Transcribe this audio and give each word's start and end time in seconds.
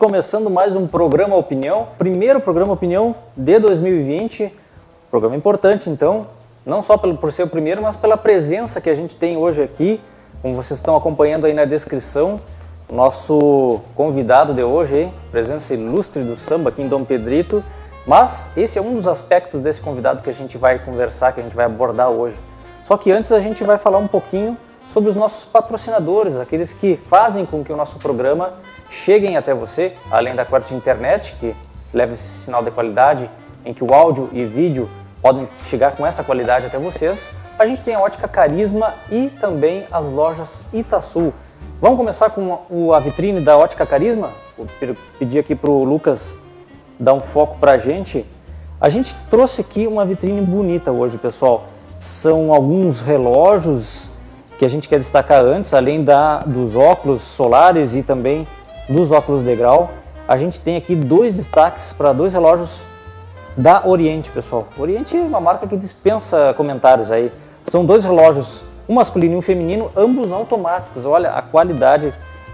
Começando 0.00 0.48
mais 0.48 0.74
um 0.74 0.86
programa 0.86 1.36
Opinião, 1.36 1.88
primeiro 1.98 2.40
programa 2.40 2.72
Opinião 2.72 3.14
de 3.36 3.58
2020, 3.58 4.50
programa 5.10 5.36
importante 5.36 5.90
então, 5.90 6.26
não 6.64 6.80
só 6.80 6.96
por 6.96 7.30
ser 7.34 7.42
o 7.42 7.46
primeiro, 7.46 7.82
mas 7.82 7.98
pela 7.98 8.16
presença 8.16 8.80
que 8.80 8.88
a 8.88 8.94
gente 8.94 9.14
tem 9.14 9.36
hoje 9.36 9.62
aqui, 9.62 10.00
como 10.40 10.54
vocês 10.54 10.78
estão 10.78 10.96
acompanhando 10.96 11.44
aí 11.44 11.52
na 11.52 11.66
descrição, 11.66 12.40
nosso 12.90 13.82
convidado 13.94 14.54
de 14.54 14.62
hoje, 14.62 15.00
hein? 15.00 15.14
presença 15.30 15.74
ilustre 15.74 16.22
do 16.22 16.34
samba 16.34 16.70
aqui 16.70 16.80
em 16.80 16.88
Dom 16.88 17.04
Pedrito, 17.04 17.62
mas 18.06 18.50
esse 18.56 18.78
é 18.78 18.82
um 18.82 18.94
dos 18.94 19.06
aspectos 19.06 19.60
desse 19.60 19.80
convidado 19.80 20.22
que 20.22 20.30
a 20.30 20.34
gente 20.34 20.56
vai 20.56 20.78
conversar, 20.78 21.32
que 21.32 21.40
a 21.40 21.42
gente 21.42 21.54
vai 21.54 21.66
abordar 21.66 22.08
hoje. 22.08 22.36
Só 22.84 22.96
que 22.96 23.12
antes 23.12 23.30
a 23.30 23.40
gente 23.40 23.62
vai 23.62 23.78
falar 23.78 23.98
um 23.98 24.08
pouquinho 24.08 24.56
sobre 24.92 25.10
os 25.10 25.16
nossos 25.16 25.44
patrocinadores, 25.44 26.36
aqueles 26.36 26.72
que 26.72 26.96
fazem 26.96 27.46
com 27.46 27.62
que 27.62 27.72
o 27.72 27.76
nosso 27.76 27.96
programa 27.98 28.54
cheguem 28.90 29.36
até 29.36 29.54
você, 29.54 29.92
além 30.10 30.34
da 30.34 30.44
quarta 30.44 30.74
internet, 30.74 31.36
que 31.38 31.54
leva 31.94 32.12
esse 32.12 32.44
sinal 32.44 32.64
de 32.64 32.70
qualidade, 32.70 33.30
em 33.64 33.72
que 33.72 33.84
o 33.84 33.94
áudio 33.94 34.28
e 34.32 34.44
vídeo 34.44 34.90
podem 35.22 35.48
chegar 35.66 35.94
com 35.94 36.04
essa 36.04 36.24
qualidade 36.24 36.66
até 36.66 36.78
vocês. 36.78 37.30
A 37.58 37.66
gente 37.66 37.82
tem 37.82 37.94
a 37.94 38.00
Ótica 38.00 38.26
Carisma 38.26 38.94
e 39.10 39.28
também 39.28 39.86
as 39.92 40.10
lojas 40.10 40.64
Itasul. 40.72 41.32
Vamos 41.80 41.98
começar 41.98 42.30
com 42.30 42.92
a 42.92 42.98
vitrine 42.98 43.40
da 43.40 43.56
Ótica 43.56 43.86
Carisma? 43.86 44.30
Vou 44.56 44.66
pedir 45.18 45.38
aqui 45.38 45.54
para 45.54 45.70
o 45.70 45.84
Lucas 45.84 46.36
dar 47.00 47.14
um 47.14 47.20
foco 47.20 47.56
para 47.58 47.72
a 47.72 47.78
gente. 47.78 48.26
A 48.78 48.90
gente 48.90 49.16
trouxe 49.30 49.62
aqui 49.62 49.86
uma 49.86 50.04
vitrine 50.04 50.42
bonita 50.42 50.92
hoje, 50.92 51.16
pessoal. 51.16 51.64
São 52.00 52.52
alguns 52.52 53.00
relógios 53.00 54.08
que 54.58 54.64
a 54.64 54.68
gente 54.68 54.86
quer 54.88 54.98
destacar 54.98 55.42
antes, 55.42 55.72
além 55.72 56.04
da, 56.04 56.40
dos 56.40 56.76
óculos 56.76 57.22
solares 57.22 57.94
e 57.94 58.02
também 58.02 58.46
dos 58.88 59.10
óculos 59.10 59.42
de 59.42 59.56
grau. 59.56 59.90
A 60.28 60.36
gente 60.36 60.60
tem 60.60 60.76
aqui 60.76 60.94
dois 60.94 61.34
destaques 61.34 61.92
para 61.92 62.12
dois 62.12 62.34
relógios 62.34 62.82
da 63.56 63.82
Oriente, 63.86 64.30
pessoal. 64.30 64.68
Oriente 64.78 65.16
é 65.16 65.20
uma 65.20 65.40
marca 65.40 65.66
que 65.66 65.76
dispensa 65.76 66.54
comentários 66.56 67.10
aí. 67.10 67.32
São 67.64 67.84
dois 67.84 68.04
relógios, 68.04 68.62
um 68.88 68.94
masculino 68.94 69.34
e 69.34 69.36
um 69.36 69.42
feminino, 69.42 69.90
ambos 69.96 70.30
automáticos. 70.30 71.04
Olha 71.04 71.32
a 71.32 71.42
qualidade 71.42 72.12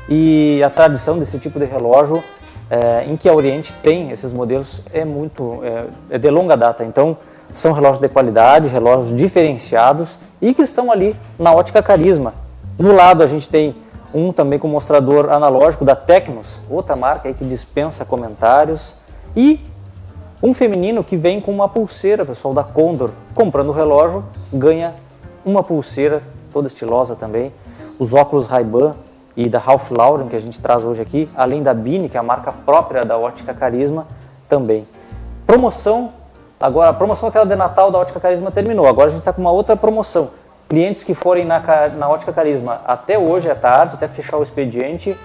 e 0.09 0.63
a 0.65 0.71
tradição 0.71 1.19
desse 1.19 1.39
tipo 1.39 1.59
de 1.59 1.65
relógio 1.65 2.23
é, 2.71 3.05
em 3.05 3.17
que 3.17 3.29
a 3.29 3.35
Oriente 3.35 3.73
tem 3.83 4.11
esses 4.11 4.33
modelos 4.33 4.83
é 4.93 5.05
muito 5.05 5.61
é, 5.63 5.85
é 6.11 6.19
de 6.19 6.31
longa 6.31 6.57
data. 6.57 6.85
Então 6.85 7.17
são 7.53 7.73
relógios 7.73 8.01
de 8.01 8.09
qualidade, 8.09 8.69
relógios 8.69 9.17
diferenciados 9.17 10.19
e 10.41 10.53
que 10.53 10.63
estão 10.63 10.91
ali 10.91 11.17
na 11.39 11.53
ótica 11.53 11.83
Carisma. 11.83 12.35
No 12.79 12.95
lado 12.95 13.23
a 13.23 13.27
gente 13.27 13.49
tem 13.49 13.75
um 14.13 14.33
também 14.33 14.59
com 14.59 14.69
mostrador 14.69 15.31
analógico 15.31 15.85
da 15.85 15.95
Tecnos, 15.95 16.61
outra 16.71 16.97
marca 16.97 17.29
aí 17.29 17.35
que 17.35 17.45
dispensa 17.45 18.05
comentários, 18.05 18.97
e 19.37 19.61
um 20.43 20.55
feminino 20.55 21.03
que 21.05 21.17
vem 21.17 21.41
com 21.41 21.51
uma 21.51 21.69
pulseira, 21.69 22.25
pessoal, 22.25 22.55
da 22.55 22.63
Condor. 22.63 23.11
Comprando 23.35 23.69
o 23.69 23.73
relógio, 23.73 24.25
ganha 24.53 24.95
uma 25.45 25.63
pulseira, 25.63 26.23
toda 26.53 26.67
estilosa 26.67 27.15
também. 27.15 27.53
Os 27.99 28.13
óculos 28.13 28.47
Ray-Ban 28.47 28.95
e 29.37 29.49
da 29.49 29.59
Ralph 29.59 29.91
Lauren 29.91 30.29
que 30.29 30.37
a 30.37 30.41
gente 30.41 30.59
traz 30.61 30.83
hoje 30.85 31.03
aqui, 31.03 31.29
além 31.37 31.63
da 31.63 31.75
Bini, 31.75 32.09
que 32.09 32.17
é 32.17 32.21
a 32.21 32.23
marca 32.23 32.53
própria 32.53 33.03
da 33.03 33.19
Ótica 33.19 33.53
Carisma, 33.53 34.07
também. 34.49 34.87
Promoção, 35.47 36.13
agora 36.59 36.91
a 36.91 36.95
promoção 36.95 37.29
aquela 37.29 37.45
de 37.45 37.55
Natal 37.55 37.91
da 37.91 37.99
Ótica 37.99 38.19
Carisma 38.19 38.51
terminou, 38.51 38.87
agora 38.87 39.09
a 39.09 39.11
gente 39.11 39.19
está 39.19 39.33
com 39.33 39.41
uma 39.41 39.51
outra 39.51 39.77
promoção 39.77 40.31
Clientes 40.69 41.05
que 41.05 41.15
forem 41.15 41.45
na, 41.45 41.61
na 41.91 42.09
Ótica 42.09 42.33
Carisma 42.33 42.81
até 42.85 43.17
hoje 43.17 43.49
à 43.49 43.55
tarde, 43.55 43.95
até 43.95 44.09
fechar 44.09 44.37
o 44.37 44.43
expediente, 44.43 45.17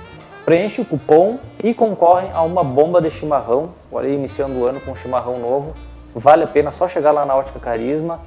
preenche 0.45 0.81
o 0.81 0.85
cupom 0.85 1.39
e 1.63 1.73
concorrem 1.73 2.29
a 2.31 2.43
uma 2.43 2.63
bomba 2.63 3.01
de 3.01 3.09
chimarrão. 3.09 3.71
Olha 3.91 4.07
aí, 4.07 4.13
iniciando 4.13 4.59
o 4.59 4.67
ano 4.67 4.79
com 4.79 4.91
um 4.91 4.95
chimarrão 4.95 5.39
novo. 5.39 5.73
Vale 6.13 6.43
a 6.43 6.47
pena 6.47 6.69
só 6.69 6.87
chegar 6.87 7.11
lá 7.11 7.25
na 7.25 7.35
Ótica 7.35 7.59
Carisma 7.59 8.19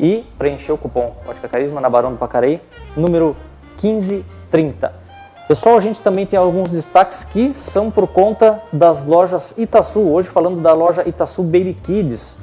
e 0.00 0.24
preencher 0.38 0.72
o 0.72 0.78
cupom. 0.78 1.14
Ótica 1.28 1.48
Carisma, 1.48 1.82
na 1.82 1.90
Barão 1.90 2.12
do 2.12 2.16
Pacarei, 2.16 2.62
número 2.96 3.36
1530. 3.82 5.03
Pessoal, 5.46 5.76
a 5.76 5.80
gente 5.80 6.00
também 6.00 6.24
tem 6.24 6.38
alguns 6.38 6.70
destaques 6.70 7.22
que 7.22 7.52
são 7.52 7.90
por 7.90 8.08
conta 8.08 8.62
das 8.72 9.04
lojas 9.04 9.54
Itaçu. 9.58 10.00
Hoje 10.00 10.26
falando 10.26 10.58
da 10.58 10.72
loja 10.72 11.06
Itaçu 11.06 11.42
Baby 11.42 11.74
Kids. 11.74 12.38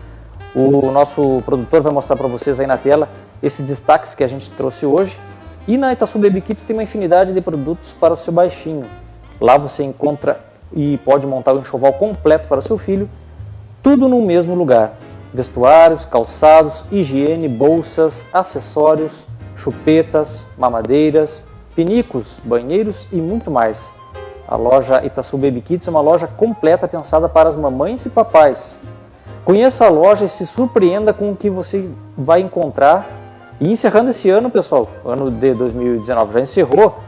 O 0.54 0.92
nosso 0.92 1.42
produtor 1.44 1.82
vai 1.82 1.92
mostrar 1.92 2.16
para 2.16 2.28
vocês 2.28 2.60
aí 2.60 2.68
na 2.68 2.78
tela 2.78 3.10
esses 3.42 3.66
destaques 3.66 4.14
que 4.14 4.24
a 4.24 4.28
gente 4.28 4.52
trouxe 4.52 4.86
hoje. 4.86 5.20
E 5.68 5.78
na 5.78 5.92
Itaçu 5.92 6.20
Baby 6.20 6.42
Kits 6.42 6.64
tem 6.64 6.76
uma 6.76 6.84
infinidade 6.84 7.34
de 7.34 7.42
produtos 7.42 7.92
para 7.92 8.14
o 8.14 8.16
seu 8.18 8.32
baixinho. 8.32 8.86
Lá 9.40 9.58
você 9.58 9.84
encontra 9.84 10.40
e 10.72 11.00
pode 11.00 11.26
montar 11.26 11.54
o 11.54 11.60
enxoval 11.60 11.94
completo 11.94 12.48
para 12.48 12.60
o 12.60 12.62
seu 12.62 12.78
filho, 12.78 13.10
tudo 13.82 14.08
no 14.08 14.22
mesmo 14.22 14.54
lugar. 14.54 14.94
Vestuários, 15.34 16.06
calçados, 16.06 16.86
higiene, 16.92 17.50
bolsas, 17.50 18.28
acessórios, 18.32 19.26
chupetas, 19.56 20.46
mamadeiras, 20.56 21.44
pinicos, 21.82 22.40
banheiros 22.44 23.08
e 23.12 23.16
muito 23.16 23.50
mais. 23.50 23.92
A 24.48 24.56
loja 24.56 25.04
Itaçu 25.04 25.36
Baby 25.36 25.62
Kids 25.62 25.88
é 25.88 25.90
uma 25.90 26.00
loja 26.00 26.28
completa 26.28 26.88
pensada 26.88 27.28
para 27.28 27.50
as 27.50 27.56
mamães 27.56 28.06
e 28.06 28.10
papais. 28.10 28.80
Conheça 29.44 29.86
a 29.86 29.90
loja 29.90 30.26
e 30.26 30.30
se 30.30 30.46
surpreenda 30.46 31.12
com 31.12 31.32
o 31.32 31.36
que 31.36 31.50
você 31.50 31.90
vai 32.16 32.42
encontrar 32.42 33.10
e 33.60 33.72
encerrando 33.72 34.12
esse 34.12 34.30
ano, 34.30 34.52
pessoal, 34.52 34.88
ano 35.04 35.32
de 35.32 35.56
2019 35.56 36.34
já 36.34 36.42
encerrou, 36.42 37.00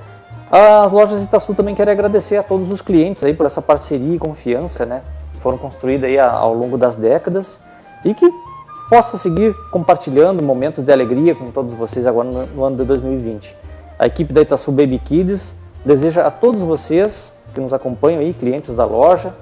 as 0.52 0.92
lojas 0.92 1.24
Itaçu 1.24 1.54
também 1.54 1.76
querem 1.76 1.92
agradecer 1.92 2.38
a 2.38 2.44
todos 2.44 2.72
os 2.72 2.82
clientes 2.82 3.24
aí 3.24 3.34
por 3.34 3.46
essa 3.46 3.62
parceria 3.62 4.16
e 4.16 4.20
confiança, 4.20 4.88
né? 4.88 5.04
Foram 5.40 5.60
construídas 5.60 6.10
aí 6.10 6.18
ao 6.18 6.54
longo 6.54 6.80
das 6.80 6.96
décadas 6.96 7.60
e 8.04 8.12
que 8.16 8.28
possa 8.90 9.20
seguir 9.20 9.54
compartilhando 9.72 10.42
momentos 10.42 10.84
de 10.84 10.92
alegria 10.92 11.36
com 11.36 11.52
todos 11.52 11.74
vocês 11.76 12.08
agora 12.08 12.48
no 12.56 12.64
ano 12.64 12.78
de 12.78 12.86
2020. 12.86 13.63
A 14.04 14.08
equipe 14.08 14.34
da 14.34 14.42
Itaçu 14.42 14.70
Baby 14.70 15.00
Kids 15.00 15.56
deseja 15.86 16.28
a 16.28 16.30
todos 16.30 16.62
vocês 16.62 17.32
que 17.54 17.62
nos 17.62 17.74
acompanham 17.74 18.20
aí, 18.20 18.34
clientes 18.34 18.76
da 18.76 18.84
loja, 18.84 19.34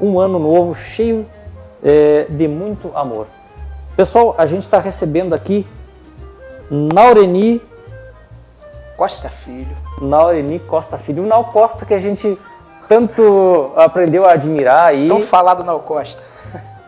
um 0.00 0.18
ano 0.18 0.38
novo 0.38 0.74
cheio 0.74 1.26
é, 1.84 2.26
de 2.30 2.48
muito 2.48 2.90
amor. 2.94 3.26
Pessoal, 3.94 4.34
a 4.38 4.46
gente 4.46 4.62
está 4.62 4.78
recebendo 4.78 5.34
aqui 5.34 5.66
Naureni 6.70 7.60
Costa 8.96 9.28
Filho. 9.28 9.76
Naureni 10.00 10.60
Costa 10.60 10.96
Filho. 10.96 11.22
O 11.22 11.26
Nau 11.26 11.52
Costa 11.52 11.84
que 11.84 11.92
a 11.92 11.98
gente 11.98 12.38
tanto 12.88 13.70
aprendeu 13.76 14.24
a 14.24 14.32
admirar 14.32 14.86
aí. 14.86 15.08
Tão 15.08 15.20
falado 15.20 15.62
Nau 15.62 15.80
Costa. 15.80 16.22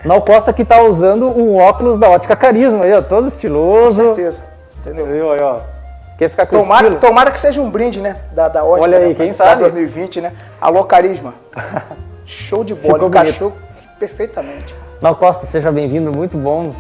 Nau 0.03 0.22
Costa 0.22 0.50
que 0.50 0.62
está 0.62 0.81
usando 0.81 1.28
um 1.28 1.59
óculos 1.59 1.99
da 1.99 2.09
Ótica 2.09 2.34
Carisma 2.34 2.87
aí, 2.87 2.94
ó, 2.94 3.03
todo 3.03 3.28
estiloso. 3.28 4.00
Com 4.00 4.15
certeza. 4.15 4.44
Entendeu? 4.81 5.31
Aí, 5.31 5.43
ó. 5.43 5.78
Quer 6.19 6.29
ficar 6.31 6.47
com 6.47 6.61
tomara, 6.61 6.95
tomara 6.97 7.31
que 7.31 7.39
seja 7.39 7.61
um 7.61 7.71
brinde, 7.71 8.01
né? 8.01 8.17
Da, 8.33 8.49
da 8.49 8.65
Ótica. 8.65 8.89
Olha 8.89 8.99
aí, 8.99 9.09
né, 9.11 9.15
quem 9.15 9.33
sabe? 9.33 9.62
2020, 9.62 10.21
né? 10.21 10.33
Alô, 10.61 10.83
Carisma. 10.83 11.34
Show 12.27 12.65
de 12.65 12.75
bola. 12.75 12.95
Ficou 12.95 13.09
Encaixou 13.09 13.53
perfeitamente. 14.01 14.75
Nau 15.01 15.15
Costa, 15.15 15.47
seja 15.47 15.71
bem-vindo. 15.71 16.11
Muito 16.11 16.37
bom 16.37 16.75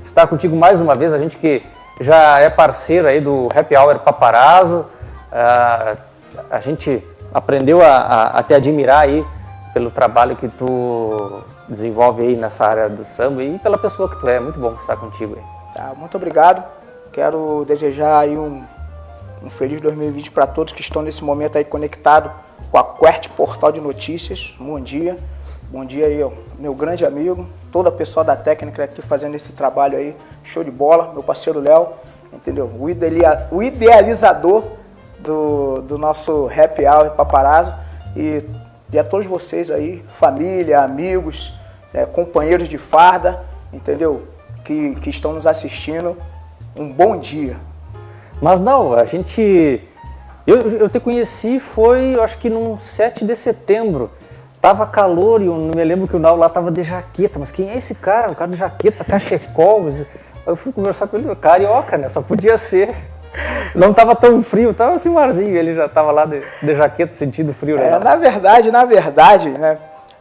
estar 0.00 0.28
contigo 0.28 0.54
mais 0.54 0.80
uma 0.80 0.94
vez. 0.94 1.12
A 1.12 1.18
gente 1.18 1.36
que 1.36 1.66
já 2.00 2.38
é 2.38 2.48
parceiro 2.48 3.08
aí 3.08 3.20
do 3.20 3.48
Happy 3.52 3.76
Hour 3.76 3.98
Paparazzo. 3.98 4.86
Uh, 5.32 5.98
a 6.48 6.60
gente 6.60 7.04
aprendeu 7.32 7.82
a, 7.82 7.96
a, 7.96 8.38
a, 8.38 8.42
te 8.44 8.54
admirar 8.54 9.00
aí 9.00 9.26
pelo 9.72 9.90
trabalho 9.90 10.36
que 10.36 10.46
tu 10.46 11.42
desenvolve 11.68 12.22
aí 12.22 12.36
nessa 12.36 12.64
área 12.64 12.88
do 12.88 13.04
samba 13.04 13.42
e 13.42 13.58
pela 13.58 13.76
pessoa 13.76 14.08
que 14.08 14.20
tu 14.20 14.28
é. 14.28 14.38
Muito 14.38 14.60
bom 14.60 14.74
estar 14.74 14.96
contigo 14.96 15.36
aí. 15.36 15.74
Tá, 15.74 15.92
muito 15.96 16.16
obrigado. 16.16 16.64
Quero 17.10 17.64
desejar 17.66 18.20
aí 18.20 18.36
um, 18.38 18.62
um 19.44 19.50
feliz 19.50 19.78
2020 19.80 20.30
para 20.30 20.46
todos 20.46 20.72
que 20.72 20.80
estão 20.80 21.02
nesse 21.02 21.22
momento 21.22 21.58
aí 21.58 21.64
conectado 21.64 22.32
com 22.70 22.78
a 22.78 22.84
Quert 22.84 23.28
Portal 23.30 23.70
de 23.70 23.80
Notícias. 23.80 24.54
Bom 24.58 24.80
dia. 24.80 25.18
Bom 25.70 25.84
dia 25.84 26.06
aí, 26.06 26.22
ó, 26.22 26.30
meu 26.58 26.74
grande 26.74 27.04
amigo, 27.04 27.46
toda 27.72 27.88
a 27.88 27.92
pessoa 27.92 28.22
da 28.24 28.36
técnica 28.36 28.84
aqui 28.84 29.02
fazendo 29.02 29.34
esse 29.34 29.52
trabalho 29.52 29.98
aí, 29.98 30.14
show 30.44 30.62
de 30.62 30.70
bola, 30.70 31.12
meu 31.12 31.22
parceiro 31.22 31.58
Léo, 31.58 31.88
entendeu? 32.32 32.70
O, 32.78 32.88
idealia, 32.88 33.48
o 33.50 33.60
idealizador 33.60 34.62
do, 35.18 35.82
do 35.82 35.98
nosso 35.98 36.48
Happy 36.48 36.86
Hour 36.86 37.10
Paparazzo 37.10 37.74
e, 38.14 38.44
e 38.92 38.98
a 38.98 39.02
todos 39.02 39.26
vocês 39.26 39.68
aí, 39.68 40.04
família, 40.06 40.80
amigos, 40.80 41.52
é, 41.92 42.06
companheiros 42.06 42.68
de 42.68 42.78
farda, 42.78 43.44
entendeu? 43.72 44.28
Que, 44.64 44.94
que 44.96 45.10
estão 45.10 45.32
nos 45.32 45.46
assistindo, 45.46 46.16
um 46.76 46.88
bom 46.92 47.18
dia. 47.18 47.56
Mas 48.40 48.60
não, 48.60 48.94
a 48.94 49.04
gente. 49.04 49.80
Eu, 50.46 50.60
eu 50.70 50.88
te 50.88 51.00
conheci 51.00 51.58
foi, 51.58 52.14
eu 52.16 52.22
acho 52.22 52.36
que 52.38 52.50
num 52.50 52.78
7 52.78 53.24
de 53.24 53.34
setembro 53.34 54.10
tava 54.60 54.86
calor 54.86 55.42
e 55.42 55.46
eu 55.46 55.54
não 55.54 55.70
me 55.74 55.84
lembro 55.84 56.08
que 56.08 56.16
o 56.16 56.18
Nau 56.18 56.36
lá 56.36 56.48
tava 56.48 56.70
de 56.70 56.82
jaqueta, 56.82 57.38
mas 57.38 57.50
quem 57.50 57.70
é 57.70 57.76
esse 57.76 57.94
cara? 57.94 58.30
O 58.30 58.34
cara 58.34 58.50
de 58.50 58.56
jaqueta, 58.56 59.04
cachecol. 59.04 59.90
Eu 60.46 60.56
fui 60.56 60.72
conversar 60.72 61.06
com 61.06 61.16
ele, 61.16 61.34
carioca, 61.36 61.96
né? 61.96 62.08
Só 62.08 62.20
podia 62.20 62.58
ser. 62.58 62.94
Não 63.74 63.92
tava 63.92 64.14
tão 64.14 64.42
frio, 64.42 64.72
tava 64.72 64.96
assim 64.96 65.08
um 65.08 65.18
arzinho, 65.18 65.56
ele 65.56 65.74
já 65.74 65.88
tava 65.88 66.12
lá 66.12 66.24
de, 66.24 66.40
de 66.62 66.74
jaqueta 66.76 67.12
sentindo 67.12 67.52
frio, 67.52 67.76
né? 67.76 67.88
É, 67.88 67.98
na 67.98 68.16
verdade, 68.16 68.70
na 68.70 68.84
verdade, 68.84 69.48
né? 69.50 69.78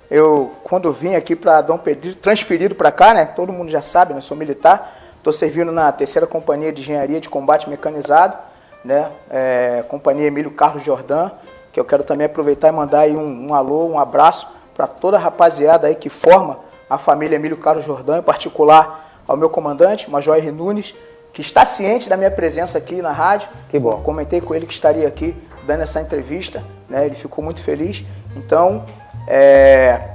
Eu, 0.10 0.52
quando 0.64 0.92
vim 0.92 1.16
aqui 1.16 1.36
para 1.36 1.62
Dom 1.62 1.78
Pedro, 1.78 2.14
transferido 2.16 2.76
para 2.76 2.92
cá, 2.92 3.14
né? 3.14 3.26
Todo 3.26 3.54
mundo 3.54 3.70
já 3.70 3.82
sabe, 3.82 4.14
né? 4.14 4.22
Sou 4.22 4.36
militar. 4.36 5.03
Estou 5.24 5.32
servindo 5.32 5.72
na 5.72 5.90
terceira 5.90 6.28
companhia 6.28 6.70
de 6.70 6.82
engenharia 6.82 7.22
de 7.22 7.30
combate 7.30 7.70
mecanizado, 7.70 8.36
né? 8.84 9.10
É, 9.30 9.82
companhia 9.88 10.28
Emílio 10.28 10.52
Carlos 10.52 10.84
Jordan, 10.84 11.32
que 11.72 11.80
eu 11.80 11.86
quero 11.86 12.04
também 12.04 12.26
aproveitar 12.26 12.68
e 12.68 12.72
mandar 12.74 13.00
aí 13.00 13.16
um, 13.16 13.48
um 13.48 13.54
alô, 13.54 13.86
um 13.88 13.98
abraço 13.98 14.50
para 14.76 14.86
toda 14.86 15.16
a 15.16 15.20
rapaziada 15.22 15.88
aí 15.88 15.96
que 15.96 16.10
forma 16.10 16.60
a 16.90 16.98
família 16.98 17.38
Emílio 17.38 17.56
Carlos 17.56 17.86
Jordan, 17.86 18.18
em 18.18 18.22
particular 18.22 19.24
ao 19.26 19.38
meu 19.38 19.50
comandante, 19.50 20.12
Major 20.12 20.36
R. 20.36 20.52
Nunes, 20.52 20.94
que 21.32 21.40
está 21.40 21.64
ciente 21.64 22.10
da 22.10 22.18
minha 22.18 22.30
presença 22.30 22.78
aqui 22.78 23.02
na 23.02 23.14
rádio. 23.14 23.48
Que 23.70 23.80
bom. 23.80 24.02
Comentei 24.02 24.42
com 24.42 24.54
ele 24.54 24.66
que 24.66 24.74
estaria 24.74 25.08
aqui 25.08 25.34
dando 25.66 25.84
essa 25.84 26.02
entrevista, 26.02 26.62
né? 26.90 27.06
Ele 27.06 27.16
ficou 27.16 27.42
muito 27.42 27.62
feliz. 27.62 28.04
Então, 28.36 28.84
é, 29.26 30.13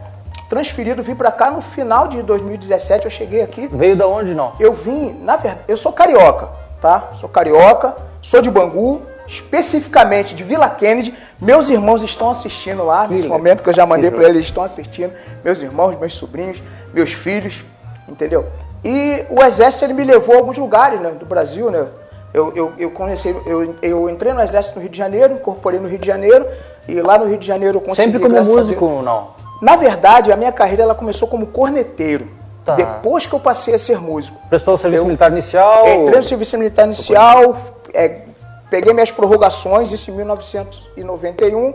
transferido, 0.49 1.03
vim 1.03 1.15
para 1.15 1.31
cá 1.31 1.51
no 1.51 1.61
final 1.61 2.09
de 2.09 2.23
2017, 2.23 3.05
eu 3.05 3.11
cheguei 3.11 3.43
aqui. 3.43 3.69
Veio 3.71 3.97
da 3.97 4.07
onde 4.07 4.35
não? 4.35 4.53
Eu 4.59 4.73
vim, 4.73 5.13
na 5.23 5.37
verdade, 5.37 5.65
eu 5.69 5.77
sou 5.77 5.93
carioca, 5.93 6.49
tá? 6.81 7.11
Sou 7.15 7.29
carioca, 7.29 7.95
sou 8.23 8.41
de 8.41 8.51
Bangu, 8.51 9.03
especificamente 9.27 10.35
de 10.35 10.43
Vila 10.43 10.69
Kennedy. 10.71 11.15
Meus 11.41 11.69
irmãos 11.69 12.03
estão 12.03 12.31
assistindo 12.31 12.85
lá, 12.85 13.05
que 13.05 13.13
nesse 13.13 13.25
legal. 13.25 13.39
momento 13.39 13.63
que 13.63 13.69
eu 13.69 13.75
já 13.75 13.85
mandei 13.85 14.11
para 14.11 14.29
eles, 14.29 14.45
estão 14.45 14.63
assistindo. 14.63 15.13
Meus 15.45 15.61
irmãos, 15.61 15.97
meus 15.99 16.15
sobrinhos, 16.15 16.63
meus 16.93 17.13
filhos, 17.13 17.63
entendeu? 18.09 18.47
E 18.83 19.27
o 19.29 19.43
exército 19.43 19.85
ele 19.85 19.93
me 19.93 20.05
levou 20.05 20.35
a 20.35 20.39
alguns 20.39 20.57
lugares 20.57 20.99
né, 21.01 21.11
do 21.11 21.27
Brasil, 21.27 21.71
né? 21.71 21.87
Eu, 22.33 22.53
eu, 22.55 22.73
eu, 22.79 22.91
conheci, 22.91 23.35
eu, 23.47 23.75
eu 23.81 24.09
entrei 24.09 24.33
no 24.33 24.41
exército 24.41 24.77
no 24.77 24.83
Rio 24.83 24.91
de 24.91 24.99
Janeiro, 24.99 25.35
incorporei 25.35 25.81
no 25.81 25.89
Rio 25.89 25.99
de 25.99 26.07
Janeiro 26.07 26.47
e 26.87 27.01
lá 27.01 27.19
no 27.19 27.27
Rio 27.27 27.39
de 27.39 27.47
Janeiro 27.47 27.79
eu 27.79 27.81
consegui. 27.81 28.13
Sempre 28.13 28.21
como 28.21 28.45
músico, 28.45 29.03
não? 29.03 29.29
Na 29.61 29.77
verdade, 29.77 30.31
a 30.33 30.37
minha 30.37 30.53
carreira 30.53 30.83
ela 30.83 30.95
começou 30.95 31.27
como 31.29 31.47
corneteiro. 31.47 32.29
Tá. 32.65 32.75
Depois 32.75 33.27
que 33.27 33.35
eu 33.35 33.41
passei 33.41 33.75
a 33.75 33.79
ser 33.79 34.01
músico. 34.01 34.37
Prestou 34.49 34.75
o 34.75 34.79
serviço 34.79 35.03
eu 35.03 35.07
militar 35.07 35.33
inicial? 35.33 35.89
Entrei 35.89 36.19
no 36.19 36.23
serviço 36.23 36.59
militar 36.59 36.85
inicial, 36.85 37.57
é, 37.95 38.23
peguei 38.71 38.93
minhas 38.93 39.11
prorrogações, 39.11 39.91
isso 39.91 40.11
em 40.11 40.15
1991, 40.15 41.75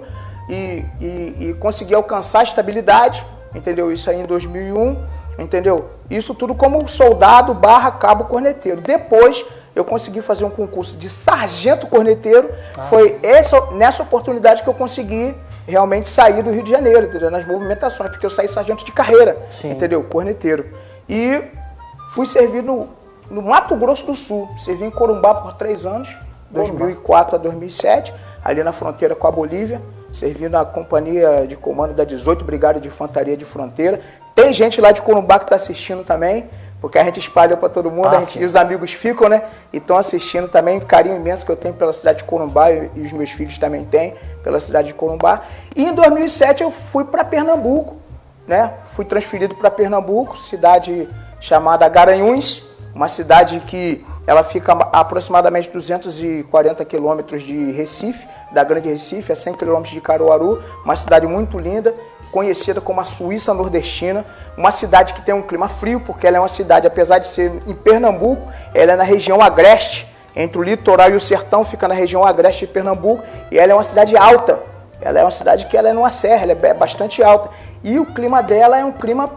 e, 0.49 0.85
e, 1.01 1.35
e 1.39 1.53
consegui 1.59 1.95
alcançar 1.95 2.41
a 2.41 2.43
estabilidade, 2.43 3.25
entendeu? 3.55 3.91
Isso 3.91 4.09
aí 4.09 4.21
em 4.21 4.25
2001, 4.25 5.03
entendeu? 5.39 5.89
Isso 6.09 6.35
tudo 6.35 6.53
como 6.53 6.87
soldado 6.87 7.53
barra 7.53 7.91
cabo 7.91 8.25
corneteiro. 8.25 8.79
Depois 8.79 9.43
eu 9.75 9.83
consegui 9.83 10.21
fazer 10.21 10.45
um 10.45 10.49
concurso 10.49 10.95
de 10.97 11.09
sargento 11.09 11.87
corneteiro. 11.87 12.51
Ah. 12.77 12.83
Foi 12.83 13.17
essa, 13.23 13.71
nessa 13.71 14.03
oportunidade 14.03 14.61
que 14.61 14.69
eu 14.69 14.73
consegui 14.73 15.35
realmente 15.67 16.09
sair 16.09 16.43
do 16.43 16.51
Rio 16.51 16.63
de 16.63 16.71
Janeiro, 16.71 17.05
entendeu? 17.05 17.31
Nas 17.31 17.45
movimentações, 17.45 18.09
porque 18.09 18.25
eu 18.25 18.29
saí 18.29 18.47
sargento 18.47 18.83
de 18.83 18.91
carreira, 18.91 19.37
Sim. 19.49 19.71
entendeu? 19.71 20.03
Corneteiro. 20.03 20.65
E 21.07 21.41
fui 22.09 22.25
servir 22.25 22.63
no, 22.63 22.89
no 23.29 23.41
Mato 23.41 23.75
Grosso 23.75 24.05
do 24.05 24.15
Sul. 24.15 24.49
Servi 24.57 24.85
em 24.85 24.91
Corumbá 24.91 25.35
por 25.35 25.53
três 25.53 25.85
anos, 25.85 26.17
2004 26.51 27.35
a 27.35 27.39
2007, 27.39 28.13
ali 28.43 28.63
na 28.63 28.71
fronteira 28.71 29.15
com 29.15 29.27
a 29.27 29.31
Bolívia. 29.31 29.81
Servi 30.11 30.47
na 30.47 30.63
companhia 30.63 31.47
de 31.47 31.55
comando 31.55 31.93
da 31.93 32.03
18 32.03 32.45
Brigada 32.45 32.79
de 32.79 32.87
Infantaria 32.87 33.35
de 33.35 33.45
Fronteira. 33.45 33.99
Tem 34.35 34.53
gente 34.53 34.79
lá 34.79 34.91
de 34.91 35.01
Corumbá 35.01 35.39
que 35.39 35.45
está 35.45 35.55
assistindo 35.55 36.03
também 36.03 36.47
porque 36.83 36.99
a 36.99 37.03
gente 37.05 37.17
espalhou 37.17 37.55
para 37.55 37.69
todo 37.69 37.89
mundo, 37.89 38.09
ah, 38.09 38.19
gente, 38.19 38.39
e 38.39 38.43
os 38.43 38.57
amigos 38.57 38.91
ficam, 38.91 39.29
né? 39.29 39.43
E 39.71 39.77
estão 39.77 39.95
assistindo 39.95 40.49
também, 40.49 40.81
carinho 40.81 41.15
imenso 41.15 41.45
que 41.45 41.49
eu 41.53 41.55
tenho 41.55 41.73
pela 41.73 41.93
cidade 41.93 42.17
de 42.17 42.23
Corumbá 42.25 42.73
e, 42.73 42.91
e 42.93 43.01
os 43.03 43.13
meus 43.13 43.31
filhos 43.31 43.57
também 43.57 43.85
têm 43.85 44.15
pela 44.43 44.59
cidade 44.59 44.89
de 44.89 44.93
Corumbá. 44.93 45.43
E 45.77 45.85
em 45.85 45.93
2007 45.93 46.61
eu 46.61 46.69
fui 46.69 47.05
para 47.05 47.23
Pernambuco, 47.23 47.95
né? 48.45 48.73
Fui 48.83 49.05
transferido 49.05 49.55
para 49.55 49.71
Pernambuco, 49.71 50.37
cidade 50.37 51.07
chamada 51.39 51.87
Garanhuns, 51.87 52.67
uma 52.93 53.07
cidade 53.07 53.61
que 53.65 54.05
ela 54.27 54.43
fica 54.43 54.73
a 54.73 54.99
aproximadamente 54.99 55.69
240 55.69 56.83
quilômetros 56.83 57.43
de 57.43 57.71
Recife, 57.71 58.27
da 58.51 58.61
Grande 58.61 58.89
Recife, 58.89 59.31
a 59.31 59.35
100 59.35 59.53
quilômetros 59.53 59.93
de 59.93 60.01
Caruaru, 60.01 60.61
uma 60.83 60.97
cidade 60.97 61.25
muito 61.27 61.57
linda 61.57 61.95
conhecida 62.33 62.81
como 62.81 62.99
a 62.99 63.03
Suíça 63.03 63.53
Nordestina, 63.53 64.25
uma 64.57 64.71
cidade 64.71 65.13
que 65.13 65.21
tem 65.21 65.35
um 65.35 65.41
clima 65.43 65.69
frio, 65.69 65.99
porque 65.99 66.25
ela 66.25 66.37
é 66.37 66.39
uma 66.39 66.49
cidade, 66.49 66.87
apesar 66.87 67.19
de 67.19 67.27
ser 67.27 67.61
em 67.67 67.75
Pernambuco, 67.75 68.51
ela 68.73 68.93
é 68.93 68.95
na 68.95 69.03
região 69.03 69.39
agreste, 69.39 70.11
entre 70.35 70.59
o 70.59 70.63
litoral 70.63 71.11
e 71.11 71.13
o 71.13 71.19
sertão, 71.19 71.63
fica 71.63 71.87
na 71.87 71.93
região 71.93 72.25
agreste 72.25 72.65
de 72.65 72.73
Pernambuco, 72.73 73.23
e 73.51 73.59
ela 73.59 73.71
é 73.71 73.75
uma 73.75 73.83
cidade 73.83 74.17
alta. 74.17 74.59
Ela 74.99 75.19
é 75.19 75.23
uma 75.23 75.31
cidade 75.31 75.67
que 75.67 75.77
ela 75.77 75.89
é 75.89 75.93
numa 75.93 76.09
serra, 76.09 76.43
ela 76.43 76.53
é 76.53 76.73
bastante 76.73 77.21
alta. 77.21 77.49
E 77.83 77.99
o 77.99 78.05
clima 78.05 78.41
dela 78.41 78.79
é 78.79 78.83
um 78.83 78.91
clima 78.91 79.29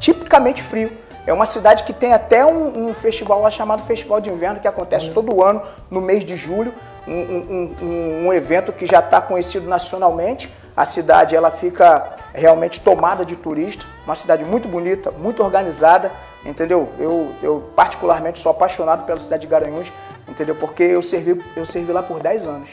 tipicamente 0.00 0.60
frio. 0.60 0.90
É 1.24 1.32
uma 1.32 1.46
cidade 1.46 1.84
que 1.84 1.92
tem 1.92 2.12
até 2.12 2.44
um, 2.44 2.88
um 2.88 2.94
festival 2.94 3.42
lá 3.42 3.50
chamado 3.50 3.82
Festival 3.82 4.20
de 4.20 4.28
Inverno, 4.28 4.58
que 4.58 4.66
acontece 4.66 5.10
todo 5.10 5.44
ano, 5.44 5.62
no 5.88 6.00
mês 6.00 6.24
de 6.24 6.36
julho. 6.36 6.74
Um, 7.06 7.76
um, 7.82 8.26
um 8.26 8.32
evento 8.32 8.72
que 8.72 8.86
já 8.86 8.98
está 8.98 9.20
conhecido 9.20 9.68
nacionalmente. 9.68 10.52
A 10.76 10.84
cidade 10.84 11.36
ela 11.36 11.50
fica 11.50 12.16
realmente 12.32 12.80
tomada 12.80 13.24
de 13.24 13.36
turista, 13.36 13.84
uma 14.04 14.14
cidade 14.14 14.44
muito 14.44 14.68
bonita, 14.68 15.10
muito 15.10 15.42
organizada, 15.42 16.10
entendeu? 16.44 16.88
Eu, 16.98 17.32
eu 17.42 17.70
particularmente 17.74 18.38
sou 18.38 18.50
apaixonado 18.50 19.04
pela 19.04 19.18
cidade 19.18 19.42
de 19.42 19.46
Garanhuns, 19.46 19.92
entendeu? 20.28 20.54
Porque 20.54 20.82
eu 20.82 21.02
servi, 21.02 21.42
eu 21.56 21.64
servi 21.64 21.92
lá 21.92 22.02
por 22.02 22.20
10 22.20 22.46
anos, 22.46 22.70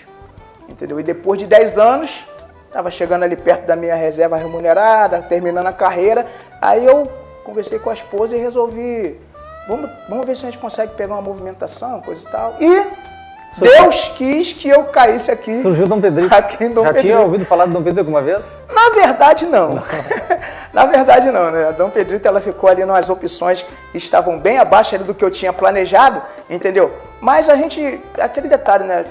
entendeu? 0.70 1.00
E 1.00 1.04
depois 1.04 1.40
de 1.40 1.46
10 1.46 1.78
anos, 1.78 2.26
estava 2.68 2.92
chegando 2.92 3.24
ali 3.24 3.36
perto 3.36 3.66
da 3.66 3.76
minha 3.76 3.96
reserva 3.96 4.38
remunerada, 4.38 5.22
terminando 5.22 5.68
a 5.68 5.74
carreira, 5.74 6.28
aí 6.62 6.86
eu 6.86 7.12
conversei 7.44 7.80
com 7.80 7.90
a 7.90 7.94
esposa 7.94 8.36
e 8.36 8.40
resolvi, 8.40 9.20
vamos, 9.68 9.90
vamos 10.08 10.26
ver 10.26 10.36
se 10.36 10.46
a 10.46 10.52
gente 10.52 10.60
consegue 10.60 10.94
pegar 10.94 11.16
uma 11.16 11.22
movimentação, 11.22 12.02
coisa 12.02 12.28
e 12.28 12.32
tal. 12.32 12.56
E 12.60 13.17
Deus 13.58 14.10
quis 14.16 14.54
que 14.54 14.70
eu 14.70 14.84
caísse 14.86 15.32
aqui. 15.32 15.58
Surgiu 15.58 15.88
Dom 15.88 16.00
Pedrito. 16.00 16.34
Aqui 16.36 16.66
em 16.66 16.70
Dom 16.70 16.84
Já 16.84 16.88
Pedrito. 16.90 17.08
tinha 17.08 17.20
ouvido 17.20 17.46
falar 17.46 17.66
de 17.66 17.72
Dom 17.72 17.80
Pedrito 17.80 18.00
alguma 18.02 18.22
vez? 18.22 18.64
Na 18.74 18.90
verdade, 18.90 19.46
não. 19.46 19.76
não. 19.76 19.84
Na 20.74 20.86
verdade, 20.86 21.32
não. 21.32 21.50
Né? 21.50 21.68
A 21.70 21.72
Dom 21.72 21.90
Pedrito 21.90 22.28
ela 22.28 22.40
ficou 22.40 22.70
ali 22.70 22.86
nas 22.86 23.10
opções 23.10 23.66
que 23.92 23.98
estavam 23.98 24.38
bem 24.38 24.60
abaixo 24.60 24.98
do 25.00 25.14
que 25.14 25.26
eu 25.26 25.32
tinha 25.32 25.52
planejado, 25.52 26.22
entendeu? 26.50 26.92
Mas 27.20 27.50
a 27.50 27.56
gente, 27.56 28.00
aquele 28.20 28.48
detalhe, 28.48 28.84
né? 28.84 29.06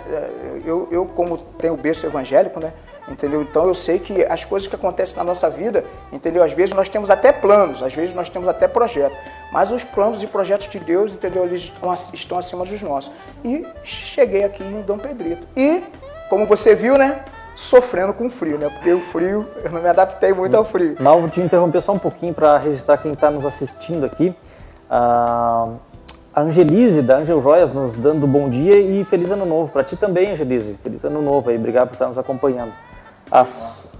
Eu, 0.64 0.88
eu 0.93 1.07
como 1.07 1.38
tenho 1.38 1.76
berço 1.76 2.07
evangélico, 2.07 2.61
né? 2.61 2.73
Entendeu? 3.09 3.43
Então 3.43 3.67
eu 3.67 3.75
sei 3.75 3.99
que 3.99 4.25
as 4.25 4.45
coisas 4.45 4.69
que 4.69 4.75
acontecem 4.75 5.17
na 5.17 5.25
nossa 5.25 5.49
vida, 5.49 5.85
entendeu? 6.13 6.43
Às 6.43 6.53
vezes 6.53 6.75
nós 6.75 6.89
temos 6.89 7.11
até 7.11 7.33
planos, 7.33 7.83
às 7.83 7.95
vezes 7.95 8.15
nós 8.15 8.29
temos 8.29 8.49
até 8.49 8.67
projetos, 8.67 9.17
mas 9.53 9.71
os 9.73 9.85
planos 9.85 10.23
e 10.23 10.27
projetos 10.27 10.69
de 10.69 10.79
Deus, 10.79 11.15
entendeu? 11.15 11.45
Eles 11.45 11.63
estão, 11.63 11.95
estão 12.13 12.39
acima 12.39 12.65
dos 12.65 12.83
nossos. 12.83 13.13
E 13.45 13.67
cheguei 13.85 14.45
aqui 14.45 14.63
em 14.63 14.83
Dom 14.83 14.99
Pedrito. 14.99 15.47
E, 15.57 15.83
como 16.29 16.47
você 16.47 16.75
viu, 16.75 16.97
né? 16.99 17.25
Sofrendo 17.55 18.13
com 18.13 18.29
frio, 18.29 18.59
né? 18.59 18.69
Porque 18.69 18.93
o 18.93 19.01
frio, 19.01 19.47
eu 19.65 19.71
não 19.71 19.81
me 19.81 19.89
adaptei 19.89 20.33
muito 20.33 20.55
ao 20.55 20.65
frio. 20.65 20.97
Vou 21.21 21.31
te 21.31 21.41
interromper 21.41 21.81
só 21.81 21.93
um 21.93 21.99
pouquinho 21.99 22.35
para 22.35 22.59
registrar 22.59 22.99
quem 22.99 23.13
está 23.13 23.31
nos 23.31 23.47
assistindo 23.47 24.05
aqui. 24.05 24.35
Ah, 24.91 25.69
a 26.35 26.43
Angelise, 26.43 27.01
da 27.01 27.17
Angel 27.17 27.41
Joias, 27.41 27.73
nos 27.73 27.97
dando 27.97 28.27
bom 28.27 28.51
dia 28.51 28.79
e 28.79 29.03
feliz 29.05 29.31
ano 29.31 29.47
novo. 29.47 29.73
Para 29.73 29.83
ti 29.83 29.97
também, 29.97 30.33
Angelise. 30.33 30.77
Feliz 30.83 31.03
ano 31.03 31.23
novo 31.23 31.49
aí. 31.49 31.57
Obrigado 31.57 31.89
por 31.89 31.95
estar 31.95 32.09
nos 32.09 32.19
acompanhando 32.19 32.75
a, 33.30 33.45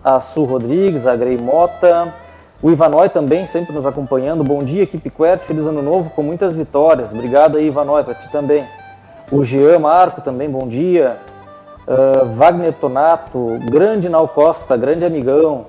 a 0.04 0.21
Su 0.21 0.45
Rodrigues, 0.45 1.06
a 1.06 1.16
Grey 1.16 1.37
Mota, 1.38 2.14
o 2.62 2.71
Ivanói 2.71 3.09
também 3.09 3.47
sempre 3.47 3.75
nos 3.75 3.87
acompanhando. 3.87 4.42
Bom 4.42 4.62
dia, 4.64 4.83
equipe 4.83 5.11
Quert, 5.11 5.40
feliz 5.40 5.66
ano 5.66 5.83
novo 5.83 6.11
com 6.11 6.23
muitas 6.23 6.54
vitórias. 6.54 7.12
Obrigado 7.12 7.59
aí, 7.59 7.66
Ivanói, 7.66 8.02
para 8.02 8.14
ti 8.14 8.30
também. 8.30 8.64
O 9.30 9.45
Jean 9.45 9.78
Marco 9.78 10.21
também, 10.21 10.49
bom 10.49 10.66
dia. 10.66 11.16
Uh, 11.87 12.26
Wagner 12.33 12.73
Tonato, 12.73 13.59
grande 13.71 14.09
Nau 14.09 14.26
Costa, 14.26 14.76
grande 14.76 15.04
amigão. 15.04 15.66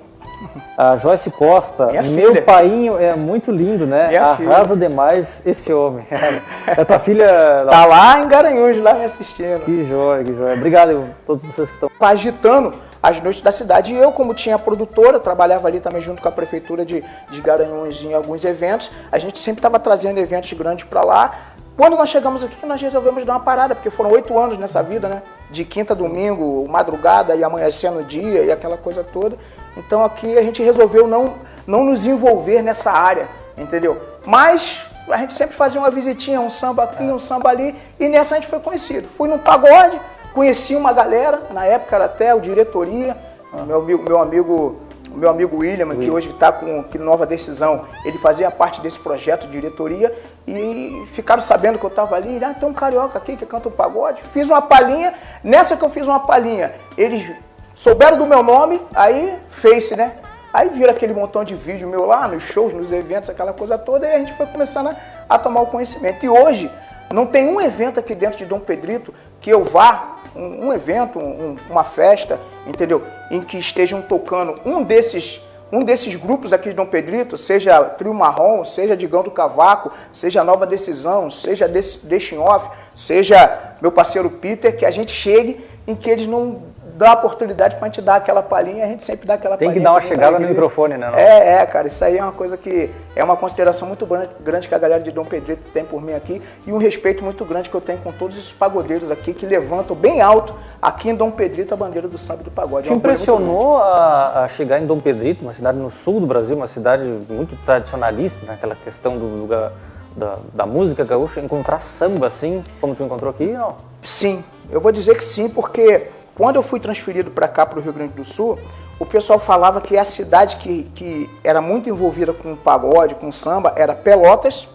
A 0.77 0.95
Joyce 0.97 1.31
Costa, 1.31 1.87
Minha 1.87 2.03
meu 2.03 2.29
filha. 2.29 2.41
painho 2.43 2.99
é 2.99 3.15
muito 3.15 3.51
lindo, 3.51 3.87
né? 3.87 4.09
Minha 4.09 4.21
Arrasa 4.23 4.75
filha. 4.75 4.87
demais 4.87 5.41
esse 5.45 5.73
homem. 5.73 6.05
É 6.67 6.85
tua 6.85 6.99
filha. 6.99 7.65
Tá 7.67 7.85
lá 7.85 8.19
em 8.19 8.27
Garanhuns, 8.27 8.77
lá 8.77 8.93
me 8.93 9.05
assistindo. 9.05 9.63
Que 9.65 9.83
joia, 9.85 10.23
que 10.23 10.35
joia. 10.35 10.53
Obrigado 10.53 10.91
a 10.91 11.25
todos 11.25 11.43
vocês 11.43 11.69
que 11.69 11.75
estão. 11.75 11.89
Agitando 11.99 12.73
as 13.01 13.21
noites 13.21 13.41
da 13.41 13.51
cidade. 13.51 13.93
E 13.93 13.97
eu, 13.97 14.11
como 14.11 14.33
tinha 14.33 14.57
produtora, 14.57 15.19
trabalhava 15.19 15.67
ali 15.67 15.79
também 15.79 16.01
junto 16.01 16.21
com 16.21 16.27
a 16.27 16.31
prefeitura 16.31 16.85
de, 16.85 17.03
de 17.29 17.41
Garanhuns 17.41 18.03
em 18.03 18.13
alguns 18.13 18.43
eventos, 18.43 18.91
a 19.11 19.17
gente 19.17 19.39
sempre 19.39 19.59
estava 19.59 19.79
trazendo 19.79 20.19
eventos 20.19 20.51
grandes 20.53 20.85
para 20.85 21.03
lá. 21.03 21.35
Quando 21.75 21.95
nós 21.95 22.09
chegamos 22.09 22.43
aqui, 22.43 22.65
nós 22.65 22.81
resolvemos 22.81 23.23
dar 23.23 23.33
uma 23.33 23.39
parada, 23.39 23.75
porque 23.75 23.91
foram 23.91 24.09
oito 24.11 24.37
anos 24.37 24.57
nessa 24.57 24.81
vida, 24.81 25.07
né? 25.07 25.21
De 25.51 25.63
quinta 25.63 25.93
a 25.93 25.95
domingo, 25.95 26.67
madrugada 26.67 27.35
e 27.35 27.43
amanhecendo 27.43 27.99
o 27.99 28.03
dia 28.03 28.43
e 28.43 28.51
aquela 28.51 28.77
coisa 28.77 29.03
toda. 29.03 29.37
Então 29.77 30.03
aqui 30.03 30.35
a 30.37 30.41
gente 30.41 30.63
resolveu 30.63 31.07
não, 31.07 31.35
não 31.67 31.83
nos 31.83 32.07
envolver 32.07 32.63
nessa 32.63 32.91
área, 32.91 33.29
entendeu? 33.55 34.01
Mas 34.25 34.87
a 35.07 35.17
gente 35.17 35.33
sempre 35.33 35.55
fazia 35.55 35.79
uma 35.79 35.91
visitinha, 35.91 36.41
um 36.41 36.49
samba 36.49 36.83
aqui, 36.83 37.03
um 37.03 37.19
samba 37.19 37.49
ali, 37.49 37.75
e 37.99 38.09
nessa 38.09 38.35
a 38.35 38.39
gente 38.39 38.49
foi 38.49 38.59
conhecido. 38.59 39.07
Fui 39.07 39.29
num 39.29 39.37
pagode, 39.37 40.01
conheci 40.37 40.75
uma 40.75 40.93
galera, 40.93 41.47
na 41.49 41.65
época 41.65 41.95
era 41.95 42.05
até 42.05 42.35
o 42.35 42.39
diretoria, 42.39 43.17
meu, 43.65 43.81
meu 43.81 44.21
amigo 44.21 44.81
o 45.09 45.17
meu 45.17 45.29
amigo 45.31 45.57
William, 45.57 45.95
que 45.95 46.11
hoje 46.11 46.29
está 46.29 46.51
com 46.51 46.83
que 46.83 46.99
Nova 46.99 47.25
Decisão, 47.25 47.85
ele 48.05 48.19
fazia 48.19 48.51
parte 48.51 48.79
desse 48.81 48.99
projeto 48.99 49.47
de 49.47 49.53
diretoria 49.53 50.13
e 50.45 51.05
ficaram 51.07 51.41
sabendo 51.41 51.79
que 51.79 51.85
eu 51.85 51.89
estava 51.89 52.15
ali, 52.15 52.43
ah, 52.43 52.53
tem 52.53 52.69
um 52.69 52.73
carioca 52.73 53.17
aqui 53.17 53.35
que 53.35 53.45
canta 53.45 53.67
um 53.67 53.71
pagode. 53.71 54.21
Fiz 54.31 54.47
uma 54.47 54.61
palhinha, 54.61 55.15
nessa 55.43 55.75
que 55.75 55.83
eu 55.83 55.89
fiz 55.89 56.05
uma 56.07 56.19
palhinha, 56.19 56.75
eles 56.95 57.33
souberam 57.73 58.17
do 58.17 58.27
meu 58.27 58.43
nome, 58.43 58.79
aí 58.93 59.39
Face, 59.49 59.95
né? 59.95 60.17
Aí 60.53 60.69
viram 60.69 60.91
aquele 60.91 61.13
montão 61.13 61.43
de 61.43 61.55
vídeo 61.55 61.87
meu 61.87 62.05
lá, 62.05 62.27
nos 62.27 62.43
shows, 62.43 62.73
nos 62.73 62.91
eventos, 62.91 63.29
aquela 63.29 63.53
coisa 63.53 63.75
toda, 63.75 64.07
e 64.07 64.13
a 64.13 64.19
gente 64.19 64.33
foi 64.33 64.45
começando 64.45 64.89
a, 64.89 64.95
a 65.27 65.39
tomar 65.39 65.61
o 65.61 65.67
conhecimento. 65.67 66.23
E 66.23 66.29
hoje, 66.29 66.69
não 67.11 67.25
tem 67.25 67.47
um 67.47 67.61
evento 67.61 67.99
aqui 67.99 68.13
dentro 68.13 68.37
de 68.37 68.45
Dom 68.45 68.59
Pedrito 68.59 69.13
que 69.39 69.49
eu 69.49 69.63
vá 69.63 70.16
um, 70.37 70.67
um 70.67 70.73
evento, 70.73 71.19
um, 71.19 71.55
uma 71.69 71.83
festa, 71.83 72.39
entendeu? 72.65 73.03
Em 73.31 73.41
que 73.41 73.57
estejam 73.57 74.01
tocando 74.01 74.55
um 74.65 74.83
desses 74.83 75.41
um 75.69 75.83
desses 75.83 76.15
grupos 76.15 76.53
aqui 76.53 76.69
de 76.69 76.75
Dom 76.75 76.85
Pedrito, 76.85 77.35
seja 77.35 77.83
Trio 77.83 78.13
Marrom, 78.13 78.63
seja 78.63 78.95
Digão 78.95 79.21
do 79.21 79.29
Cavaco, 79.29 79.91
seja 80.13 80.41
Nova 80.41 80.65
Decisão, 80.65 81.29
seja 81.29 81.67
Deixem 82.03 82.39
Off, 82.39 82.69
seja 82.95 83.75
meu 83.81 83.91
parceiro 83.91 84.29
Peter, 84.29 84.75
que 84.75 84.85
a 84.85 84.91
gente 84.91 85.11
chegue 85.11 85.65
em 85.85 85.93
que 85.93 86.09
eles 86.09 86.25
não 86.25 86.61
dá 86.97 87.11
a 87.11 87.13
oportunidade 87.13 87.75
para 87.75 87.85
a 87.85 87.89
gente 87.89 88.01
dar 88.01 88.15
aquela 88.15 88.41
palhinha, 88.41 88.83
a 88.83 88.87
gente 88.87 89.05
sempre 89.05 89.27
dá 89.27 89.35
aquela 89.35 89.55
Tem 89.55 89.67
palhinha. 89.67 89.73
Tem 89.75 89.81
que 89.81 89.85
dar 89.85 89.93
uma 89.93 90.01
chegada 90.01 90.39
no 90.39 90.47
microfone, 90.47 90.97
né? 90.97 91.11
Não? 91.11 91.17
É, 91.17 91.61
é, 91.61 91.65
cara, 91.67 91.87
isso 91.87 92.03
aí 92.03 92.17
é 92.17 92.23
uma 92.23 92.31
coisa 92.31 92.57
que 92.57 92.89
é 93.15 93.23
uma 93.23 93.37
consideração 93.37 93.87
muito 93.87 94.05
grande 94.43 94.67
que 94.67 94.73
a 94.73 94.77
galera 94.79 95.01
de 95.01 95.11
Dom 95.11 95.23
Pedrito 95.23 95.67
tem 95.71 95.85
por 95.85 96.01
mim 96.01 96.13
aqui 96.13 96.41
e 96.65 96.73
um 96.73 96.77
respeito 96.77 97.23
muito 97.23 97.45
grande 97.45 97.69
que 97.69 97.75
eu 97.75 97.81
tenho 97.81 97.99
com 97.99 98.11
todos 98.11 98.35
esses 98.35 98.51
pagodeiros 98.51 99.11
aqui 99.11 99.31
que 99.31 99.45
levantam 99.45 99.95
bem 99.95 100.21
alto 100.21 100.55
aqui 100.81 101.09
em 101.09 101.15
Dom 101.15 101.29
Pedrito 101.29 101.73
a 101.73 101.77
bandeira 101.77 102.07
do 102.07 102.17
samba 102.17 102.43
do 102.43 102.49
pagode. 102.49 102.87
Te 102.87 102.93
é 102.93 102.95
impressionou 102.95 103.77
a, 103.77 104.43
a, 104.43 104.47
chegar 104.47 104.79
em 104.79 104.87
Dom 104.87 104.99
Pedrito, 104.99 105.43
uma 105.43 105.53
cidade 105.53 105.77
no 105.77 105.91
sul 105.91 106.19
do 106.19 106.25
Brasil, 106.25 106.55
uma 106.55 106.67
cidade 106.67 107.03
muito 107.29 107.55
tradicionalista 107.63 108.43
naquela 108.47 108.75
questão 108.75 109.19
do 109.19 109.25
lugar 109.25 109.71
da, 110.15 110.37
da 110.51 110.65
música 110.65 111.03
gaúcha, 111.03 111.39
encontrar 111.39 111.79
samba 111.79 112.27
assim, 112.27 112.63
como 112.81 112.95
tu 112.95 113.03
encontrou 113.03 113.29
aqui? 113.29 113.45
Não? 113.45 113.75
Sim, 114.01 114.43
eu 114.71 114.81
vou 114.81 114.91
dizer 114.91 115.15
que 115.15 115.23
sim, 115.23 115.47
porque 115.47 116.07
quando 116.37 116.57
eu 116.57 116.61
fui 116.61 116.79
transferido 116.79 117.31
para 117.31 117.47
cá, 117.47 117.65
para 117.65 117.79
o 117.79 117.81
Rio 117.81 117.91
Grande 117.91 118.13
do 118.13 118.23
Sul, 118.23 118.59
o 118.99 119.05
pessoal 119.07 119.39
falava 119.39 119.81
que 119.81 119.97
a 119.97 120.05
cidade 120.05 120.57
que, 120.57 120.83
que 120.93 121.27
era 121.43 121.59
muito 121.59 121.89
envolvida 121.89 122.31
com 122.31 122.55
pagode, 122.55 123.15
com 123.15 123.31
samba, 123.31 123.73
era 123.75 123.95
Pelotas 123.95 124.67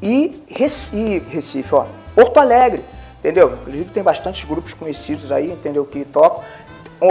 e 0.00 0.40
Recife, 0.46 1.28
Recife 1.28 1.74
ó, 1.74 1.86
Porto 2.14 2.38
Alegre, 2.38 2.84
entendeu? 3.18 3.54
Inclusive 3.60 3.90
tem 3.90 4.04
bastantes 4.04 4.44
grupos 4.44 4.72
conhecidos 4.72 5.32
aí, 5.32 5.50
entendeu, 5.50 5.84
que 5.84 6.04
tocam. 6.04 6.44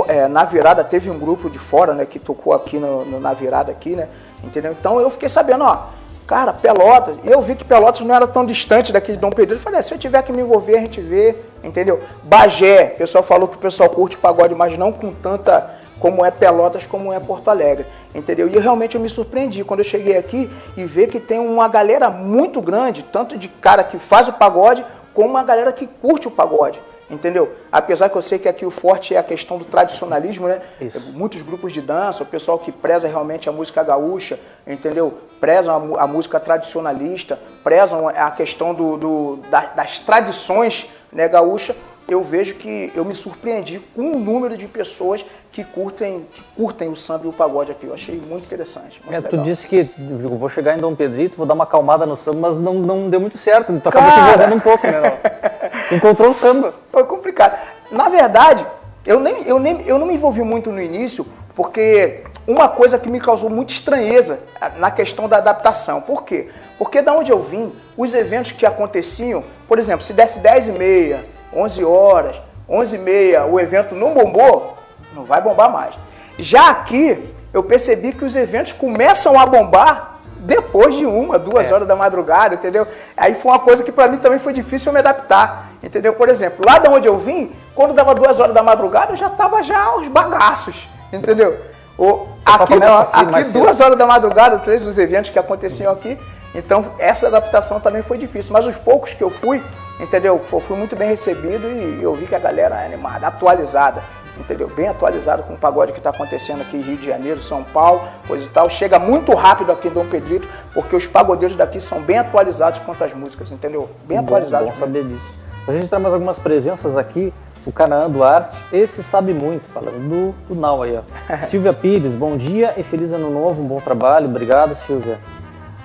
É, 0.07 0.29
na 0.29 0.45
virada 0.45 0.81
teve 0.81 1.09
um 1.09 1.19
grupo 1.19 1.49
de 1.49 1.59
fora, 1.59 1.93
né, 1.93 2.05
que 2.05 2.19
tocou 2.19 2.53
aqui 2.53 2.79
no, 2.79 3.03
no, 3.03 3.19
na 3.19 3.33
virada 3.33 3.69
aqui, 3.69 3.97
né, 3.97 4.07
entendeu? 4.41 4.71
Então 4.71 5.01
eu 5.01 5.09
fiquei 5.09 5.27
sabendo, 5.27 5.65
ó, 5.65 5.87
Cara, 6.25 6.53
Pelotas, 6.53 7.17
eu 7.23 7.41
vi 7.41 7.55
que 7.55 7.65
Pelotas 7.65 8.01
não 8.01 8.15
era 8.15 8.25
tão 8.25 8.45
distante 8.45 8.93
daqui 8.93 9.11
de 9.11 9.17
Dom 9.17 9.29
Pedro. 9.29 9.55
Eu 9.55 9.59
falei, 9.59 9.79
ah, 9.79 9.81
se 9.81 9.93
eu 9.93 9.97
tiver 9.97 10.21
que 10.21 10.31
me 10.31 10.41
envolver, 10.41 10.77
a 10.77 10.81
gente 10.81 11.01
vê, 11.01 11.35
entendeu? 11.63 11.99
Bagé, 12.23 12.93
o 12.95 12.97
pessoal 12.97 13.23
falou 13.23 13.47
que 13.47 13.55
o 13.55 13.59
pessoal 13.59 13.89
curte 13.89 14.17
pagode, 14.17 14.55
mas 14.55 14.77
não 14.77 14.91
com 14.91 15.13
tanta 15.13 15.75
como 15.99 16.25
é 16.25 16.31
Pelotas, 16.31 16.85
como 16.85 17.13
é 17.13 17.19
Porto 17.19 17.49
Alegre, 17.49 17.85
entendeu? 18.15 18.47
E 18.47 18.55
eu, 18.55 18.61
realmente 18.61 18.95
eu 18.95 19.01
me 19.01 19.09
surpreendi 19.09 19.63
quando 19.63 19.81
eu 19.81 19.85
cheguei 19.85 20.17
aqui 20.17 20.49
e 20.75 20.85
ver 20.85 21.07
que 21.07 21.19
tem 21.19 21.39
uma 21.39 21.67
galera 21.67 22.09
muito 22.09 22.61
grande, 22.61 23.03
tanto 23.03 23.37
de 23.37 23.47
cara 23.47 23.83
que 23.83 23.97
faz 23.97 24.27
o 24.27 24.33
pagode, 24.33 24.83
como 25.13 25.29
uma 25.29 25.43
galera 25.43 25.71
que 25.71 25.87
curte 25.87 26.27
o 26.27 26.31
pagode 26.31 26.81
entendeu? 27.09 27.53
Apesar 27.71 28.09
que 28.09 28.15
eu 28.15 28.21
sei 28.21 28.39
que 28.39 28.47
aqui 28.47 28.65
o 28.65 28.71
forte 28.71 29.15
é 29.15 29.17
a 29.17 29.23
questão 29.23 29.57
do 29.57 29.65
tradicionalismo, 29.65 30.47
né? 30.47 30.61
Isso. 30.79 31.11
Muitos 31.13 31.41
grupos 31.41 31.73
de 31.73 31.81
dança, 31.81 32.23
o 32.23 32.25
pessoal 32.25 32.59
que 32.59 32.71
preza 32.71 33.07
realmente 33.07 33.49
a 33.49 33.51
música 33.51 33.83
gaúcha, 33.83 34.39
entendeu? 34.65 35.17
Prezam 35.39 35.95
a, 35.95 36.03
a 36.03 36.07
música 36.07 36.39
tradicionalista, 36.39 37.39
prezam 37.63 38.07
a 38.07 38.31
questão 38.31 38.73
do, 38.73 38.97
do 38.97 39.39
da, 39.49 39.61
das 39.67 39.99
tradições 39.99 40.87
né, 41.11 41.27
gaúcha. 41.27 41.75
Eu 42.05 42.21
vejo 42.21 42.55
que 42.55 42.91
eu 42.93 43.05
me 43.05 43.15
surpreendi 43.15 43.79
com 43.95 44.11
o 44.11 44.19
número 44.19 44.57
de 44.57 44.67
pessoas 44.67 45.25
que 45.53 45.63
curtem, 45.63 46.27
que 46.33 46.41
curtem 46.55 46.89
o 46.89 46.95
samba 46.95 47.25
e 47.25 47.29
o 47.29 47.33
pagode 47.33 47.71
aqui. 47.71 47.85
Eu 47.85 47.93
achei 47.93 48.19
muito 48.19 48.45
interessante. 48.45 49.01
Muito 49.05 49.25
é, 49.25 49.29
tu 49.29 49.37
disse 49.37 49.65
que 49.67 49.89
vou 49.97 50.49
chegar 50.49 50.75
em 50.75 50.81
Dom 50.81 50.93
Pedrito, 50.95 51.37
vou 51.37 51.45
dar 51.45 51.53
uma 51.53 51.65
calmada 51.65 52.05
no 52.05 52.17
samba, 52.17 52.39
mas 52.39 52.57
não, 52.57 52.73
não 52.73 53.09
deu 53.09 53.21
muito 53.21 53.37
certo. 53.37 53.71
Tu 53.79 53.87
acabou 53.87 54.11
te 54.11 54.19
envolvendo 54.19 54.55
um 54.55 54.59
pouco, 54.59 54.85
né? 54.85 55.01
Encontrou 55.95 56.31
o 56.31 56.33
samba. 56.33 56.73
Foi 56.91 57.03
complicado. 57.05 57.57
Na 57.91 58.09
verdade, 58.09 58.65
eu, 59.05 59.19
nem, 59.19 59.43
eu, 59.43 59.59
nem, 59.59 59.81
eu 59.85 59.99
não 59.99 60.07
me 60.07 60.13
envolvi 60.13 60.41
muito 60.41 60.71
no 60.71 60.81
início, 60.81 61.25
porque 61.55 62.23
uma 62.47 62.67
coisa 62.67 62.97
que 62.97 63.09
me 63.09 63.19
causou 63.19 63.49
muita 63.49 63.71
estranheza 63.71 64.39
na 64.77 64.91
questão 64.91 65.29
da 65.29 65.37
adaptação. 65.37 66.01
Por 66.01 66.23
quê? 66.23 66.49
Porque 66.77 67.01
da 67.01 67.13
onde 67.13 67.31
eu 67.31 67.39
vim, 67.39 67.73
os 67.95 68.13
eventos 68.13 68.51
que 68.51 68.65
aconteciam, 68.65 69.43
por 69.67 69.79
exemplo, 69.79 70.03
se 70.03 70.13
desse 70.13 70.39
10 70.39 70.67
e 70.67 70.71
meia, 70.71 71.25
11 71.53 71.83
horas, 71.85 72.41
11 72.67 72.95
e 72.95 72.99
meia, 72.99 73.45
o 73.45 73.59
evento 73.59 73.95
não 73.95 74.13
bombou, 74.13 74.77
não 75.13 75.23
vai 75.23 75.41
bombar 75.41 75.71
mais. 75.71 75.95
Já 76.37 76.69
aqui, 76.71 77.31
eu 77.53 77.63
percebi 77.63 78.11
que 78.11 78.25
os 78.25 78.35
eventos 78.35 78.73
começam 78.73 79.39
a 79.39 79.45
bombar 79.45 80.12
depois 80.43 80.93
de 80.95 81.05
uma, 81.05 81.39
duas 81.39 81.69
é. 81.69 81.73
horas 81.73 81.87
da 81.87 81.95
madrugada, 81.95 82.55
entendeu? 82.55 82.85
Aí 83.15 83.33
foi 83.33 83.51
uma 83.51 83.59
coisa 83.59 83.83
que 83.83 83.91
para 83.91 84.07
mim 84.07 84.17
também 84.17 84.39
foi 84.39 84.53
difícil 84.53 84.91
me 84.91 84.99
adaptar, 84.99 85.69
entendeu? 85.81 86.13
Por 86.13 86.27
exemplo, 86.27 86.65
lá 86.65 86.77
de 86.79 86.87
onde 86.87 87.07
eu 87.07 87.17
vim, 87.17 87.51
quando 87.73 87.93
dava 87.93 88.13
duas 88.13 88.39
horas 88.39 88.53
da 88.53 88.61
madrugada, 88.61 89.13
eu 89.13 89.15
já 89.15 89.29
tava 89.29 89.63
já 89.63 89.81
aos 89.81 90.07
bagaços, 90.09 90.89
entendeu? 91.11 91.57
O, 91.97 92.27
aqui 92.45 92.73
assim, 92.83 93.17
aqui 93.35 93.51
duas 93.51 93.79
horas 93.79 93.97
da 93.97 94.05
madrugada, 94.05 94.59
três 94.59 94.83
dos 94.83 94.97
eventos 94.97 95.29
que 95.29 95.39
aconteciam 95.39 95.93
aqui, 95.93 96.19
então 96.53 96.91
essa 96.99 97.27
adaptação 97.27 97.79
também 97.79 98.01
foi 98.01 98.17
difícil, 98.17 98.51
mas 98.51 98.67
os 98.67 98.75
poucos 98.75 99.13
que 99.13 99.23
eu 99.23 99.29
fui, 99.29 99.63
entendeu? 99.99 100.41
Eu 100.51 100.59
fui 100.59 100.75
muito 100.75 100.95
bem 100.95 101.07
recebido 101.07 101.69
e 101.69 102.03
eu 102.03 102.13
vi 102.15 102.25
que 102.25 102.35
a 102.35 102.39
galera 102.39 102.81
é 102.81 102.85
animada, 102.85 103.27
atualizada 103.27 104.03
entendeu? 104.37 104.67
Bem 104.67 104.87
atualizado 104.87 105.43
com 105.43 105.53
o 105.53 105.57
pagode 105.57 105.91
que 105.91 105.99
está 105.99 106.09
acontecendo 106.09 106.61
aqui 106.61 106.77
em 106.77 106.81
Rio 106.81 106.97
de 106.97 107.05
Janeiro, 107.05 107.41
São 107.41 107.63
Paulo, 107.63 108.01
coisa 108.27 108.45
e 108.45 108.49
tal. 108.49 108.69
Chega 108.69 108.99
muito 108.99 109.33
rápido 109.33 109.71
aqui 109.71 109.87
em 109.87 109.91
Dom 109.91 110.05
Pedrito, 110.05 110.47
porque 110.73 110.95
os 110.95 111.07
pagodeiros 111.07 111.55
daqui 111.55 111.79
são 111.79 112.01
bem 112.01 112.17
atualizados 112.17 112.79
quanto 112.79 113.03
às 113.03 113.13
músicas, 113.13 113.51
entendeu? 113.51 113.89
Bem 114.05 114.17
bom, 114.17 114.23
atualizados. 114.23 114.69
Bom 114.69 114.75
saber 114.75 115.05
disso. 115.05 115.39
A 115.67 115.71
gente 115.71 115.89
traz 115.89 116.01
mais 116.01 116.13
algumas 116.13 116.39
presenças 116.39 116.97
aqui. 116.97 117.33
O 117.65 117.71
Canaã 117.71 118.09
Duarte, 118.09 118.61
esse 118.73 119.01
sabe 119.01 119.33
muito, 119.33 119.69
falando 119.69 119.97
do, 120.09 120.35
do 120.49 120.59
Nau 120.59 120.83
aí, 120.83 120.97
ó. 120.97 121.37
Silvia 121.47 121.71
Pires, 121.71 122.13
bom 122.13 122.35
dia 122.35 122.73
e 122.75 122.83
feliz 122.83 123.13
ano 123.13 123.29
novo, 123.29 123.61
um 123.61 123.65
bom 123.65 123.79
trabalho. 123.79 124.27
Obrigado, 124.27 124.75
Silvia. 124.75 125.17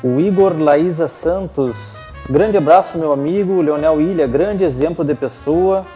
O 0.03 0.19
Igor 0.19 0.61
Laísa 0.61 1.07
Santos, 1.07 1.97
grande 2.29 2.57
abraço, 2.57 2.99
meu 2.99 3.13
amigo. 3.13 3.63
Leonel 3.63 4.01
Ilha, 4.01 4.27
grande 4.27 4.65
exemplo 4.65 5.05
de 5.05 5.15
pessoa. 5.15 5.87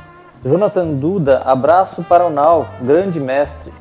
Jonathan 0.45 0.95
Duda, 0.95 1.39
abraço 1.45 2.03
para 2.03 2.27
o 2.27 2.31
Nau, 2.31 2.67
grande 2.81 3.21
mestre. 3.21 3.73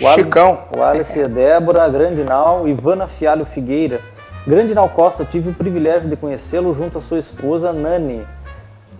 O 0.00 0.08
Chicão. 0.14 0.60
O 0.74 0.82
Alice 0.82 1.28
Débora, 1.28 1.86
grande 1.90 2.24
Nau. 2.24 2.66
Ivana 2.66 3.06
Fialho 3.06 3.44
Figueira. 3.44 4.00
Grande 4.46 4.74
Nau 4.74 4.88
Costa, 4.88 5.26
tive 5.26 5.50
o 5.50 5.54
privilégio 5.54 6.08
de 6.08 6.16
conhecê-lo 6.16 6.72
junto 6.72 6.96
à 6.96 7.00
sua 7.02 7.18
esposa 7.18 7.70
Nani. 7.70 8.26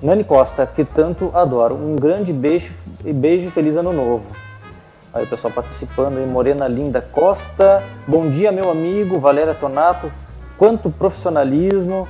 Nani 0.03 0.25
Costa, 0.25 0.67
que 0.67 0.85
tanto 0.85 1.31
adoro. 1.33 1.75
Um 1.75 1.97
grande 1.97 2.35
beijo 2.35 2.75
e 3.03 3.15
beijo 3.15 3.49
e 3.49 3.51
feliz 3.51 3.77
ano 3.77 3.95
novo. 3.95 4.25
Aí 5.15 5.25
o 5.25 5.27
pessoal 5.27 5.51
participando 5.51 6.19
aí, 6.19 6.27
Morena 6.27 6.69
Linda 6.69 7.01
Costa. 7.01 7.83
Bom 8.07 8.29
dia, 8.29 8.53
meu 8.53 8.71
amigo, 8.71 9.19
Valéria 9.19 9.55
Tonato. 9.55 10.13
Quanto 10.59 10.91
profissionalismo. 10.91 12.07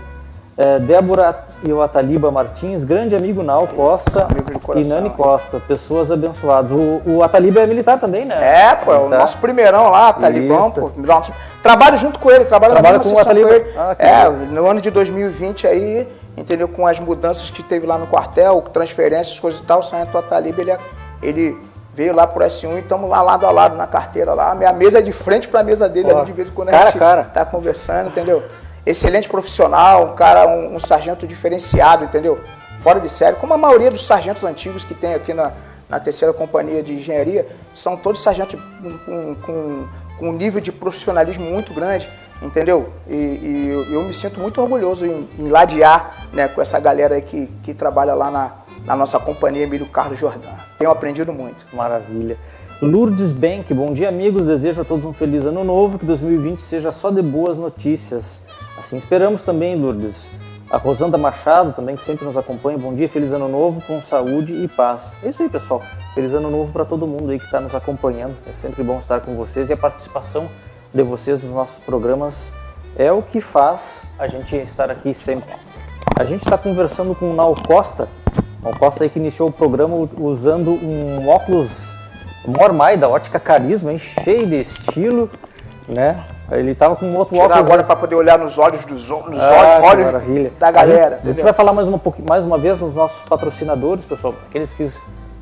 É, 0.57 0.81
Débora 0.81 1.46
e 1.63 1.73
o 1.73 1.83
Ataliba 1.83 2.31
Martins, 2.31 2.85
grande 2.85 3.17
amigo 3.17 3.43
Nau 3.43 3.67
Costa 3.67 4.29
e 4.77 4.85
Nani 4.85 5.11
Costa, 5.11 5.61
pessoas 5.61 6.11
abençoadas. 6.11 6.71
O, 6.71 7.03
o 7.07 7.23
Ataliba 7.23 7.61
é 7.61 7.67
militar 7.67 7.99
também, 7.99 8.25
né? 8.25 8.37
É, 8.37 8.75
pô, 8.75 8.93
é 8.93 8.99
o 8.99 9.09
nosso 9.09 9.39
primeirão 9.39 9.91
lá, 9.91 10.13
Talibão, 10.13 10.71
pô. 10.71 10.91
Nosso, 10.97 11.33
trabalho 11.63 11.97
junto 11.97 12.19
com 12.19 12.31
ele, 12.31 12.45
trabalho 12.45 12.73
Trabalha 12.73 13.01
com 13.01 13.09
o 13.09 13.19
Ataliba. 13.19 13.61
Com 13.61 13.81
ah, 13.81 13.97
é, 13.99 14.29
no 14.29 14.67
ano 14.67 14.81
de 14.81 14.91
2020 14.91 15.67
aí, 15.67 16.09
entendeu? 16.37 16.69
Com 16.69 16.87
as 16.87 17.01
mudanças 17.01 17.51
que 17.51 17.63
teve 17.63 17.87
lá 17.87 17.97
no 17.99 18.07
quartel, 18.07 18.63
transferências, 18.73 19.39
coisas 19.41 19.61
e 19.61 19.65
tal, 19.65 19.83
saindo 19.83 20.15
o 20.15 20.19
Ataliba, 20.19 20.61
ele, 20.61 20.77
ele 21.23 21.59
veio 21.95 22.15
lá 22.15 22.27
pro 22.27 22.45
S1 22.45 22.77
e 22.77 22.79
estamos 22.81 23.09
lá 23.09 23.23
lado 23.23 23.47
a 23.47 23.51
lado 23.51 23.77
na 23.77 23.87
carteira 23.87 24.35
lá. 24.35 24.51
A 24.51 24.55
minha 24.55 24.73
mesa 24.73 24.99
é 24.99 25.03
de 25.03 25.13
frente 25.13 25.49
para 25.49 25.61
a 25.61 25.65
mesa 25.65 25.89
dele, 25.89 26.11
ali 26.11 26.27
de 26.27 26.33
vez 26.33 26.49
em 26.49 26.53
quando 26.53 26.69
cara, 26.69 26.85
a 26.85 26.87
gente 26.89 26.99
cara. 26.99 27.25
tá 27.25 27.45
conversando, 27.45 28.09
entendeu? 28.09 28.43
Excelente 28.87 29.29
profissional, 29.29 30.13
um 30.13 30.15
cara, 30.15 30.47
um, 30.47 30.77
um, 30.77 30.79
sargento 30.79 31.27
diferenciado, 31.27 32.05
entendeu? 32.05 32.41
Fora 32.79 33.01
de 33.01 33.09
série, 33.09 33.37
como 33.37 33.53
a 33.53 33.59
maioria 33.59 33.91
dos 33.91 34.07
sargentos 34.07 34.45
antigos 34.45 34.85
que 34.85 34.95
tem 34.95 35.13
aqui 35.13 35.35
na, 35.35 35.53
na 35.89 35.99
terceira 35.99 36.33
companhia 36.33 36.83
de 36.83 36.93
engenharia, 36.93 37.49
são 37.75 37.97
todos 37.97 38.23
sargentos 38.23 38.61
com, 39.05 39.35
com, 39.35 39.89
com 40.19 40.29
um 40.29 40.33
nível 40.33 40.61
de 40.61 40.71
profissionalismo 40.71 41.45
muito 41.45 41.75
grande, 41.75 42.09
entendeu? 42.41 42.93
E, 43.09 43.15
e 43.17 43.69
eu, 43.69 43.85
eu, 43.93 44.03
me 44.05 44.15
sinto 44.15 44.39
muito 44.39 44.63
orgulhoso 44.63 45.05
em, 45.05 45.29
em 45.37 45.49
ladear 45.49 46.29
né, 46.33 46.47
com 46.47 46.63
essa 46.63 46.79
galera 46.79 47.21
que, 47.21 47.49
que 47.65 47.75
trabalha 47.75 48.15
lá 48.15 48.31
na, 48.31 48.53
na 48.85 48.95
nossa 48.95 49.19
companhia 49.19 49.65
Emílio 49.65 49.87
Carlos 49.87 50.19
Jordan. 50.19 50.53
Tenho 50.79 50.91
aprendido 50.91 51.33
muito. 51.33 51.67
Maravilha. 51.75 52.39
Lourdes 52.83 53.33
Bank, 53.33 53.73
bom 53.73 53.91
dia 53.91 54.11
amigos, 54.11 54.45
desejo 54.45 54.83
a 54.83 54.85
todos 54.85 55.07
um 55.07 55.13
feliz 55.13 55.47
ano 55.47 55.65
novo, 55.65 55.99
que 55.99 56.05
2020 56.05 56.61
seja 56.61 56.91
só 56.91 57.11
de 57.11 57.23
boas 57.23 57.57
notícias. 57.57 58.43
Assim 58.77 58.99
esperamos 58.99 59.41
também, 59.41 59.75
Lourdes. 59.75 60.31
A 60.71 60.77
Rosanda 60.77 61.17
Machado 61.17 61.73
também, 61.73 61.97
que 61.97 62.05
sempre 62.05 62.27
nos 62.27 62.37
acompanha. 62.37 62.77
Bom 62.77 62.93
dia, 62.93 63.09
feliz 63.09 63.33
ano 63.33 63.49
novo, 63.49 63.81
com 63.81 64.03
saúde 64.03 64.53
e 64.53 64.69
paz. 64.69 65.17
É 65.23 65.31
isso 65.31 65.43
aí, 65.43 65.49
pessoal. 65.49 65.83
Feliz 66.15 66.35
ano 66.35 66.51
novo 66.51 66.71
para 66.71 66.85
todo 66.85 67.07
mundo 67.07 67.31
aí 67.31 67.39
que 67.39 67.47
está 67.47 67.63
nos 67.63 67.75
acompanhando. 67.75 68.37
É 68.47 68.53
sempre 68.53 68.83
bom 68.83 68.99
estar 68.99 69.21
com 69.21 69.35
vocês 69.37 69.71
e 69.71 69.73
a 69.73 69.77
participação 69.77 70.47
de 70.93 71.03
vocês 71.03 71.43
nos 71.43 71.53
nossos 71.53 71.83
programas 71.83 72.53
é 72.95 73.11
o 73.11 73.23
que 73.23 73.41
faz 73.41 74.03
a 74.19 74.29
gente 74.29 74.55
estar 74.55 74.91
aqui 74.91 75.15
sempre. 75.15 75.55
A 76.15 76.25
gente 76.25 76.43
está 76.43 76.59
conversando 76.59 77.15
com 77.15 77.31
o 77.31 77.35
Nau 77.35 77.55
Costa. 77.55 78.07
Nau 78.63 78.75
Costa 78.79 79.05
aí 79.05 79.09
que 79.09 79.19
iniciou 79.19 79.49
o 79.49 79.53
programa 79.53 79.97
usando 80.19 80.73
um 80.73 81.27
óculos 81.27 81.97
Mormai 82.47 82.97
da 82.97 83.09
Ótica 83.09 83.39
Carisma, 83.41 83.93
hein? 83.93 83.99
cheio 83.99 84.47
de 84.47 84.61
estilo, 84.61 85.31
né? 85.89 86.25
Ele 86.51 86.75
tava 86.75 86.95
com 86.95 87.07
um 87.07 87.17
outro 87.17 87.35
Tirar 87.35 87.47
óculos. 87.47 87.67
agora 87.67 87.83
para 87.83 87.97
poder 87.97 88.15
olhar 88.15 88.39
nos 88.39 88.57
olhos 88.57 88.85
dos 88.85 89.09
nos 89.09 89.43
ah, 89.43 89.81
olhos 89.83 90.05
maravilha. 90.05 90.53
da 90.59 90.71
galera. 90.71 91.07
A 91.07 91.11
gente, 91.19 91.25
a 91.25 91.31
gente, 91.31 91.43
vai 91.43 91.53
falar 91.53 91.73
mais 91.73 91.89
uma, 91.89 92.01
mais 92.29 92.45
uma 92.45 92.57
vez 92.57 92.79
nos 92.79 92.95
nossos 92.95 93.21
patrocinadores, 93.23 94.05
pessoal, 94.05 94.35
aqueles 94.49 94.73
que 94.73 94.89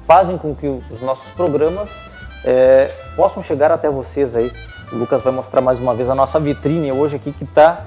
fazem 0.06 0.38
com 0.38 0.54
que 0.54 0.66
os 0.66 1.02
nossos 1.02 1.28
programas 1.34 2.02
é, 2.44 2.90
possam 3.16 3.42
chegar 3.42 3.70
até 3.70 3.90
vocês 3.90 4.34
aí. 4.34 4.50
O 4.90 4.96
Lucas 4.96 5.20
vai 5.20 5.32
mostrar 5.32 5.60
mais 5.60 5.78
uma 5.78 5.94
vez 5.94 6.08
a 6.08 6.14
nossa 6.14 6.40
vitrine 6.40 6.90
hoje 6.90 7.16
aqui 7.16 7.32
que 7.32 7.44
está 7.44 7.82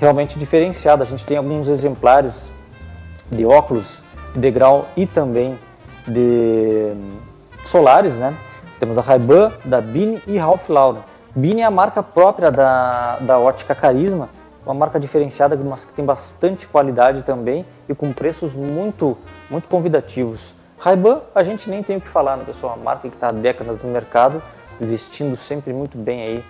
realmente 0.00 0.38
diferenciada. 0.38 1.04
A 1.04 1.06
gente 1.06 1.24
tem 1.24 1.36
alguns 1.36 1.68
exemplares 1.68 2.50
de 3.30 3.44
óculos 3.44 4.02
de 4.34 4.50
grau 4.50 4.86
e 4.96 5.06
também 5.06 5.58
de 6.06 6.92
solares, 7.64 8.18
né? 8.18 8.34
Temos 8.78 8.98
a 8.98 9.00
Ray-Ban, 9.00 9.52
da 9.64 9.80
Bini 9.80 10.22
e 10.26 10.36
Ralph 10.36 10.68
Lauren. 10.68 11.00
Bini 11.34 11.62
é 11.62 11.64
a 11.64 11.70
marca 11.70 12.02
própria 12.02 12.50
da, 12.50 13.16
da 13.20 13.38
Ótica 13.38 13.74
Carisma, 13.74 14.28
uma 14.64 14.74
marca 14.74 14.98
diferenciada, 15.00 15.56
mas 15.56 15.84
que 15.84 15.92
tem 15.92 16.04
bastante 16.04 16.66
qualidade 16.66 17.22
também 17.22 17.64
e 17.88 17.94
com 17.94 18.12
preços 18.12 18.52
muito, 18.54 19.16
muito 19.48 19.68
convidativos. 19.68 20.54
Ray-Ban, 20.78 21.20
a 21.34 21.42
gente 21.42 21.70
nem 21.70 21.82
tem 21.82 21.96
o 21.96 22.00
que 22.00 22.08
falar, 22.08 22.36
né, 22.36 22.44
pessoal? 22.44 22.74
Uma 22.74 22.84
marca 22.84 23.08
que 23.08 23.14
está 23.14 23.28
há 23.28 23.32
décadas 23.32 23.78
no 23.82 23.88
mercado, 23.88 24.42
vestindo 24.78 25.36
sempre 25.36 25.72
muito 25.72 25.96
bem 25.96 26.22
aí 26.22 26.44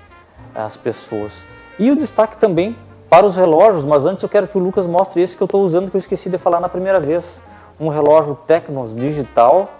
as 0.55 0.77
pessoas. 0.77 1.45
E 1.79 1.91
o 1.91 1.97
destaque 1.97 2.37
também 2.37 2.77
para 3.09 3.25
os 3.25 3.37
relógios, 3.37 3.85
mas 3.85 4.05
antes 4.05 4.23
eu 4.23 4.29
quero 4.29 4.49
que 4.49 4.59
o 4.59 4.61
Lucas 4.61 4.87
mostre 4.87 5.23
esse 5.23 5.37
que 5.37 5.43
eu 5.43 5.47
estou 5.47 5.63
usando, 5.63 5.91
que 5.91 5.97
eu 5.97 5.99
esqueci 6.01 6.29
de 6.29 6.39
falar 6.39 6.59
na 6.59 6.69
primeira 6.69 6.99
vez. 6.99 7.41
Um 7.79 7.89
relógio 7.89 8.37
Tecnos 8.47 8.95
digital, 8.95 9.71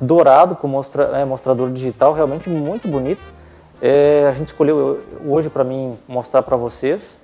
dourado, 0.00 0.56
com 0.56 0.66
mostra, 0.66 1.04
é, 1.18 1.24
mostrador 1.24 1.70
digital, 1.70 2.12
realmente 2.12 2.48
muito 2.48 2.88
bonito 2.88 3.40
é, 3.82 4.26
a 4.28 4.32
gente 4.32 4.48
escolheu 4.48 5.00
hoje 5.24 5.48
para 5.48 5.64
mim 5.64 5.98
mostrar 6.06 6.42
para 6.42 6.56
vocês. 6.56 7.18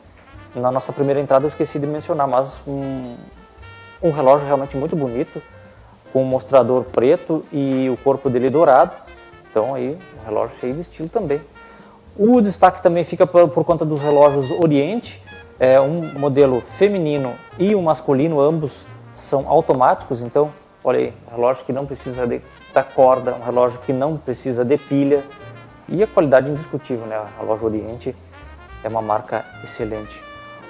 Na 0.55 0.71
nossa 0.71 0.91
primeira 0.91 1.21
entrada 1.21 1.45
eu 1.45 1.49
esqueci 1.49 1.79
de 1.79 1.87
mencionar, 1.87 2.27
mas 2.27 2.63
um, 2.67 3.15
um 4.03 4.11
relógio 4.11 4.47
realmente 4.47 4.75
muito 4.75 4.97
bonito, 4.97 5.43
com 6.13 6.23
um 6.23 6.25
mostrador 6.25 6.85
preto 6.85 7.45
e 7.53 7.91
o 7.91 7.97
corpo 7.99 8.31
dele 8.31 8.49
dourado. 8.49 8.93
Então 9.51 9.75
aí, 9.75 9.99
um 10.19 10.25
relógio 10.25 10.57
cheio 10.59 10.73
de 10.73 10.81
estilo 10.81 11.11
também. 11.11 11.43
O 12.17 12.41
destaque 12.41 12.83
também 12.83 13.05
fica 13.05 13.27
por, 13.27 13.49
por 13.51 13.63
conta 13.63 13.85
dos 13.85 14.01
relógios 14.01 14.51
Oriente, 14.51 15.23
é 15.61 15.79
um 15.79 16.19
modelo 16.19 16.63
feminino 16.63 17.35
e 17.59 17.75
um 17.75 17.83
masculino, 17.83 18.41
ambos 18.41 18.83
são 19.13 19.47
automáticos, 19.47 20.23
então, 20.23 20.51
olha 20.83 20.99
aí, 21.01 21.13
relógio 21.31 21.65
que 21.67 21.73
não 21.73 21.85
precisa 21.85 22.27
de, 22.27 22.41
da 22.77 22.85
corda, 22.85 23.35
um 23.35 23.43
relógio 23.43 23.81
que 23.87 23.93
não 23.93 24.19
precisa 24.19 24.63
de 24.63 24.77
pilha, 24.77 25.25
e 25.89 26.03
a 26.03 26.07
qualidade 26.07 26.51
indiscutível, 26.51 27.07
né? 27.07 27.19
A 27.39 27.43
loja 27.43 27.65
Oriente 27.65 28.15
é 28.85 28.89
uma 28.89 29.01
marca 29.01 29.47
excelente. 29.65 30.23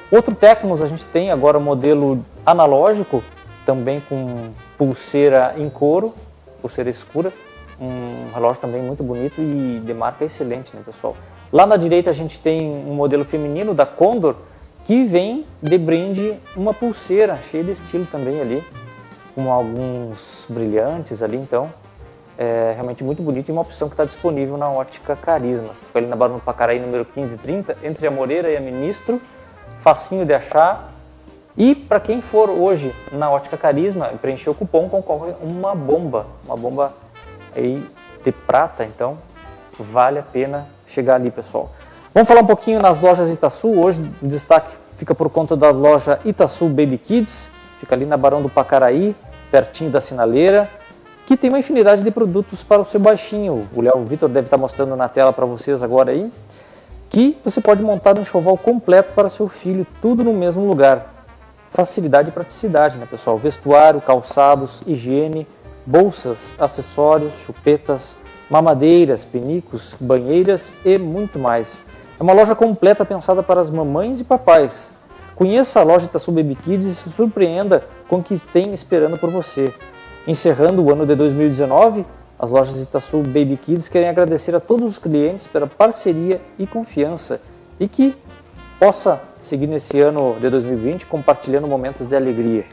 Outro 0.09 0.33
Tecnos 0.33 0.81
a 0.81 0.87
gente 0.87 1.05
tem 1.07 1.33
agora 1.33 1.59
modelo 1.59 2.25
analógico, 2.45 3.25
também 3.65 4.01
com 4.09 4.51
pulseira 4.79 5.55
em 5.57 5.69
couro, 5.69 6.15
pulseira 6.63 6.89
escura, 6.89 7.33
um 7.81 8.31
relógio 8.33 8.61
também 8.61 8.81
muito 8.81 9.03
bonito 9.03 9.41
e 9.41 9.83
de 9.85 9.93
marca 9.93 10.25
excelente, 10.25 10.77
né, 10.77 10.83
pessoal? 10.87 11.17
Lá 11.53 11.67
na 11.67 11.77
direita 11.77 12.11
a 12.11 12.13
gente 12.13 12.39
tem 12.39 12.71
um 12.71 12.95
modelo 12.95 13.25
feminino 13.25 13.75
da 13.75 13.85
Condor 13.85 14.37
que 14.85 15.03
vem 15.03 15.45
de 15.61 15.77
brinde 15.77 16.39
uma 16.55 16.73
pulseira 16.73 17.37
cheia 17.51 17.65
de 17.65 17.73
estilo 17.73 18.07
também 18.07 18.41
ali, 18.41 18.63
com 19.35 19.51
alguns 19.51 20.47
brilhantes 20.49 21.21
ali, 21.21 21.37
então 21.37 21.69
é 22.39 22.73
realmente 22.75 23.03
muito 23.03 23.23
bonito 23.23 23.49
e 23.49 23.53
uma 23.53 23.63
opção 23.63 23.89
que 23.89 23.95
está 23.95 24.05
disponível 24.05 24.57
na 24.59 24.71
Ótica 24.71 25.17
Carisma. 25.17 25.69
Fica 25.87 25.99
ali 25.99 26.07
na 26.07 26.17
Barão 26.17 26.35
do 26.37 26.43
Pacaraí, 26.43 26.79
número 26.79 27.07
1530, 27.17 27.79
entre 27.83 28.07
a 28.07 28.11
Moreira 28.11 28.51
e 28.51 28.57
a 28.57 28.61
Ministro, 28.61 29.21
facinho 29.81 30.25
de 30.27 30.35
achar. 30.35 30.93
E 31.57 31.75
para 31.75 31.99
quem 31.99 32.21
for 32.21 32.51
hoje 32.51 32.95
na 33.11 33.31
Ótica 33.31 33.57
Carisma 33.57 34.11
e 34.13 34.19
preencher 34.19 34.51
o 34.51 34.55
cupom, 34.55 34.89
concorre 34.89 35.33
uma 35.41 35.75
bomba, 35.75 36.27
uma 36.45 36.57
bomba 36.57 36.93
aí 37.55 37.83
de 38.23 38.33
prata, 38.33 38.85
então 38.85 39.17
vale 39.79 40.19
a 40.19 40.23
pena 40.23 40.67
chegar 40.87 41.15
ali, 41.15 41.31
pessoal. 41.31 41.71
Vamos 42.13 42.29
falar 42.29 42.43
um 42.43 42.47
pouquinho 42.47 42.81
nas 42.81 43.01
lojas 43.01 43.31
Itaçu. 43.31 43.69
Hoje 43.69 44.03
o 44.23 44.27
destaque 44.27 44.77
fica 44.97 45.15
por 45.15 45.31
conta 45.31 45.57
da 45.57 45.71
loja 45.71 46.21
Itaçu 46.25 46.67
Baby 46.67 46.99
Kids, 46.99 47.49
fica 47.81 47.95
ali 47.95 48.05
na 48.05 48.17
Barão 48.19 48.43
do 48.43 48.51
Pacaraí, 48.51 49.17
pertinho 49.51 49.91
da 49.91 50.03
sinaleira 50.03 50.69
que 51.27 51.37
tem 51.37 51.51
uma 51.51 51.59
infinidade 51.59 52.05
de 52.05 52.11
produtos 52.13 52.63
para 52.63 52.81
o 52.81 52.85
seu 52.85 53.01
baixinho. 53.01 53.69
O 53.75 53.83
Léo 53.83 54.05
Vitor 54.05 54.29
deve 54.29 54.47
estar 54.47 54.57
mostrando 54.57 54.95
na 54.95 55.09
tela 55.09 55.33
para 55.33 55.45
vocês 55.45 55.83
agora 55.83 56.13
aí, 56.13 56.31
que 57.11 57.37
você 57.45 57.61
pode 57.61 57.83
montar 57.83 58.17
um 58.17 58.23
enxoval 58.23 58.57
completo 58.57 59.13
para 59.13 59.29
seu 59.29 59.49
filho, 59.49 59.85
tudo 60.01 60.23
no 60.23 60.33
mesmo 60.33 60.65
lugar. 60.65 61.15
Facilidade 61.71 62.29
e 62.29 62.33
praticidade, 62.33 62.97
né, 62.97 63.07
pessoal? 63.11 63.37
Vestuário, 63.37 64.01
calçados, 64.01 64.85
higiene, 64.87 65.49
bolsas, 65.85 66.55
acessórios, 66.61 67.33
chupetas, 67.45 68.17
mamadeiras, 68.49 69.25
penicos, 69.25 69.97
banheiras 69.99 70.73
e 70.85 70.97
muito 70.97 71.41
mais. 71.41 71.83
É 72.21 72.23
uma 72.23 72.33
loja 72.33 72.55
completa 72.55 73.05
pensada 73.05 73.43
para 73.43 73.61
as 73.61 73.69
mamães 73.69 74.21
e 74.21 74.25
papais. 74.25 74.93
Conheça 75.35 75.81
a 75.81 75.83
loja 75.83 76.07
Itaçu 76.07 76.31
Baby 76.31 76.55
Kids 76.55 76.87
e 76.87 76.95
se 76.95 77.11
surpreenda 77.11 77.85
com 78.09 78.19
o 78.19 78.23
que 78.23 78.39
tem 78.39 78.73
esperando 78.73 79.19
por 79.19 79.29
você. 79.29 79.75
Encerrando 80.27 80.83
o 80.83 80.91
ano 80.91 81.07
de 81.07 81.15
2019, 81.15 82.05
as 82.37 82.51
lojas 82.51 82.83
Itaçu 82.83 83.19
Baby 83.19 83.57
Kids 83.57 83.89
querem 83.89 84.09
agradecer 84.09 84.57
a 84.57 84.61
todos 84.61 84.85
os 84.85 84.99
clientes 84.99 85.47
pela 85.47 85.69
parceria 85.69 86.41
e 86.59 86.67
confiança 86.67 87.41
e 87.79 87.87
que 87.87 88.17
possa 88.81 89.21
seguir 89.39 89.69
nesse 89.69 90.01
ano 90.01 90.37
de 90.41 90.51
2020 90.51 91.07
compartilhando 91.07 91.69
momentos 91.69 92.09
de 92.09 92.17
alegria. 92.17 92.65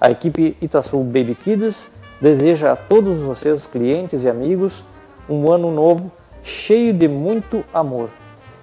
A 0.00 0.10
equipe 0.10 0.56
Itaçu 0.60 0.96
Baby 1.00 1.34
Kids 1.34 1.86
deseja 2.18 2.72
a 2.72 2.76
todos 2.76 3.22
vocês, 3.22 3.66
clientes 3.66 4.24
e 4.24 4.28
amigos, 4.28 4.82
um 5.28 5.50
ano 5.50 5.70
novo 5.70 6.10
cheio 6.42 6.94
de 6.94 7.08
muito 7.08 7.62
amor. 7.74 8.08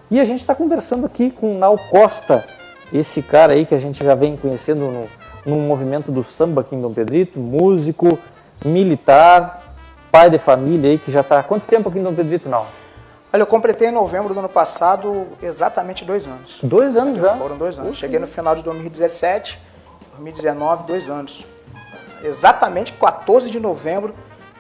E 0.10 0.20
a 0.20 0.26
gente 0.26 0.40
está 0.40 0.56
conversando 0.56 1.06
aqui 1.06 1.30
com 1.30 1.56
o 1.56 1.58
Nau 1.60 1.78
Costa, 1.78 2.44
esse 2.92 3.22
cara 3.22 3.54
aí 3.54 3.64
que 3.64 3.76
a 3.76 3.80
gente 3.80 4.04
já 4.04 4.16
vem 4.16 4.36
conhecendo 4.36 4.86
no, 4.86 5.06
no 5.46 5.62
movimento 5.62 6.12
do 6.12 6.24
samba 6.24 6.62
aqui 6.62 6.76
em 6.76 6.82
Dom 6.82 6.92
Pedrito, 6.92 7.40
músico, 7.40 8.18
militar, 8.66 9.76
pai 10.12 10.30
de 10.30 10.38
família 10.38 10.92
aí, 10.92 10.98
que 10.98 11.12
já 11.12 11.22
está 11.22 11.40
há 11.40 11.44
quanto 11.44 11.66
tempo 11.66 11.90
aqui 11.90 12.00
em 12.00 12.04
Dom 12.04 12.14
Pedrito, 12.14 12.50
não? 12.50 12.66
Olha, 13.32 13.44
eu 13.44 13.48
completei 13.48 13.90
em 13.90 13.92
novembro 13.92 14.34
do 14.34 14.40
ano 14.40 14.50
passado 14.50 15.28
exatamente 15.42 16.04
dois 16.04 16.26
anos. 16.26 16.60
Dois 16.64 16.98
anos 16.98 17.22
já? 17.22 17.36
Foram 17.36 17.58
dois 17.58 17.78
anos. 17.78 17.98
Cheguei 17.98 18.18
no 18.18 18.26
final 18.26 18.56
de 18.56 18.64
2017, 18.64 19.60
2019, 20.14 20.84
dois 20.84 21.10
anos. 21.10 21.46
Exatamente 22.24 22.92
14 22.94 23.50
de 23.50 23.60
novembro 23.60 24.16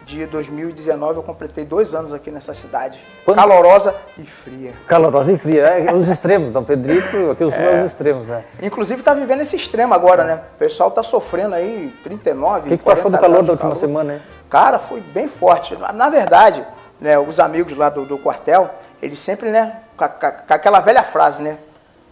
de 0.09 0.25
2019 0.25 1.19
eu 1.19 1.23
completei 1.23 1.63
dois 1.63 1.93
anos 1.93 2.13
aqui 2.13 2.31
nessa 2.31 2.53
cidade. 2.53 2.99
Quando? 3.23 3.37
Calorosa 3.37 3.95
e 4.17 4.23
fria. 4.23 4.73
Calorosa 4.87 5.31
e 5.31 5.37
fria, 5.37 5.63
é, 5.63 5.93
os 5.93 6.09
extremos. 6.09 6.51
Dom 6.51 6.63
Pedrito, 6.63 7.31
aqui 7.31 7.43
os 7.43 7.53
é. 7.53 7.79
os 7.79 7.85
extremos, 7.85 8.27
né? 8.27 8.43
Inclusive 8.61 9.01
está 9.01 9.13
vivendo 9.13 9.41
esse 9.41 9.55
extremo 9.55 9.93
agora, 9.93 10.23
né? 10.23 10.41
O 10.55 10.57
pessoal 10.57 10.89
está 10.89 11.03
sofrendo 11.03 11.53
aí 11.53 11.95
39, 12.03 12.59
O 12.59 12.63
que, 12.63 12.77
que 12.77 12.83
tu 12.83 12.91
achou 12.91 13.11
do 13.11 13.17
calor 13.17 13.43
da 13.43 13.51
última 13.51 13.69
calor. 13.69 13.75
semana, 13.75 14.13
hein? 14.15 14.21
Cara, 14.49 14.79
foi 14.79 14.99
bem 14.99 15.27
forte. 15.27 15.77
Na 15.93 16.09
verdade, 16.09 16.65
né, 16.99 17.17
os 17.19 17.39
amigos 17.39 17.77
lá 17.77 17.89
do, 17.89 18.03
do 18.05 18.17
quartel, 18.17 18.69
eles 19.01 19.19
sempre, 19.19 19.51
né, 19.51 19.81
com 19.95 20.03
aquela 20.03 20.79
velha 20.79 21.03
frase, 21.03 21.43
né? 21.43 21.57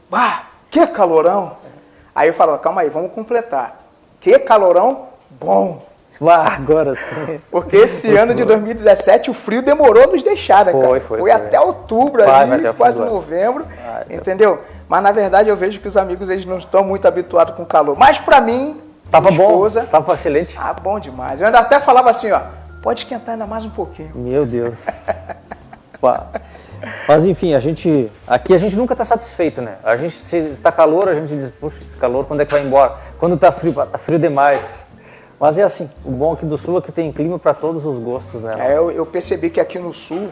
Bah, 0.09 0.43
que 0.69 0.85
calorão! 0.87 1.57
Aí 2.13 2.29
eu 2.29 2.33
falo, 2.33 2.57
calma 2.59 2.81
aí, 2.81 2.89
vamos 2.89 3.11
completar. 3.11 3.79
Que 4.19 4.37
calorão 4.39 5.07
bom! 5.29 5.86
Ah, 6.29 6.55
agora 6.55 6.95
sim. 6.95 7.39
Porque 7.51 7.75
esse 7.77 8.15
ano 8.15 8.33
de 8.33 8.43
2017 8.43 9.29
o 9.29 9.33
frio 9.33 9.61
demorou 9.61 10.03
a 10.03 10.07
nos 10.07 10.23
deixar, 10.23 10.65
né, 10.65 10.71
Foi, 10.71 10.81
cara? 10.81 10.91
foi, 10.93 10.99
Foi, 11.01 11.19
foi. 11.19 11.31
até 11.31 11.59
outubro 11.59 12.23
Vai, 12.25 12.41
ali, 12.43 12.53
até 12.55 12.71
o 12.71 12.73
quase 12.73 13.03
novembro, 13.03 13.65
Vai, 13.65 14.01
até- 14.01 14.15
entendeu? 14.15 14.61
Mas 14.89 15.03
na 15.03 15.11
verdade 15.11 15.49
eu 15.49 15.55
vejo 15.55 15.79
que 15.79 15.87
os 15.87 15.95
amigos 15.95 16.29
eles 16.29 16.45
não 16.45 16.57
estão 16.57 16.83
muito 16.83 17.07
habituados 17.07 17.53
com 17.55 17.63
calor. 17.65 17.95
Mas 17.97 18.17
pra 18.17 18.41
mim, 18.41 18.81
Tava 19.11 19.29
minha 19.29 19.41
bom, 19.41 19.51
esposa, 19.51 19.83
tava 19.89 20.13
excelente. 20.13 20.57
ah, 20.59 20.73
bom 20.73 20.99
demais. 20.99 21.39
Eu 21.39 21.47
ainda 21.47 21.59
até 21.59 21.79
falava 21.79 22.09
assim, 22.09 22.31
ó, 22.31 22.41
pode 22.81 23.01
esquentar 23.01 23.33
ainda 23.33 23.45
mais 23.45 23.63
um 23.63 23.69
pouquinho. 23.69 24.11
Meu 24.15 24.45
Deus. 24.45 24.85
Mas 27.07 27.25
enfim, 27.25 27.53
a 27.53 27.59
gente. 27.59 28.11
Aqui 28.27 28.53
a 28.53 28.57
gente 28.57 28.75
nunca 28.75 28.93
está 28.93 29.03
satisfeito, 29.03 29.61
né? 29.61 29.75
A 29.83 29.95
gente, 29.95 30.13
se 30.15 30.37
está 30.37 30.71
calor, 30.71 31.07
a 31.09 31.13
gente 31.13 31.35
diz, 31.35 31.49
puxa, 31.59 31.77
esse 31.81 31.97
calor, 31.97 32.25
quando 32.25 32.41
é 32.41 32.45
que 32.45 32.51
vai 32.51 32.61
embora? 32.63 32.95
Quando 33.19 33.35
está 33.35 33.51
frio, 33.51 33.73
pá, 33.73 33.85
tá 33.85 33.97
frio 33.97 34.19
demais. 34.19 34.85
Mas 35.39 35.57
é 35.57 35.63
assim, 35.63 35.89
o 36.03 36.11
bom 36.11 36.33
aqui 36.33 36.45
do 36.45 36.57
sul 36.57 36.79
é 36.79 36.81
que 36.81 36.91
tem 36.91 37.11
clima 37.11 37.37
para 37.37 37.53
todos 37.53 37.85
os 37.85 37.99
gostos, 37.99 38.41
né? 38.41 38.53
É, 38.57 38.77
eu, 38.77 38.89
eu 38.91 39.05
percebi 39.05 39.49
que 39.49 39.59
aqui 39.59 39.77
no 39.77 39.93
sul, 39.93 40.29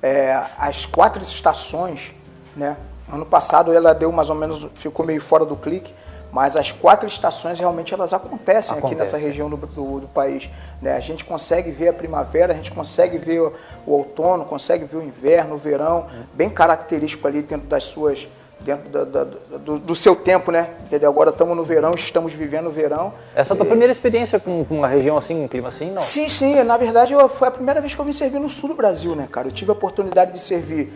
é, 0.00 0.40
as 0.58 0.86
quatro 0.86 1.22
estações, 1.22 2.14
né? 2.56 2.76
Ano 3.12 3.26
passado 3.26 3.72
ela 3.72 3.92
deu 3.92 4.10
mais 4.12 4.30
ou 4.30 4.36
menos, 4.36 4.66
ficou 4.74 5.04
meio 5.04 5.20
fora 5.20 5.44
do 5.44 5.56
clique, 5.56 5.92
mas 6.34 6.56
as 6.56 6.72
quatro 6.72 7.06
estações 7.06 7.58
realmente 7.60 7.94
elas 7.94 8.12
acontecem 8.12 8.76
aqui 8.76 8.94
nessa 8.94 9.16
Acontece. 9.16 9.24
região 9.24 9.48
do, 9.48 9.56
do, 9.56 10.00
do 10.00 10.08
país. 10.08 10.50
Né? 10.82 10.96
A 10.96 11.00
gente 11.00 11.24
consegue 11.24 11.70
ver 11.70 11.88
a 11.88 11.92
primavera, 11.92 12.52
a 12.52 12.56
gente 12.56 12.72
consegue 12.72 13.18
ver 13.18 13.40
o, 13.40 13.52
o 13.86 13.92
outono, 13.92 14.44
consegue 14.44 14.84
ver 14.84 14.96
o 14.96 15.02
inverno, 15.02 15.54
o 15.54 15.58
verão, 15.58 16.06
bem 16.32 16.50
característico 16.50 17.26
ali 17.28 17.42
dentro 17.42 17.68
das 17.68 17.84
suas, 17.84 18.26
dentro 18.64 18.88
da- 18.88 19.04
da- 19.04 19.24
do, 19.58 19.78
do 19.78 19.94
seu 19.94 20.16
tempo, 20.16 20.50
né? 20.50 20.70
Entendeu? 20.84 21.10
Agora 21.10 21.30
estamos 21.30 21.56
no 21.56 21.62
verão, 21.62 21.92
estamos 21.94 22.32
vivendo 22.32 22.66
o 22.66 22.70
verão. 22.70 23.12
Essa 23.34 23.52
é 23.52 23.54
a 23.54 23.56
tua 23.58 23.66
primeira 23.66 23.92
experiência 23.92 24.40
com, 24.40 24.64
com 24.64 24.78
uma 24.78 24.88
região 24.88 25.16
assim, 25.18 25.44
um 25.44 25.48
clima 25.48 25.68
assim? 25.68 25.90
Não. 25.90 25.98
Sim, 25.98 26.28
sim. 26.28 26.62
Na 26.62 26.76
verdade, 26.76 27.12
eu- 27.12 27.28
foi 27.28 27.48
a 27.48 27.50
primeira 27.50 27.80
vez 27.80 27.94
que 27.94 28.00
eu 28.00 28.04
vim 28.04 28.12
servir 28.12 28.38
no 28.40 28.48
sul 28.48 28.70
do 28.70 28.74
Brasil, 28.74 29.14
né, 29.14 29.28
cara? 29.30 29.48
Eu 29.48 29.52
tive 29.52 29.70
a 29.70 29.74
oportunidade 29.74 30.32
de 30.32 30.40
servir, 30.40 30.92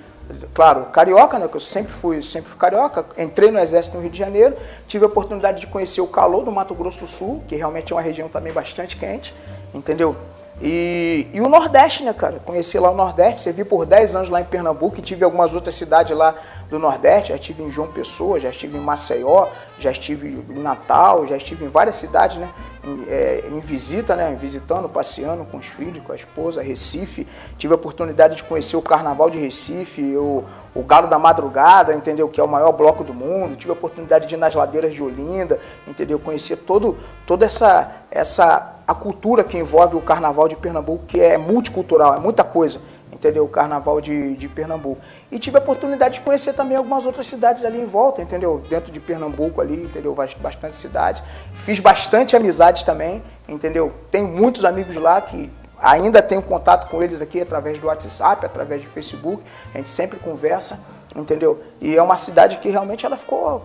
claro, 0.55 0.87
carioca, 0.87 1.39
né? 1.39 1.47
Que 1.49 1.57
eu 1.57 1.61
sempre 1.61 1.93
fui, 1.93 2.23
sempre 2.23 2.49
fui 2.49 2.59
carioca. 2.59 3.05
Entrei 3.19 3.51
no 3.51 3.59
Exército 3.59 3.97
no 3.97 4.03
Rio 4.03 4.11
de 4.11 4.19
Janeiro. 4.19 4.55
Tive 4.87 5.05
a 5.05 5.09
oportunidade 5.09 5.61
de 5.61 5.67
conhecer 5.67 6.01
o 6.01 6.07
calor 6.07 6.43
do 6.45 6.51
Mato 6.51 6.75
Grosso 6.75 7.01
do 7.01 7.07
Sul, 7.07 7.43
que 7.47 7.55
realmente 7.57 7.93
é 7.93 7.97
uma 7.97 8.03
região 8.03 8.29
também 8.29 8.53
bastante 8.53 8.97
quente, 8.97 9.35
entendeu? 9.75 10.17
E, 10.61 11.29
e 11.33 11.41
o 11.41 11.49
Nordeste, 11.49 12.03
né, 12.03 12.13
cara? 12.13 12.41
Conheci 12.45 12.79
lá 12.81 12.91
o 12.91 12.95
Nordeste, 12.95 13.43
servi 13.43 13.63
por 13.63 13.87
10 13.87 14.17
anos 14.17 14.29
lá 14.29 14.41
em 14.41 14.45
Pernambuco 14.45 14.99
e 14.99 15.03
tive 15.03 15.25
algumas 15.25 15.55
outras 15.55 15.77
cidades 15.77 16.17
lá 16.17 16.35
do 16.69 16.81
Nordeste. 16.81 17.29
Já 17.29 17.37
estive 17.37 17.63
em 17.63 17.71
João 17.71 17.87
Pessoa, 17.89 18.41
já 18.41 18.51
estive 18.51 18.77
em 18.77 18.81
Maceió, 18.81 19.47
já 19.79 19.93
estive 19.93 20.45
em 20.51 20.59
Natal, 20.59 21.25
já 21.27 21.37
estive 21.37 21.65
em 21.65 21.69
várias 21.69 21.95
cidades, 21.95 22.39
né? 22.39 22.49
Em, 22.83 23.05
é, 23.09 23.45
em 23.53 23.61
visita, 23.61 24.17
né? 24.17 24.37
Visitando, 24.41 24.89
passeando 24.89 25.45
com 25.45 25.59
os 25.59 25.67
filhos, 25.67 26.03
com 26.05 26.13
a 26.13 26.17
esposa, 26.17 26.61
Recife. 26.61 27.25
Tive 27.57 27.73
a 27.73 27.77
oportunidade 27.77 28.35
de 28.35 28.43
conhecer 28.43 28.77
o 28.77 28.83
Carnaval 28.83 29.31
de 29.31 29.39
Recife, 29.39 30.17
o, 30.17 30.45
o 30.75 30.83
Galo 30.83 31.07
da 31.07 31.21
Madrugada, 31.21 31.95
entendeu? 31.95 32.29
Que 32.29 32.41
é 32.41 32.45
o 32.45 32.49
maior 32.49 32.73
bloco 32.73 33.05
do 33.05 33.15
mundo. 33.15 33.55
Tive 33.55 33.71
a 33.71 33.75
oportunidade 33.75 34.27
de 34.27 34.35
ir 34.35 34.39
nas 34.39 34.57
ladeiras 34.57 34.93
de 34.93 35.05
Olinda, 35.05 35.61
entendeu? 35.87 36.19
Conhecer 36.19 36.57
todo, 36.57 36.99
toda 37.25 37.47
essa, 37.47 37.93
essa 38.11 38.78
a 38.89 38.95
cultura 38.95 39.45
que 39.45 39.59
envolve 39.59 39.97
o 39.97 40.01
Carnaval 40.01 40.49
de 40.49 40.57
Pernambuco, 40.57 41.05
que 41.07 41.21
é 41.21 41.37
multicultural, 41.37 42.15
é 42.15 42.19
muita 42.19 42.43
coisa, 42.43 42.81
entendeu? 43.13 43.45
O 43.45 43.49
Carnaval 43.49 44.01
de, 44.01 44.35
de 44.35 44.49
Pernambuco. 44.49 44.99
E 45.31 45.39
tive 45.39 45.59
a 45.59 45.61
oportunidade 45.61 46.15
de 46.15 46.21
conhecer 46.23 46.55
também 46.55 46.75
algumas 46.75 47.05
outras 47.05 47.27
cidades 47.27 47.67
ali 47.67 47.79
em 47.79 47.85
volta, 47.85 48.23
entendeu? 48.23 48.63
Dentro 48.67 48.91
de 48.91 48.99
Pernambuco 48.99 49.61
ali, 49.61 49.75
entendeu? 49.85 50.15
Bas- 50.15 50.33
Bastante 50.33 50.75
cidades. 50.75 51.23
Fiz 51.53 51.79
bastante 51.79 52.35
amizades 52.35 52.83
também, 52.83 53.23
entendeu? 53.47 53.93
Tenho 54.11 54.27
muitos 54.29 54.65
amigos 54.65 54.97
lá 54.97 55.21
que 55.21 55.51
ainda 55.81 56.23
tenho 56.23 56.41
contato 56.41 56.91
com 56.91 57.03
eles 57.03 57.21
aqui 57.21 57.43
através 57.43 57.79
do 57.79 57.89
WhatsApp, 57.89 58.47
através 58.47 58.81
de 58.81 58.87
Facebook. 58.87 59.43
A 59.75 59.77
gente 59.77 59.91
sempre 59.91 60.19
conversa, 60.19 60.81
entendeu? 61.15 61.63
E 61.79 61.95
é 61.95 62.03
uma 62.03 62.17
cidade 62.17 62.57
que 62.57 62.71
realmente 62.71 63.05
ela 63.05 63.19
ficou 63.19 63.63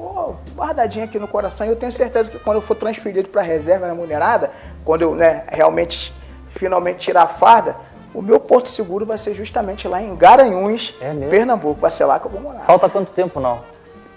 ficou 0.00 0.36
guardadinha 0.56 1.04
aqui 1.04 1.18
no 1.18 1.28
coração. 1.28 1.66
E 1.66 1.70
eu 1.70 1.76
tenho 1.76 1.92
certeza 1.92 2.30
que 2.30 2.38
quando 2.38 2.56
eu 2.56 2.62
for 2.62 2.74
transferido 2.74 3.28
para 3.28 3.42
a 3.42 3.44
reserva 3.44 3.86
remunerada, 3.86 4.50
quando 4.84 5.02
eu 5.02 5.14
né, 5.14 5.44
realmente, 5.48 6.14
finalmente 6.48 6.98
tirar 6.98 7.22
a 7.22 7.26
farda, 7.26 7.76
o 8.14 8.22
meu 8.22 8.40
porto 8.40 8.68
seguro 8.68 9.04
vai 9.04 9.18
ser 9.18 9.34
justamente 9.34 9.86
lá 9.86 10.02
em 10.02 10.16
Garanhuns, 10.16 10.94
É? 11.00 11.12
Pernambuco. 11.28 11.80
Vai 11.80 11.90
ser 11.90 12.06
lá 12.06 12.18
que 12.18 12.26
eu 12.26 12.30
vou 12.30 12.40
morar. 12.40 12.60
Falta 12.60 12.88
quanto 12.88 13.12
tempo 13.12 13.38
não? 13.38 13.60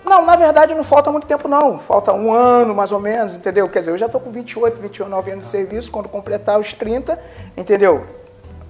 Não, 0.03 0.25
na 0.25 0.35
verdade 0.35 0.73
não 0.73 0.83
falta 0.83 1.11
muito 1.11 1.27
tempo 1.27 1.47
não. 1.47 1.79
Falta 1.79 2.11
um 2.11 2.33
ano 2.33 2.73
mais 2.73 2.91
ou 2.91 2.99
menos, 2.99 3.35
entendeu? 3.35 3.69
Quer 3.69 3.79
dizer, 3.79 3.91
eu 3.91 3.97
já 3.97 4.07
estou 4.07 4.19
com 4.19 4.31
28, 4.31 4.81
29 4.81 5.31
anos 5.31 5.45
de 5.45 5.51
serviço. 5.51 5.91
Quando 5.91 6.09
completar 6.09 6.59
os 6.59 6.73
30, 6.73 7.19
entendeu? 7.55 8.05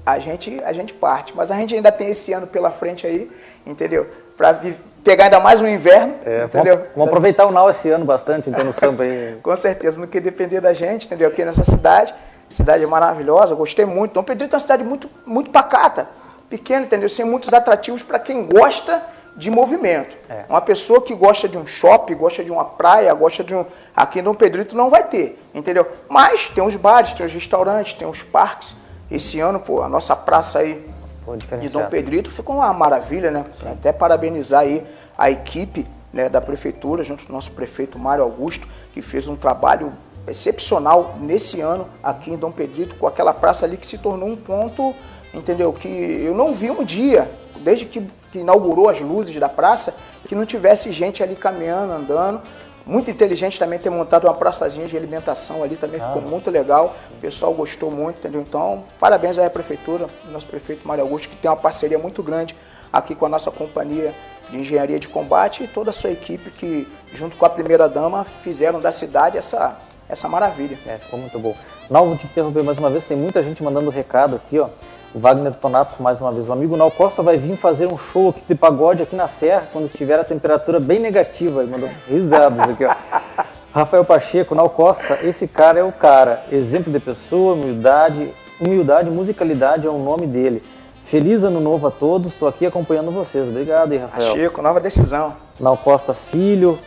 A 0.05 0.19
gente, 0.19 0.61
a 0.63 0.73
gente 0.73 0.93
parte. 0.93 1.33
Mas 1.35 1.49
a 1.51 1.55
gente 1.55 1.73
ainda 1.73 1.91
tem 1.91 2.09
esse 2.09 2.33
ano 2.33 2.45
pela 2.45 2.69
frente 2.69 3.07
aí, 3.07 3.31
entendeu? 3.65 4.07
Para 4.35 4.59
pegar 5.03 5.25
ainda 5.25 5.39
mais 5.39 5.59
um 5.59 5.67
inverno, 5.67 6.15
É, 6.25 6.45
entendeu? 6.45 6.75
vamos, 6.75 6.89
vamos 6.95 7.07
aproveitar 7.09 7.45
o 7.45 7.51
Nau 7.51 7.69
esse 7.69 7.89
ano 7.89 8.05
bastante, 8.05 8.49
então, 8.49 8.63
no 8.63 8.73
samba 8.73 9.03
aí. 9.03 9.37
Com 9.43 9.55
certeza, 9.55 9.99
no 9.99 10.07
que 10.07 10.19
depender 10.19 10.61
da 10.61 10.73
gente, 10.73 11.05
entendeu? 11.05 11.27
Aqui 11.27 11.43
nessa 11.43 11.63
cidade, 11.63 12.13
cidade 12.49 12.85
maravilhosa, 12.85 13.53
gostei 13.55 13.85
muito. 13.85 14.13
Dom 14.13 14.23
Pedrito 14.23 14.55
é 14.55 14.57
uma 14.57 14.59
cidade 14.61 14.83
muito, 14.83 15.09
muito 15.25 15.51
pacata, 15.51 16.07
pequena, 16.49 16.85
entendeu? 16.85 17.09
Sem 17.09 17.25
muitos 17.25 17.53
atrativos 17.53 18.01
para 18.03 18.17
quem 18.17 18.45
gosta 18.45 19.03
de 19.35 19.49
movimento. 19.49 20.15
É. 20.29 20.45
Uma 20.47 20.61
pessoa 20.61 21.01
que 21.01 21.13
gosta 21.15 21.49
de 21.49 21.57
um 21.57 21.65
shopping, 21.65 22.15
gosta 22.15 22.43
de 22.43 22.51
uma 22.51 22.63
praia, 22.63 23.11
gosta 23.13 23.43
de 23.43 23.55
um. 23.55 23.65
Aqui 23.95 24.19
em 24.19 24.23
Dom 24.23 24.35
Pedrito 24.35 24.75
não 24.75 24.89
vai 24.89 25.03
ter, 25.03 25.41
entendeu? 25.53 25.87
Mas 26.07 26.49
tem 26.49 26.63
os 26.63 26.75
bares, 26.75 27.13
tem 27.13 27.25
os 27.25 27.33
restaurantes, 27.33 27.93
tem 27.93 28.07
os 28.07 28.21
parques. 28.21 28.75
Esse 29.09 29.39
ano, 29.39 29.59
pô, 29.59 29.81
a 29.81 29.89
nossa 29.89 30.15
praça 30.15 30.59
aí 30.59 30.83
Pô, 31.25 31.35
diferenciado. 31.35 31.85
Dom 31.85 31.89
Pedrito 31.89 32.29
ficou 32.29 32.57
uma 32.57 32.73
maravilha, 32.73 33.31
né? 33.31 33.45
Até 33.65 33.91
parabenizar 33.91 34.61
aí 34.61 34.85
a 35.17 35.29
equipe 35.29 35.87
né, 36.11 36.29
da 36.29 36.41
prefeitura, 36.41 37.03
junto 37.03 37.25
com 37.25 37.31
o 37.31 37.35
nosso 37.35 37.51
prefeito 37.51 37.97
Mário 37.97 38.23
Augusto, 38.23 38.67
que 38.93 39.01
fez 39.01 39.27
um 39.27 39.35
trabalho 39.35 39.93
excepcional 40.27 41.15
nesse 41.19 41.59
ano 41.59 41.87
aqui 42.01 42.31
em 42.31 42.37
Dom 42.37 42.51
Pedrito, 42.51 42.95
com 42.95 43.07
aquela 43.07 43.33
praça 43.33 43.65
ali 43.65 43.77
que 43.77 43.85
se 43.85 43.97
tornou 43.97 44.29
um 44.29 44.35
ponto, 44.35 44.95
entendeu? 45.33 45.73
Que 45.73 45.87
eu 45.87 46.33
não 46.35 46.53
vi 46.53 46.69
um 46.71 46.83
dia, 46.83 47.29
desde 47.61 47.85
que, 47.85 48.05
que 48.31 48.39
inaugurou 48.39 48.89
as 48.89 49.01
luzes 49.01 49.35
da 49.37 49.49
praça, 49.49 49.93
que 50.27 50.35
não 50.35 50.45
tivesse 50.45 50.91
gente 50.91 51.21
ali 51.21 51.35
caminhando, 51.35 51.91
andando. 51.93 52.41
Muito 52.85 53.09
inteligente 53.09 53.57
também 53.57 53.79
ter 53.79 53.89
montado 53.89 54.25
uma 54.25 54.33
praçazinha 54.33 54.87
de 54.87 54.97
alimentação 54.97 55.63
ali, 55.63 55.77
também 55.77 56.01
ficou 56.01 56.21
muito 56.21 56.51
legal. 56.51 56.95
O 57.17 57.21
pessoal 57.21 57.53
gostou 57.53 57.89
muito, 57.89 58.17
entendeu? 58.17 58.41
Então, 58.41 58.83
parabéns 58.99 59.37
aí 59.37 59.45
à 59.45 59.49
prefeitura, 59.49 60.07
nosso 60.29 60.47
prefeito 60.47 60.85
Mário 60.85 61.03
Augusto, 61.03 61.29
que 61.29 61.37
tem 61.37 61.49
uma 61.49 61.55
parceria 61.55 61.97
muito 61.97 62.21
grande 62.21 62.55
aqui 62.91 63.15
com 63.15 63.25
a 63.25 63.29
nossa 63.29 63.49
companhia 63.49 64.13
de 64.49 64.59
engenharia 64.59 64.99
de 64.99 65.07
combate 65.07 65.63
e 65.63 65.67
toda 65.67 65.91
a 65.91 65.93
sua 65.93 66.11
equipe 66.11 66.49
que, 66.51 66.87
junto 67.13 67.37
com 67.37 67.45
a 67.45 67.49
primeira 67.49 67.87
dama, 67.87 68.23
fizeram 68.23 68.81
da 68.81 68.91
cidade 68.91 69.37
essa, 69.37 69.77
essa 70.09 70.27
maravilha. 70.27 70.77
É, 70.85 70.97
ficou 70.97 71.17
muito 71.17 71.39
bom. 71.39 71.55
Nau, 71.89 72.05
vou 72.05 72.17
te 72.17 72.25
interromper 72.25 72.63
mais 72.63 72.77
uma 72.77 72.89
vez, 72.89 73.05
tem 73.05 73.15
muita 73.15 73.41
gente 73.41 73.63
mandando 73.63 73.89
recado 73.89 74.35
aqui, 74.35 74.59
ó. 74.59 74.67
O 75.13 75.19
Wagner 75.19 75.53
Tonato, 75.53 76.01
mais 76.01 76.19
uma 76.19 76.31
vez. 76.31 76.49
O 76.49 76.53
amigo 76.53 76.75
Nau 76.75 76.89
Costa 76.89 77.21
vai 77.21 77.37
vir 77.37 77.55
fazer 77.55 77.85
um 77.85 77.97
show 77.97 78.29
aqui 78.29 78.43
de 78.47 78.55
pagode 78.55 79.03
aqui 79.03 79.15
na 79.15 79.27
Serra, 79.27 79.67
quando 79.71 79.85
estiver 79.85 80.19
a 80.19 80.23
temperatura 80.23 80.79
bem 80.79 80.99
negativa. 80.99 81.61
Ele 81.61 81.71
mandou 81.71 81.89
risadas 82.07 82.59
aqui, 82.69 82.83
ó. 82.83 82.95
Rafael 83.71 84.03
Pacheco, 84.03 84.55
Nau 84.55 84.69
Costa, 84.69 85.19
esse 85.23 85.47
cara 85.47 85.79
é 85.79 85.83
o 85.83 85.91
cara. 85.91 86.45
Exemplo 86.51 86.91
de 86.91 86.99
pessoa, 86.99 87.53
humildade, 87.53 88.33
humildade, 88.59 89.11
musicalidade 89.11 89.85
é 89.85 89.89
o 89.89 89.99
nome 89.99 90.25
dele. 90.25 90.63
Feliz 91.03 91.43
ano 91.43 91.59
novo 91.59 91.85
a 91.87 91.91
todos, 91.91 92.33
estou 92.33 92.47
aqui 92.47 92.65
acompanhando 92.65 93.11
vocês. 93.11 93.47
Obrigado 93.47 93.91
aí, 93.91 93.99
Rafael. 93.99 94.35
Chico, 94.35 94.61
nova 94.61 94.79
decisão. 94.79 95.33
Nau 95.59 95.77
Costa 95.77 96.13
Filho, 96.13 96.79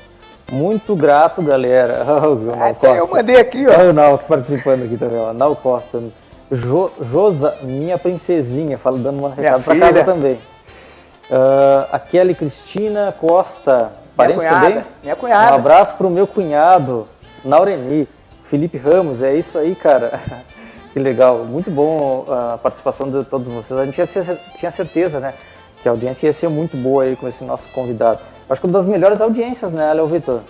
muito 0.50 0.96
grato, 0.96 1.42
galera. 1.42 2.04
Até 2.70 2.98
eu 2.98 3.06
mandei 3.06 3.36
aqui, 3.36 3.66
ó. 3.68 3.72
Olha 3.72 3.90
o 3.90 3.92
Nau 3.92 4.18
participando 4.18 4.84
aqui 4.84 4.96
também, 4.96 5.20
ó. 5.20 5.32
Nau 5.32 5.54
Costa. 5.54 6.02
Jo, 6.50 6.90
Josa, 7.00 7.56
minha 7.62 7.98
princesinha, 7.98 8.78
fala, 8.78 8.98
dando 8.98 9.22
um 9.24 9.28
recado 9.28 9.62
pra 9.64 9.74
filha. 9.74 9.86
casa 9.86 10.04
também. 10.04 10.38
Ah, 11.30 11.88
a 11.92 11.98
Kelly 11.98 12.34
Cristina 12.34 13.12
Costa, 13.18 13.92
parente 14.16 14.38
cunhada, 14.38 14.66
também? 14.68 14.84
minha 15.02 15.16
cunhada. 15.16 15.52
Um 15.52 15.58
abraço 15.58 15.96
pro 15.96 16.08
meu 16.08 16.26
cunhado, 16.26 17.08
Naureni. 17.44 18.08
Felipe 18.44 18.78
Ramos, 18.78 19.22
é 19.22 19.34
isso 19.34 19.58
aí, 19.58 19.74
cara. 19.74 20.20
que 20.92 21.00
legal, 21.00 21.38
muito 21.38 21.68
bom 21.68 22.24
a 22.28 22.56
participação 22.58 23.10
de 23.10 23.24
todos 23.24 23.48
vocês. 23.48 23.78
A 23.78 23.84
gente 23.84 23.94
tinha 23.94 24.06
cer- 24.06 24.38
tinha 24.56 24.70
certeza, 24.70 25.18
né, 25.18 25.34
que 25.82 25.88
a 25.88 25.90
audiência 25.90 26.28
ia 26.28 26.32
ser 26.32 26.48
muito 26.48 26.76
boa 26.76 27.02
aí 27.02 27.16
com 27.16 27.26
esse 27.26 27.42
nosso 27.42 27.68
convidado. 27.70 28.20
Acho 28.48 28.60
que 28.60 28.66
uma 28.68 28.72
das 28.72 28.86
melhores 28.86 29.20
audiências, 29.20 29.72
né, 29.72 29.92
Léo 29.92 30.06
Vitor? 30.06 30.40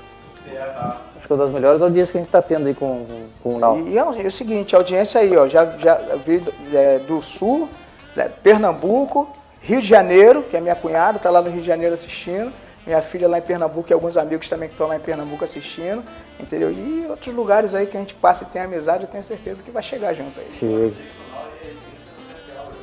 Acho 1.27 1.29
que 1.29 1.33
uma 1.33 1.45
das 1.45 1.51
melhores 1.53 1.83
audiências 1.83 2.13
que 2.13 2.19
a 2.19 2.21
gente 2.21 2.29
está 2.29 2.41
tendo 2.41 2.69
aí 2.69 2.75
com, 2.75 3.05
com 3.43 3.57
o 3.57 3.59
Nau. 3.59 3.81
E 3.81 3.99
é, 3.99 4.05
o- 4.05 4.15
é 4.15 4.27
o 4.27 4.31
seguinte, 4.31 4.77
a 4.77 4.79
audiência 4.79 5.21
aí, 5.21 5.37
ó, 5.37 5.49
já, 5.49 5.65
já 5.77 5.95
vi 6.25 6.41
é, 6.73 7.01
do 7.01 7.21
Sul, 7.21 7.69
né, 8.15 8.31
Pernambuco, 8.45 9.29
Rio 9.61 9.81
de 9.81 9.89
Janeiro, 9.89 10.45
que 10.49 10.57
é 10.57 10.61
minha 10.61 10.77
cunhada, 10.77 11.17
está 11.17 11.29
lá 11.29 11.43
no 11.43 11.51
Rio 11.51 11.61
de 11.61 11.67
Janeiro 11.67 11.93
assistindo, 11.95 12.53
minha 12.87 13.03
filha 13.03 13.27
lá 13.29 13.39
em 13.39 13.43
Pernambuco 13.43 13.91
e 13.91 13.93
alguns 13.93 14.17
amigos 14.17 14.49
também 14.49 14.69
que 14.69 14.75
estão 14.75 14.87
lá 14.87 14.95
em 14.95 15.01
Pernambuco 15.01 15.43
assistindo, 15.43 16.05
entendeu? 16.39 16.71
E 16.71 17.05
outros 17.11 17.35
lugares 17.35 17.75
aí 17.75 17.87
que 17.87 17.97
a 17.97 18.01
gente 18.01 18.15
passa 18.15 18.45
e 18.45 18.47
tem 18.47 18.63
amizade, 18.63 19.03
eu 19.03 19.09
tenho 19.11 19.25
certeza 19.25 19.65
que 19.65 19.71
vai 19.73 19.83
chegar 19.83 20.15
junto 20.15 20.39
aí. 20.39 20.47
Chega. 20.61 20.93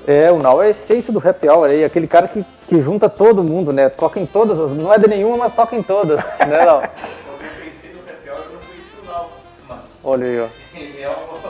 É, 0.06 0.30
o 0.30 0.38
Nau 0.38 0.62
é 0.62 0.68
a 0.68 0.70
essência 0.72 1.14
do 1.14 1.26
happy 1.26 1.48
hour 1.48 1.70
aí, 1.70 1.86
aquele 1.86 2.08
cara 2.08 2.28
que, 2.28 2.46
que 2.68 2.82
junta 2.82 3.08
todo 3.08 3.42
mundo, 3.42 3.72
né? 3.72 3.88
Toca 3.88 4.20
em 4.20 4.26
todas 4.26 4.60
as. 4.60 4.72
Não 4.72 4.94
é 4.94 5.00
de 5.00 5.08
nenhuma, 5.08 5.38
mas 5.38 5.54
toca 5.54 5.78
em 5.78 5.82
todas, 5.82 6.20
né, 6.40 6.66
Nau? 6.66 6.84
Olha 10.04 10.26
aí, 10.26 10.40
ó. 10.40 10.48
é 11.02 11.08
o 11.10 11.12
o 11.12 11.42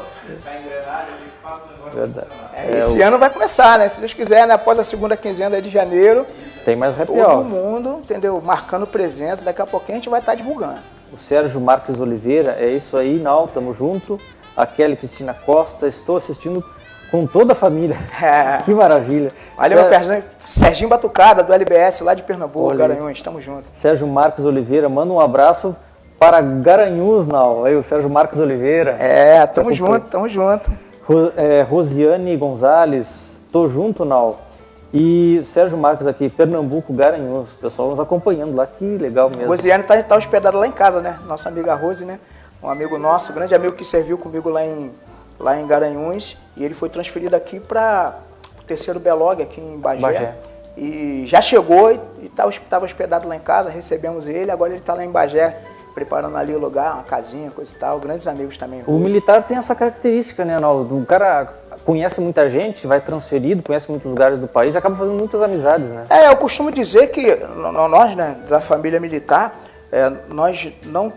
funcionar. 1.89 2.27
É, 2.53 2.77
esse 2.77 3.01
ano 3.01 3.17
vai 3.17 3.29
começar, 3.29 3.77
né? 3.77 3.89
Se 3.89 3.99
Deus 3.99 4.13
quiser, 4.13 4.47
né? 4.47 4.53
após 4.53 4.79
a 4.79 4.83
segunda 4.83 5.17
quinzena 5.17 5.61
de 5.61 5.69
janeiro, 5.69 6.25
Tem 6.63 6.75
mais 6.75 6.93
happy 6.99 7.11
todo 7.13 7.43
mundo, 7.43 7.99
entendeu? 8.03 8.41
Marcando 8.41 8.87
presença, 8.87 9.43
daqui 9.45 9.61
a 9.61 9.65
pouquinho 9.65 9.97
a 9.97 9.99
gente 9.99 10.09
vai 10.09 10.19
estar 10.19 10.35
divulgando. 10.35 10.79
O 11.11 11.17
Sérgio 11.17 11.59
Marques 11.59 11.99
Oliveira, 11.99 12.57
é 12.59 12.69
isso 12.69 12.97
aí, 12.97 13.19
Nau, 13.19 13.47
tamo 13.47 13.73
junto. 13.73 14.19
A 14.55 14.65
Kelly 14.65 14.95
Cristina 14.95 15.33
Costa, 15.33 15.87
estou 15.87 16.15
assistindo 16.17 16.63
com 17.11 17.27
toda 17.27 17.53
a 17.53 17.55
família. 17.55 17.97
É. 18.23 18.61
Que 18.63 18.73
maravilha. 18.73 19.29
Olha, 19.57 19.75
meu 19.75 19.89
Sé- 20.03 20.23
Serginho- 20.45 20.89
Batucada, 20.89 21.43
do 21.43 21.51
LBS, 21.53 22.01
lá 22.01 22.13
de 22.13 22.23
Pernambuco, 22.23 22.67
Olha. 22.69 22.77
Garanhuns, 22.77 23.21
tamo 23.21 23.41
junto. 23.41 23.65
Sérgio 23.75 24.07
Marques 24.07 24.45
Oliveira, 24.45 24.87
manda 24.87 25.11
um 25.13 25.19
abraço 25.19 25.75
para 26.23 26.39
Garanhuns, 26.39 27.27
Nau. 27.27 27.65
Aí, 27.65 27.75
o 27.75 27.83
Sérgio 27.83 28.09
Marques 28.09 28.39
Oliveira. 28.39 28.91
É, 28.91 29.45
tamo 29.45 29.71
Tá 29.71 29.75
junto, 29.75 30.07
tamo 30.07 30.29
junto. 30.29 30.71
Ro- 31.05 31.33
é, 31.35 31.61
Rosiane 31.63 32.37
Gonzalez, 32.37 33.41
tô 33.51 33.67
junto, 33.67 34.05
Nau. 34.05 34.39
E 34.93 35.41
Sérgio 35.43 35.77
Marques 35.77 36.07
aqui, 36.07 36.29
Pernambuco, 36.29 36.93
Garanhuns. 36.93 37.53
Pessoal 37.55 37.89
nos 37.89 37.99
acompanhando 37.99 38.55
lá, 38.55 38.65
que 38.65 38.85
legal 38.97 39.29
mesmo. 39.29 39.47
Rosiane 39.47 39.83
tá, 39.83 40.01
tá 40.01 40.15
hospedada 40.15 40.57
lá 40.57 40.65
em 40.65 40.71
casa, 40.71 41.01
né? 41.01 41.19
Nossa 41.27 41.49
amiga 41.49 41.73
Rose, 41.73 42.05
né? 42.05 42.17
Um 42.61 42.69
amigo 42.69 42.97
nosso, 42.97 43.33
grande 43.33 43.53
amigo 43.53 43.75
que 43.75 43.83
serviu 43.83 44.17
comigo 44.17 44.49
lá 44.49 44.63
em, 44.63 44.91
lá 45.37 45.59
em 45.59 45.67
Garanhuns. 45.67 46.37
E 46.55 46.63
ele 46.63 46.73
foi 46.73 46.87
transferido 46.87 47.35
aqui 47.35 47.59
para 47.59 48.13
o 48.61 48.63
terceiro 48.63 48.97
Belog, 48.97 49.41
aqui 49.41 49.59
em 49.59 49.77
Bagé. 49.77 50.01
Bagé. 50.01 50.35
E 50.77 51.23
já 51.27 51.41
chegou 51.41 51.91
e 51.91 51.99
estava 52.25 52.85
hospedado 52.85 53.27
lá 53.27 53.35
em 53.35 53.39
casa, 53.39 53.69
recebemos 53.69 54.25
ele. 54.25 54.49
Agora 54.51 54.71
ele 54.71 54.79
está 54.79 54.93
lá 54.93 55.03
em 55.03 55.09
Bagé, 55.09 55.57
preparando 55.93 56.37
ali 56.37 56.53
o 56.53 56.59
lugar, 56.59 56.93
uma 56.93 57.03
casinha, 57.03 57.51
coisa 57.51 57.73
e 57.73 57.77
tal. 57.77 57.99
Grandes 57.99 58.27
amigos 58.27 58.57
também. 58.57 58.83
O 58.87 58.97
militar 58.97 59.43
tem 59.43 59.57
essa 59.57 59.75
característica, 59.75 60.43
né, 60.43 60.59
Nau? 60.59 60.81
O 60.81 61.05
cara 61.05 61.53
conhece 61.85 62.21
muita 62.21 62.49
gente, 62.49 62.87
vai 62.87 63.01
transferido, 63.01 63.61
conhece 63.61 63.89
muitos 63.89 64.09
lugares 64.09 64.39
do 64.39 64.47
país 64.47 64.75
acaba 64.75 64.95
fazendo 64.95 65.17
muitas 65.17 65.41
amizades, 65.41 65.91
né? 65.91 66.05
É, 66.09 66.27
eu 66.27 66.37
costumo 66.37 66.71
dizer 66.71 67.07
que 67.07 67.35
nós, 67.89 68.15
né, 68.15 68.37
da 68.47 68.61
família 68.61 68.99
militar, 68.99 69.59
é, 69.91 70.11
nós 70.29 70.71
não, 70.83 71.11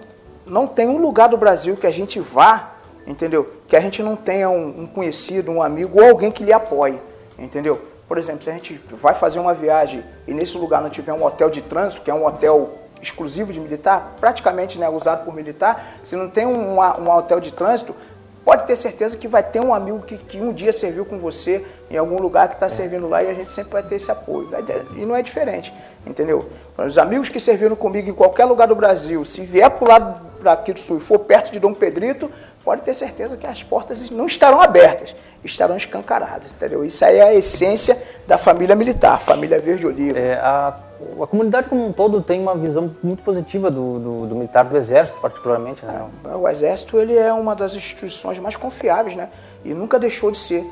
não 0.45 0.67
tem 0.67 0.89
um 0.89 0.99
lugar 0.99 1.29
do 1.29 1.37
Brasil 1.37 1.77
que 1.77 1.87
a 1.87 1.93
gente 1.93 2.19
vá, 2.21 2.75
entendeu? 3.07 3.47
Que 3.67 3.77
a 3.77 3.81
gente 3.81 4.03
não 4.03 4.17
tenha 4.17 4.51
um, 4.51 4.83
um 4.83 4.87
conhecido, 4.87 5.51
um 5.51 5.63
amigo 5.63 6.01
ou 6.01 6.09
alguém 6.09 6.31
que 6.31 6.45
lhe 6.45 6.53
apoie, 6.53 7.01
entendeu? 7.39 7.81
Por 8.09 8.19
exemplo, 8.19 8.43
se 8.43 8.51
a 8.51 8.53
gente 8.53 8.81
vai 8.91 9.15
fazer 9.15 9.39
uma 9.39 9.55
viagem 9.55 10.05
e 10.27 10.33
nesse 10.33 10.57
lugar 10.57 10.81
não 10.81 10.91
tiver 10.91 11.13
um 11.13 11.25
hotel 11.25 11.51
de 11.51 11.61
trânsito, 11.61 12.03
que 12.03 12.11
é 12.11 12.15
um 12.15 12.25
hotel 12.27 12.71
exclusivo 13.01 13.53
de 13.53 13.61
militar, 13.61 14.17
praticamente 14.21 14.79
né, 14.79 14.89
usado 14.89 15.25
por 15.25 15.35
militar, 15.35 15.99
se 16.03 16.17
não 16.17 16.29
tem 16.29 16.47
um, 16.47 16.79
um 16.79 17.11
hotel 17.11 17.41
de 17.41 17.53
trânsito, 17.53 17.95
pode 18.45 18.65
ter 18.65 18.77
certeza 18.77 19.17
que 19.17 19.27
vai 19.27 19.43
ter 19.43 19.61
um 19.61 19.75
amigo 19.75 20.01
que, 20.01 20.17
que 20.17 20.41
um 20.41 20.53
dia 20.53 20.73
serviu 20.73 21.05
com 21.05 21.19
você 21.19 21.65
em 21.91 21.97
algum 21.97 22.17
lugar 22.17 22.49
que 22.49 22.55
está 22.55 22.69
servindo 22.69 23.09
lá 23.09 23.23
e 23.23 23.29
a 23.29 23.35
gente 23.35 23.53
sempre 23.53 23.73
vai 23.73 23.83
ter 23.83 23.97
esse 23.97 24.11
apoio. 24.11 24.49
E 24.95 25.05
não 25.05 25.17
é 25.17 25.23
diferente, 25.23 25.75
entendeu? 26.07 26.49
Os 26.79 26.97
amigos 26.97 27.29
que 27.29 27.41
serviram 27.41 27.75
comigo 27.75 28.09
em 28.09 28.15
qualquer 28.15 28.45
lugar 28.45 28.69
do 28.69 28.77
Brasil, 28.77 29.25
se 29.25 29.41
vier 29.41 29.69
para 29.71 29.85
o 29.85 29.89
lado 29.89 30.21
daqui 30.47 30.73
do 30.73 30.81
sul 30.81 30.99
e 30.99 31.01
for 31.01 31.19
perto 31.19 31.53
de 31.53 31.61
Dom 31.61 31.75
Pedrito, 31.75 32.31
pode 32.65 32.83
ter 32.83 32.95
certeza 32.95 33.37
que 33.37 33.47
as 33.47 33.63
portas 33.63 34.11
não 34.11 34.27
estarão 34.27 34.61
abertas, 34.61 35.15
estarão 35.45 35.77
escancaradas, 35.77 36.53
entendeu? 36.53 36.85
Isso 36.85 37.05
aí 37.05 37.19
é 37.19 37.23
a 37.23 37.35
essência 37.35 38.01
da 38.27 38.37
família 38.37 38.75
militar, 38.75 39.21
família 39.21 39.59
Verde 39.61 39.87
Oliva. 39.87 40.19
É, 40.19 40.35
a, 40.35 40.77
a 41.23 41.27
comunidade 41.27 41.69
como 41.69 41.87
um 41.87 41.93
todo 41.93 42.21
tem 42.21 42.41
uma 42.41 42.57
visão 42.57 42.95
muito 43.03 43.23
positiva 43.23 43.71
do, 43.71 43.99
do, 43.99 44.27
do 44.27 44.35
militar, 44.35 44.65
do 44.65 44.77
exército 44.77 45.19
particularmente, 45.21 45.85
né? 45.85 46.09
Nau? 46.25 46.41
O 46.41 46.49
Exército 46.49 46.99
ele 46.99 47.17
é 47.17 47.33
uma 47.33 47.55
das 47.55 47.75
instituições 47.75 48.39
mais 48.39 48.57
confiáveis, 48.57 49.15
né? 49.15 49.29
E 49.65 49.73
nunca 49.75 49.99
deixou 49.99 50.31
de 50.31 50.39
ser. 50.39 50.65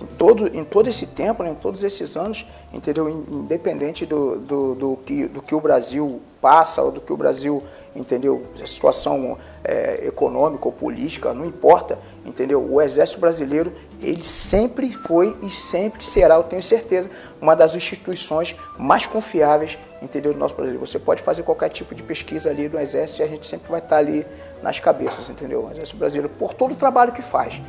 Em 0.00 0.06
todo, 0.06 0.46
em 0.56 0.64
todo 0.64 0.88
esse 0.88 1.06
tempo, 1.06 1.42
né? 1.42 1.50
em 1.50 1.54
todos 1.54 1.82
esses 1.82 2.16
anos, 2.16 2.46
entendeu? 2.72 3.08
In- 3.08 3.26
Independente 3.30 4.06
do, 4.06 4.38
do, 4.38 4.74
do, 4.74 4.96
que, 5.04 5.26
do 5.28 5.42
que 5.42 5.54
o 5.54 5.60
Brasil 5.60 6.22
passa 6.40 6.80
ou 6.80 6.90
do 6.90 7.02
que 7.02 7.12
o 7.12 7.16
Brasil, 7.18 7.62
entendeu? 7.94 8.46
A 8.62 8.66
situação 8.66 9.36
é, 9.62 10.06
econômica 10.06 10.64
ou 10.66 10.72
política, 10.72 11.34
não 11.34 11.44
importa, 11.44 11.98
entendeu? 12.24 12.66
O 12.66 12.80
Exército 12.80 13.20
Brasileiro, 13.20 13.72
ele 14.00 14.24
sempre 14.24 14.90
foi 14.90 15.36
e 15.42 15.50
sempre 15.50 16.06
será, 16.06 16.36
eu 16.36 16.44
tenho 16.44 16.62
certeza, 16.62 17.10
uma 17.38 17.54
das 17.54 17.74
instituições 17.74 18.56
mais 18.78 19.06
confiáveis, 19.06 19.78
entendeu? 20.00 20.32
Do 20.32 20.38
nosso 20.38 20.54
Brasil. 20.54 20.78
Você 20.80 20.98
pode 20.98 21.22
fazer 21.22 21.42
qualquer 21.42 21.68
tipo 21.68 21.94
de 21.94 22.02
pesquisa 22.02 22.48
ali 22.48 22.70
no 22.70 22.80
Exército 22.80 23.20
e 23.20 23.24
a 23.24 23.28
gente 23.28 23.46
sempre 23.46 23.70
vai 23.70 23.80
estar 23.80 23.98
ali 23.98 24.24
nas 24.62 24.80
cabeças, 24.80 25.28
entendeu? 25.28 25.66
O 25.66 25.70
Exército 25.70 25.98
Brasileiro, 25.98 26.34
por 26.38 26.54
todo 26.54 26.72
o 26.72 26.76
trabalho 26.76 27.12
que 27.12 27.20
faz. 27.22 27.60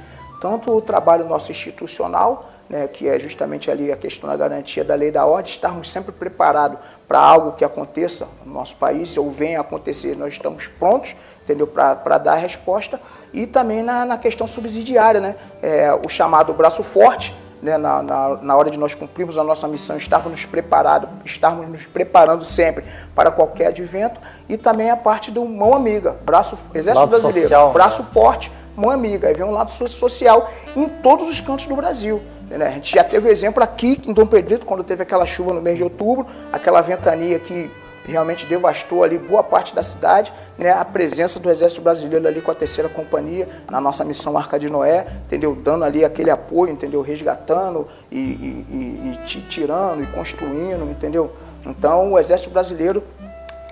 Tanto 0.42 0.76
o 0.76 0.82
trabalho 0.82 1.28
nosso 1.28 1.52
institucional, 1.52 2.50
né, 2.68 2.88
que 2.88 3.08
é 3.08 3.20
justamente 3.20 3.70
ali 3.70 3.92
a 3.92 3.96
questão 3.96 4.28
da 4.28 4.36
garantia 4.36 4.84
da 4.84 4.96
lei 4.96 5.12
da 5.12 5.24
ordem, 5.24 5.52
estarmos 5.52 5.92
sempre 5.92 6.12
preparados 6.12 6.80
para 7.08 7.20
algo 7.20 7.52
que 7.52 7.64
aconteça 7.64 8.28
no 8.44 8.52
nosso 8.52 8.76
país 8.78 9.16
ou 9.18 9.30
venha 9.30 9.60
acontecer, 9.60 10.18
nós 10.18 10.34
estamos 10.34 10.68
prontos, 10.68 11.16
entendeu, 11.44 11.68
para 11.68 12.18
dar 12.18 12.34
a 12.34 12.38
resposta, 12.38 13.00
e 13.32 13.46
também 13.46 13.84
na, 13.84 14.04
na 14.04 14.18
questão 14.18 14.48
subsidiária, 14.48 15.22
né, 15.22 15.36
é, 15.62 15.94
o 15.94 16.10
chamado 16.10 16.54
braço 16.56 16.82
forte, 16.82 17.36
né, 17.62 17.78
na, 17.78 18.02
na, 18.02 18.30
na 18.38 18.56
hora 18.56 18.72
de 18.72 18.80
nós 18.80 18.96
cumprirmos 18.96 19.38
a 19.38 19.44
nossa 19.44 19.68
missão, 19.68 19.96
estarmos 19.96 20.32
nos 20.32 20.46
preparados, 20.48 21.08
estarmos 21.24 21.68
nos 21.68 21.86
preparando 21.86 22.44
sempre 22.44 22.84
para 23.14 23.30
qualquer 23.30 23.68
advento, 23.68 24.20
e 24.50 24.58
também 24.58 24.90
a 24.90 24.98
parte 24.98 25.30
do 25.30 25.46
mão 25.46 25.76
amiga, 25.76 26.16
braço 26.24 26.58
Exército 26.74 27.02
Lado 27.02 27.10
Brasileiro, 27.10 27.42
social, 27.42 27.68
né? 27.68 27.74
braço 27.74 28.04
forte, 28.06 28.52
mão 28.82 28.90
amiga. 28.90 29.28
Aí 29.28 29.34
vem 29.34 29.46
um 29.46 29.52
lado 29.52 29.72
so- 29.72 29.88
social 29.88 30.50
em 30.76 30.90
todos 30.90 31.30
os 31.30 31.40
cantos 31.40 31.66
do 31.68 31.76
Brasil. 31.76 32.22
né? 32.50 32.68
A 32.68 32.72
gente 32.72 32.94
já 32.96 33.04
teve 33.04 33.30
exemplo 33.30 33.64
aqui 33.64 34.02
em 34.06 34.12
Dom 34.12 34.26
Pedrito, 34.26 34.66
quando 34.66 34.84
teve 34.84 35.04
aquela 35.04 35.26
chuva 35.26 35.54
no 35.54 35.62
mês 35.62 35.78
de 35.78 35.84
outubro, 35.84 36.26
aquela 36.52 36.82
ventania 36.82 37.40
que 37.40 37.70
realmente 38.04 38.46
devastou 38.48 39.04
ali 39.04 39.18
boa 39.18 39.44
parte 39.44 39.74
da 39.76 39.84
cidade, 39.84 40.34
né? 40.58 40.72
a 40.72 40.84
presença 40.84 41.40
do 41.40 41.50
Exército 41.52 41.82
Brasileiro 41.82 42.28
ali 42.28 42.42
com 42.42 42.50
a 42.52 42.56
terceira 42.56 42.90
companhia 42.90 43.48
na 43.70 43.80
nossa 43.80 44.04
missão 44.04 44.36
Arca 44.38 44.58
de 44.60 44.70
Noé, 44.70 45.06
entendeu? 45.28 45.56
Dando 45.56 45.86
ali 45.86 46.04
aquele 46.04 46.32
apoio, 46.32 46.74
entendeu? 46.74 47.02
Resgatando 47.02 47.88
e, 48.12 48.18
e- 48.18 48.66
e- 48.70 49.12
e 49.14 49.26
ti- 49.26 49.46
tirando 49.48 50.04
e 50.04 50.08
construindo, 50.08 50.90
entendeu? 50.90 51.32
Então 51.66 52.12
o 52.12 52.20
Exército 52.20 52.50
Brasileiro 52.50 53.04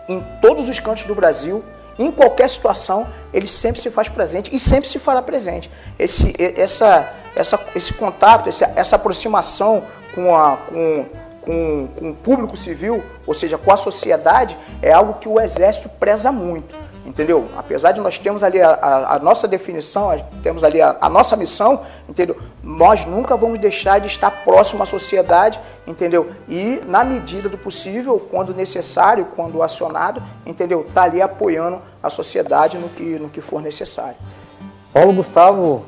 em 0.08 0.24
todos 0.42 0.70
os 0.70 0.80
cantos 0.80 1.06
do 1.06 1.16
Brasil, 1.16 1.64
em 2.00 2.12
qualquer 2.12 2.50
situação, 2.50 3.08
ele 3.34 3.46
sempre 3.46 3.82
se 3.82 3.90
faz 3.90 4.08
presente 4.08 4.56
e 4.56 4.60
sempre 4.60 4.88
se 4.88 4.98
fará 4.98 5.22
presente. 5.22 5.70
Esse, 6.00 6.34
essa, 6.58 7.14
essa, 7.36 7.60
esse 7.76 7.94
contato, 7.94 8.48
essa, 8.48 8.72
essa 8.74 8.96
aproximação 8.96 9.84
com, 10.16 10.34
a, 10.34 10.56
com, 10.56 11.06
com, 11.42 11.88
com 12.00 12.10
o 12.12 12.16
público 12.16 12.56
civil, 12.56 13.04
ou 13.28 13.34
seja, 13.34 13.58
com 13.58 13.72
a 13.72 13.78
sociedade, 13.78 14.58
é 14.82 14.94
algo 14.94 15.16
que 15.16 15.28
o 15.28 15.42
Exército 15.42 15.90
preza 15.90 16.32
muito. 16.32 16.74
Entendeu? 17.10 17.48
Apesar 17.58 17.92
de 17.92 18.00
nós 18.02 18.20
termos 18.20 18.44
ali 18.44 18.62
a, 18.62 18.70
a- 18.70 19.16
a 19.16 19.20
nossa 19.20 19.48
definição, 19.48 20.12
a- 20.12 20.18
temos 20.44 20.64
ali 20.64 20.80
a, 20.80 20.96
nossa 21.10 21.36
missão, 21.36 21.82
entendeu? 22.08 22.38
Nós 22.64 23.04
nunca 23.04 23.36
vamos 23.36 23.58
deixar 23.58 23.98
de 24.00 24.06
estar 24.06 24.30
próximo 24.44 24.84
à 24.84 24.86
sociedade, 24.86 25.60
entendeu? 25.88 26.30
E 26.48 26.80
na 26.86 27.04
medida 27.04 27.50
do 27.50 27.58
possível, 27.58 28.20
quando 28.30 28.54
necessário, 28.54 29.26
quando 29.36 29.64
acionado, 29.64 30.22
entendeu? 30.46 30.86
Tá 30.94 31.02
ali 31.04 31.20
apoiando 31.20 31.80
a 32.04 32.12
sociedade 32.12 32.78
no 32.78 32.88
que, 32.90 33.18
no 33.18 33.28
que 33.28 33.42
for 33.42 33.60
necessário. 33.60 34.16
Paulo 34.94 35.12
Gustavo 35.12 35.84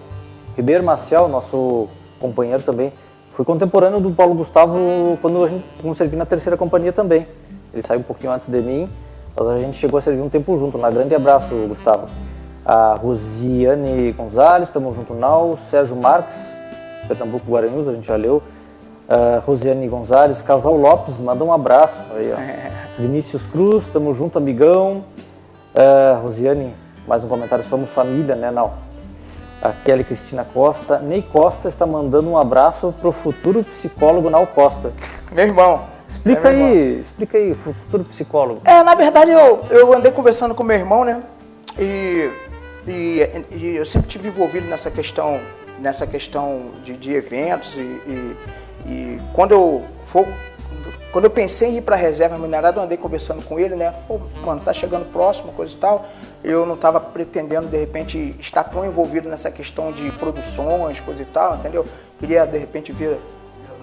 Ribeiro 0.58 0.84
Maciel, 0.84 1.28
nosso 1.28 1.88
companheiro 2.20 2.64
também, 2.64 2.92
foi 3.34 3.46
contemporâneo 3.46 4.00
do 4.02 4.10
Paulo 4.10 4.34
Gustavo 4.34 4.76
quando 5.22 5.44
a 5.44 5.48
gente 5.48 5.64
quando 5.84 5.94
servi 5.94 6.16
na 6.16 6.26
terceira 6.26 6.58
companhia 6.58 6.92
também. 6.92 7.28
Ele 7.72 7.82
saiu 7.84 8.00
um 8.00 8.04
pouquinho 8.04 8.32
antes 8.34 8.48
de 8.48 8.60
mim, 8.60 8.90
mas 9.36 9.48
a 9.48 9.58
gente 9.58 9.78
chegou 9.78 9.98
a 9.98 10.02
servir 10.02 10.22
um 10.22 10.30
tempo 10.30 10.58
junto. 10.58 10.78
Um 10.78 10.92
grande 10.92 11.16
abraço, 11.16 11.50
Gustavo. 11.68 12.08
A 12.66 12.94
Rosiane 12.94 14.12
Gonzalez, 14.12 14.70
estamos 14.70 14.96
junto 14.96 15.14
Nau, 15.14 15.58
Sérgio 15.58 15.96
Marques, 15.96 16.56
Pernambuco 17.08 17.52
Guaranhuns, 17.52 17.88
a 17.88 17.94
gente 17.94 18.08
já 18.08 18.16
leu. 18.16 18.42
A 19.10 19.40
Rosiane 19.40 19.88
Gonzalez, 19.88 20.42
Casal 20.42 20.76
Lopes, 20.76 21.20
manda 21.20 21.44
um 21.44 21.52
abraço. 21.52 22.02
Aí, 22.16 22.32
ó. 22.32 22.38
Vinícius 23.02 23.48
Cruz, 23.48 23.84
estamos 23.84 24.16
junto, 24.16 24.38
amigão. 24.38 25.04
Ah, 25.74 26.20
Rosiane, 26.22 26.74
mais 27.08 27.24
um 27.24 27.28
comentário, 27.28 27.64
somos 27.64 27.90
família, 27.90 28.36
né, 28.36 28.52
Nau? 28.52 28.74
A 29.62 29.70
Kelly 29.72 30.04
Cristina 30.04 30.44
Costa. 30.44 31.00
Ney 31.00 31.22
Costa 31.22 31.68
está 31.68 31.86
mandando 31.86 32.30
um 32.30 32.38
abraço 32.38 32.94
pro 33.00 33.12
futuro 33.12 33.64
psicólogo 33.64 34.30
Nau 34.30 34.48
Costa. 34.48 34.92
Meu 35.32 35.46
irmão, 35.46 35.82
Explica 36.12 36.50
É, 36.50 36.52
aí, 36.52 37.00
explica 37.00 37.38
aí, 37.38 37.54
futuro 37.56 38.04
psicólogo. 38.04 38.62
É, 38.66 38.84
na 38.84 38.96
verdade 38.96 39.32
eu, 39.32 39.66
eu 39.70 39.94
andei 39.94 40.12
conversando 40.12 40.54
com 40.54 40.64
meu 40.64 40.78
irmão, 40.78 41.06
né? 41.06 41.24
E, 41.80 42.30
e, 42.88 43.46
e 43.52 43.76
eu 43.76 43.86
sempre 43.86 44.08
tive 44.08 44.28
envolvido 44.28 44.68
nessa 44.68 44.92
questão, 44.92 45.40
nessa 45.80 46.06
questão 46.06 46.72
de, 46.84 46.98
de 46.98 47.14
eventos 47.14 47.78
e, 47.78 47.80
e, 47.82 48.36
e 48.86 49.22
quando 49.34 49.54
eu 49.54 49.86
for, 50.04 50.28
quando 51.12 51.26
eu 51.26 51.32
pensei 51.32 51.70
em 51.70 51.78
ir 51.78 51.82
para 51.82 51.96
a 51.96 52.00
reserva 52.00 52.38
minerada, 52.38 52.80
eu 52.80 52.84
andei 52.84 52.98
conversando 52.98 53.42
com 53.44 53.60
ele, 53.60 53.76
né? 53.76 53.94
Pô, 54.08 54.20
mano, 54.44 54.62
tá 54.62 54.74
chegando 54.74 55.12
próximo, 55.12 55.52
coisa 55.54 55.74
e 55.74 55.78
tal. 55.78 56.06
Eu 56.44 56.66
não 56.66 56.76
estava 56.76 57.00
pretendendo 57.00 57.68
de 57.68 57.78
repente 57.78 58.36
estar 58.40 58.64
tão 58.64 58.86
envolvido 58.86 59.30
nessa 59.30 59.52
questão 59.52 59.92
de 59.92 60.12
produções, 60.12 61.00
coisa 61.00 61.22
e 61.22 61.26
tal, 61.26 61.56
entendeu? 61.56 61.86
Queria 62.20 62.46
de 62.46 62.58
repente 62.58 62.92
ver 62.92 63.20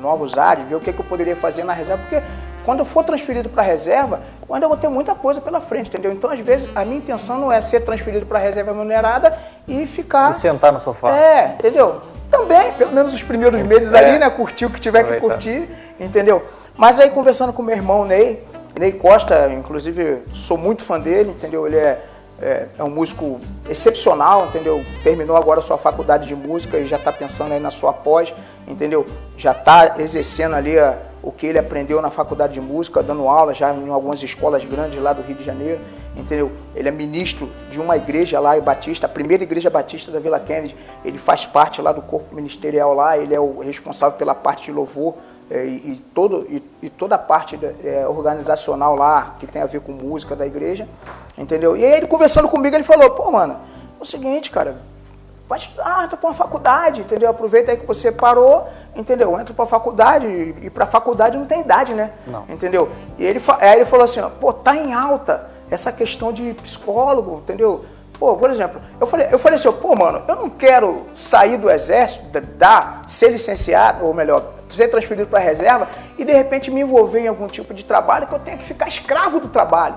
novos 0.00 0.38
ares, 0.38 0.68
ver 0.68 0.74
o 0.74 0.80
que, 0.80 0.92
que 0.92 1.00
eu 1.00 1.04
poderia 1.04 1.36
fazer 1.36 1.64
na 1.64 1.72
reserva, 1.72 2.02
porque 2.02 2.24
quando 2.64 2.80
eu 2.80 2.84
for 2.84 3.02
transferido 3.02 3.48
para 3.48 3.62
a 3.62 3.64
reserva, 3.64 4.20
eu 4.46 4.54
ainda 4.54 4.68
vou 4.68 4.76
ter 4.76 4.88
muita 4.88 5.14
coisa 5.14 5.40
pela 5.40 5.60
frente, 5.60 5.88
entendeu? 5.88 6.12
Então, 6.12 6.30
às 6.30 6.40
vezes, 6.40 6.68
a 6.74 6.84
minha 6.84 6.98
intenção 6.98 7.38
não 7.38 7.50
é 7.50 7.60
ser 7.60 7.80
transferido 7.80 8.26
para 8.26 8.38
a 8.38 8.42
reserva 8.42 8.72
remunerada 8.72 9.38
e 9.66 9.86
ficar. 9.86 10.30
E 10.30 10.34
sentar 10.34 10.72
no 10.72 10.80
sofá. 10.80 11.16
É, 11.16 11.54
entendeu? 11.58 12.02
Também, 12.30 12.72
pelo 12.74 12.92
menos 12.92 13.14
os 13.14 13.22
primeiros 13.22 13.60
meses 13.62 13.94
É. 13.94 13.98
ali, 13.98 14.18
né? 14.18 14.28
Curtir 14.28 14.66
o 14.66 14.70
que 14.70 14.80
tiver 14.80 15.02
que 15.04 15.18
curtir, 15.18 15.68
entendeu? 15.98 16.44
Mas 16.76 17.00
aí, 17.00 17.10
conversando 17.10 17.52
com 17.52 17.62
meu 17.62 17.74
irmão 17.74 18.04
Ney, 18.04 18.44
Ney 18.78 18.92
Costa, 18.92 19.48
inclusive, 19.50 20.22
sou 20.34 20.58
muito 20.58 20.84
fã 20.84 21.00
dele, 21.00 21.30
entendeu? 21.30 21.66
Ele 21.66 21.76
é, 21.78 22.04
é, 22.40 22.66
é 22.78 22.84
um 22.84 22.90
músico 22.90 23.40
excepcional, 23.68 24.46
entendeu? 24.46 24.84
Terminou 25.02 25.36
agora 25.36 25.60
sua 25.60 25.78
faculdade 25.78 26.26
de 26.28 26.34
música 26.34 26.78
e 26.78 26.86
já 26.86 26.96
está 26.96 27.12
pensando 27.12 27.52
aí 27.52 27.60
na 27.60 27.70
sua 27.70 27.92
pós, 27.92 28.34
entendeu? 28.66 29.06
Já 29.36 29.52
está 29.52 29.96
exercendo 29.98 30.54
ali 30.54 30.78
a- 30.78 30.98
o 31.20 31.32
que 31.32 31.46
ele 31.46 31.58
aprendeu 31.58 32.00
na 32.00 32.10
faculdade 32.10 32.54
de 32.54 32.60
música, 32.60 33.02
dando 33.02 33.26
aula 33.28 33.52
já 33.52 33.72
em 33.74 33.90
algumas 33.90 34.22
escolas 34.22 34.64
grandes 34.64 35.02
lá 35.02 35.12
do 35.12 35.20
Rio 35.20 35.34
de 35.34 35.44
Janeiro, 35.44 35.80
entendeu? 36.16 36.50
Ele 36.76 36.88
é 36.88 36.92
ministro 36.92 37.50
de 37.70 37.80
uma 37.80 37.96
igreja 37.96 38.38
lá 38.38 38.56
em 38.56 38.60
Batista, 38.60 39.06
a 39.06 39.08
primeira 39.08 39.42
igreja 39.42 39.68
batista 39.68 40.12
da 40.12 40.20
Vila 40.20 40.38
Kennedy. 40.38 40.76
Ele 41.04 41.18
faz 41.18 41.44
parte 41.44 41.82
lá 41.82 41.90
do 41.90 42.02
corpo 42.02 42.34
ministerial 42.34 42.94
lá, 42.94 43.18
ele 43.18 43.34
é 43.34 43.40
o 43.40 43.58
responsável 43.60 44.16
pela 44.16 44.34
parte 44.34 44.66
de 44.66 44.72
louvor 44.72 45.14
é, 45.50 45.64
e, 45.64 45.92
e 45.92 45.96
todo, 46.14 46.46
e, 46.48 46.62
e 46.82 46.90
toda 46.90 47.14
a 47.14 47.18
parte 47.18 47.56
da- 47.56 47.72
é, 47.82 48.06
organizacional 48.06 48.94
lá 48.96 49.36
que 49.38 49.46
tem 49.46 49.62
a 49.62 49.66
ver 49.66 49.80
com 49.80 49.92
música 49.92 50.36
da 50.36 50.46
igreja, 50.46 50.86
entendeu? 51.36 51.76
E 51.76 51.84
aí 51.84 51.92
ele 51.92 52.06
conversando 52.06 52.48
comigo, 52.48 52.74
ele 52.76 52.84
falou, 52.84 53.10
pô, 53.10 53.30
mano, 53.30 53.54
é 53.98 54.02
o 54.02 54.04
seguinte, 54.04 54.50
cara, 54.50 54.76
vai 55.48 55.58
estudar, 55.58 56.04
entra 56.04 56.16
para 56.16 56.28
uma 56.28 56.34
faculdade, 56.34 57.00
entendeu? 57.00 57.30
Aproveita 57.30 57.70
aí 57.70 57.76
que 57.78 57.86
você 57.86 58.12
parou, 58.12 58.68
entendeu? 58.94 59.38
Entra 59.40 59.54
para 59.54 59.64
faculdade 59.64 60.26
e, 60.62 60.68
para 60.68 60.84
faculdade 60.84 61.38
não 61.38 61.46
tem 61.46 61.60
idade, 61.60 61.94
né? 61.94 62.12
Não. 62.26 62.44
Entendeu? 62.48 62.90
E 63.18 63.24
ele, 63.24 63.40
aí 63.58 63.76
ele 63.76 63.86
falou 63.86 64.04
assim, 64.04 64.20
ó, 64.20 64.28
pô, 64.28 64.52
tá 64.52 64.76
em 64.76 64.92
alta 64.92 65.48
essa 65.70 65.90
questão 65.90 66.32
de 66.32 66.52
psicólogo, 66.54 67.36
entendeu? 67.38 67.84
Pô, 68.18 68.36
por 68.36 68.50
exemplo, 68.50 68.80
eu 69.00 69.06
falei, 69.06 69.28
eu 69.30 69.38
falei 69.38 69.56
assim, 69.56 69.70
pô, 69.72 69.94
mano, 69.96 70.22
eu 70.28 70.36
não 70.36 70.50
quero 70.50 71.04
sair 71.14 71.56
do 71.56 71.70
exército, 71.70 72.26
da- 72.56 73.00
ser 73.06 73.28
licenciado, 73.30 74.04
ou 74.04 74.12
melhor, 74.12 74.52
ser 74.74 74.88
transferido 74.88 75.28
para 75.28 75.38
a 75.38 75.42
reserva 75.42 75.88
e 76.16 76.24
de 76.24 76.32
repente 76.32 76.70
me 76.70 76.80
envolver 76.80 77.20
em 77.20 77.28
algum 77.28 77.46
tipo 77.46 77.72
de 77.74 77.84
trabalho 77.84 78.26
que 78.26 78.34
eu 78.34 78.38
tenha 78.38 78.56
que 78.56 78.64
ficar 78.64 78.88
escravo 78.88 79.40
do 79.40 79.48
trabalho. 79.48 79.96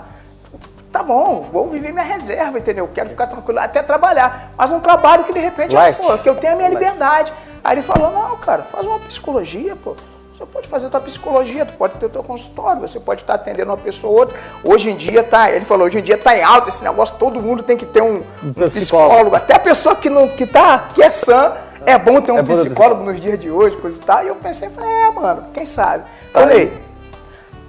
Tá 0.92 1.02
bom, 1.02 1.48
vou 1.52 1.70
viver 1.70 1.94
minha 1.94 2.04
reserva, 2.04 2.60
entendeu? 2.60 2.90
Quero 2.94 3.10
ficar 3.10 3.28
tranquilo 3.28 3.60
até 3.60 3.82
trabalhar. 3.82 4.52
Mas 4.58 4.72
um 4.72 4.80
trabalho 4.80 5.24
que 5.24 5.32
de 5.32 5.40
repente, 5.40 5.74
Light. 5.74 5.98
pô, 5.98 6.18
que 6.18 6.28
eu 6.28 6.36
tenha 6.36 6.54
a 6.54 6.56
minha 6.56 6.68
liberdade. 6.68 7.32
Aí 7.64 7.76
ele 7.76 7.82
falou, 7.82 8.12
não, 8.12 8.36
cara, 8.38 8.64
faz 8.64 8.86
uma 8.86 9.00
psicologia, 9.00 9.76
pô. 9.76 9.96
Você 10.42 10.46
pode 10.48 10.68
fazer 10.68 10.90
tua 10.90 11.00
psicologia, 11.00 11.66
tu 11.66 11.74
pode 11.76 11.96
ter 11.96 12.10
teu 12.10 12.24
consultório, 12.24 12.82
você 12.82 13.00
pode 13.00 13.22
estar 13.22 13.36
atendendo 13.36 13.70
uma 13.70 13.78
pessoa 13.78 14.12
ou 14.12 14.20
outra. 14.20 14.38
Hoje 14.64 14.90
em 14.90 14.96
dia 14.96 15.24
tá, 15.24 15.52
ele 15.52 15.66
falou, 15.66 15.86
hoje 15.86 16.00
em 16.00 16.02
dia 16.02 16.18
tá 16.18 16.36
em 16.36 16.42
alta 16.42 16.68
esse 16.68 16.84
negócio, 16.84 17.16
todo 17.18 17.40
mundo 17.40 17.62
tem 17.62 17.78
que 17.78 17.86
ter 17.86 18.02
um, 18.02 18.24
um 18.44 18.52
psicólogo. 18.52 18.72
psicólogo. 18.72 19.36
Até 19.36 19.54
a 19.54 19.60
pessoa 19.60 19.96
que 19.96 20.10
não 20.10 20.28
que 20.28 20.48
tá, 20.48 20.90
que 20.96 21.04
é 21.04 21.12
sã, 21.12 21.54
é 21.86 21.98
bom 21.98 22.22
ter 22.22 22.32
um 22.32 22.38
É 22.38 22.44
psicólogo 22.44 23.04
nos 23.04 23.20
dias 23.20 23.40
de 23.40 23.50
hoje, 23.50 23.78
coisa 23.78 24.02
e 24.02 24.06
tal. 24.06 24.24
E 24.24 24.28
eu 24.28 24.36
pensei, 24.36 24.70
falei, 24.70 24.90
é, 24.90 25.12
mano, 25.12 25.44
quem 25.54 25.66
sabe? 25.66 26.04
Tá 26.32 26.42
Falei, 26.42 26.74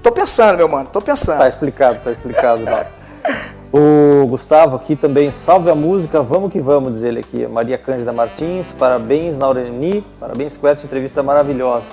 tô 0.02 0.12
pensando, 0.12 0.56
meu 0.56 0.68
mano, 0.68 0.88
tô 0.92 1.00
pensando. 1.00 1.38
Tá 1.38 1.48
explicado, 1.48 2.00
tá 2.00 2.10
explicado. 2.10 2.62
O 3.72 4.26
Gustavo 4.26 4.76
aqui 4.76 4.94
também, 4.94 5.30
salve 5.30 5.70
a 5.70 5.74
música, 5.74 6.20
vamos 6.20 6.52
que 6.52 6.60
vamos, 6.60 6.92
diz 6.94 7.02
ele 7.02 7.20
aqui. 7.20 7.46
Maria 7.46 7.78
Cândida 7.78 8.12
Martins, 8.12 8.72
parabéns, 8.72 9.38
Naureni, 9.38 10.04
parabéns, 10.20 10.56
Quert, 10.56 10.84
entrevista 10.84 11.22
maravilhosa. 11.22 11.92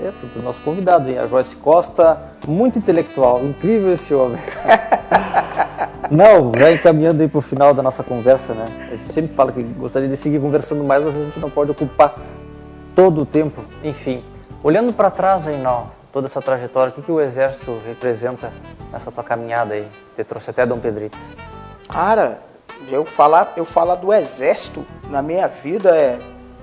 É, 0.00 0.10
foi 0.10 0.28
do 0.30 0.42
nosso 0.42 0.62
convidado, 0.62 1.10
hein? 1.10 1.18
A 1.18 1.26
Joyce 1.26 1.54
Costa, 1.56 2.18
muito 2.48 2.78
intelectual, 2.78 3.44
incrível 3.44 3.92
esse 3.92 4.14
homem. 4.14 4.38
Não, 6.12 6.52
vai 6.52 6.74
encaminhando 6.74 7.22
aí 7.22 7.28
pro 7.28 7.40
final 7.40 7.72
da 7.72 7.82
nossa 7.82 8.02
conversa, 8.02 8.52
né? 8.52 8.66
A 8.92 8.96
gente 8.96 9.10
sempre 9.10 9.34
fala 9.34 9.50
que 9.50 9.62
gostaria 9.62 10.06
de 10.06 10.16
seguir 10.18 10.38
conversando 10.38 10.84
mais, 10.84 11.02
mas 11.02 11.16
a 11.16 11.24
gente 11.24 11.40
não 11.40 11.48
pode 11.48 11.70
ocupar 11.70 12.16
todo 12.94 13.22
o 13.22 13.24
tempo. 13.26 13.64
Enfim, 13.82 14.22
olhando 14.62 14.92
para 14.92 15.10
trás 15.10 15.46
aí, 15.46 15.56
não, 15.56 15.90
toda 16.12 16.26
essa 16.26 16.42
trajetória, 16.42 16.90
o 16.90 16.94
que, 16.94 17.00
que 17.00 17.10
o 17.10 17.18
Exército 17.18 17.80
representa 17.86 18.52
nessa 18.92 19.10
tua 19.10 19.24
caminhada 19.24 19.72
aí? 19.72 19.88
Te 20.14 20.22
trouxe 20.22 20.50
até 20.50 20.66
Dom 20.66 20.78
Pedrito. 20.78 21.16
Cara, 21.88 22.40
eu 22.90 23.06
falar, 23.06 23.54
eu 23.56 23.64
falar 23.64 23.94
do 23.94 24.12
exército 24.12 24.84
na 25.08 25.22
minha 25.22 25.48
vida 25.48 25.96
é, 25.96 26.18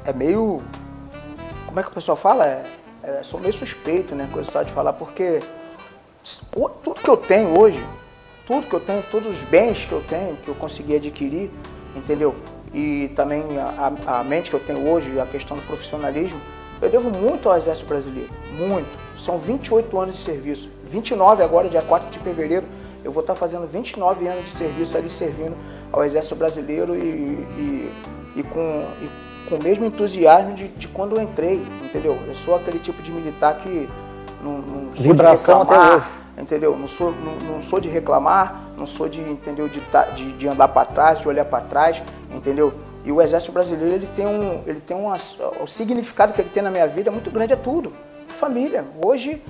é 0.05 0.13
meio. 0.13 0.61
Como 1.65 1.79
é 1.79 1.81
que 1.81 1.89
o 1.89 1.93
pessoal 1.93 2.15
fala? 2.15 2.45
É, 2.45 2.63
é, 3.01 3.23
sou 3.23 3.39
meio 3.39 3.53
suspeito, 3.53 4.13
né? 4.13 4.29
Coisa 4.31 4.63
de 4.63 4.71
falar, 4.71 4.93
porque 4.93 5.39
o- 6.55 6.69
tudo 6.69 7.01
que 7.01 7.09
eu 7.09 7.17
tenho 7.17 7.59
hoje, 7.59 7.83
tudo 8.49 8.65
que 8.65 8.73
eu 8.73 8.79
tenho, 8.79 9.03
todos 9.11 9.27
os 9.27 9.43
bens 9.43 9.85
que 9.85 9.91
eu 9.91 10.01
tenho, 10.01 10.35
que 10.37 10.47
eu 10.47 10.55
consegui 10.55 10.95
adquirir, 10.95 11.51
entendeu? 11.95 12.33
E 12.73 13.11
também 13.15 13.43
a, 13.59 13.91
a- 14.07 14.19
a 14.19 14.23
mente 14.23 14.49
que 14.49 14.55
eu 14.55 14.59
tenho 14.59 14.89
hoje, 14.89 15.19
a 15.19 15.25
questão 15.27 15.55
do 15.55 15.61
profissionalismo, 15.63 16.41
eu 16.81 16.89
devo 16.89 17.11
muito 17.11 17.47
ao 17.47 17.55
Exército 17.55 17.87
Brasileiro, 17.87 18.29
muito. 18.57 18.89
São 19.19 19.37
28 19.37 19.99
anos 19.99 20.15
de 20.15 20.21
serviço, 20.21 20.67
29 20.83 21.43
agora, 21.43 21.69
dia 21.69 21.81
4 21.83 22.09
de 22.09 22.17
fevereiro, 22.17 22.65
eu 23.03 23.11
vou 23.11 23.21
estar 23.21 23.35
fazendo 23.35 23.67
29 23.67 24.27
anos 24.27 24.45
de 24.45 24.49
serviço 24.49 24.97
ali 24.97 25.09
servindo 25.09 25.55
ao 25.91 26.03
Exército 26.03 26.35
Brasileiro 26.35 26.95
e, 26.95 26.99
e, 26.99 27.93
e 28.37 28.43
com, 28.43 28.83
e 29.01 29.47
com 29.47 29.55
o 29.57 29.63
mesmo 29.63 29.85
entusiasmo 29.85 30.53
de, 30.55 30.69
de 30.69 30.87
quando 30.87 31.15
eu 31.15 31.21
entrei, 31.21 31.61
entendeu? 31.85 32.17
Eu 32.27 32.33
sou 32.33 32.55
aquele 32.55 32.79
tipo 32.79 32.99
de 33.03 33.11
militar 33.11 33.57
que 33.57 33.87
não, 34.43 34.57
não 34.57 34.89
Vibração 34.91 35.61
até 35.61 35.75
hoje. 35.95 36.05
Entendeu? 36.39 36.75
Não 36.77 36.87
sou, 36.87 37.11
não, 37.11 37.35
não 37.53 37.61
sou 37.61 37.79
de 37.79 37.89
reclamar, 37.89 38.59
não 38.77 38.87
sou 38.87 39.09
de, 39.09 39.19
entendeu? 39.21 39.67
De, 39.67 39.81
tá- 39.81 40.05
de, 40.05 40.31
de 40.33 40.47
andar 40.47 40.69
para 40.69 40.85
trás, 40.85 41.19
de 41.19 41.27
olhar 41.27 41.45
para 41.45 41.63
trás, 41.65 42.01
entendeu? 42.33 42.73
E 43.05 43.11
o 43.11 43.21
Exército 43.21 43.51
Brasileiro 43.51 43.95
ele 43.95 44.07
tem 44.15 44.25
um, 44.27 44.61
ele 44.65 44.79
tem 44.79 44.95
uma, 44.95 45.15
o 45.61 45.67
significado 45.67 46.33
que 46.33 46.41
ele 46.41 46.49
tem 46.49 46.61
na 46.63 46.69
minha 46.71 46.87
vida 46.87 47.09
é 47.09 47.11
muito 47.11 47.29
grande 47.31 47.53
é 47.53 47.55
tudo, 47.55 47.93
família. 48.27 48.85
Hoje, 49.03 49.41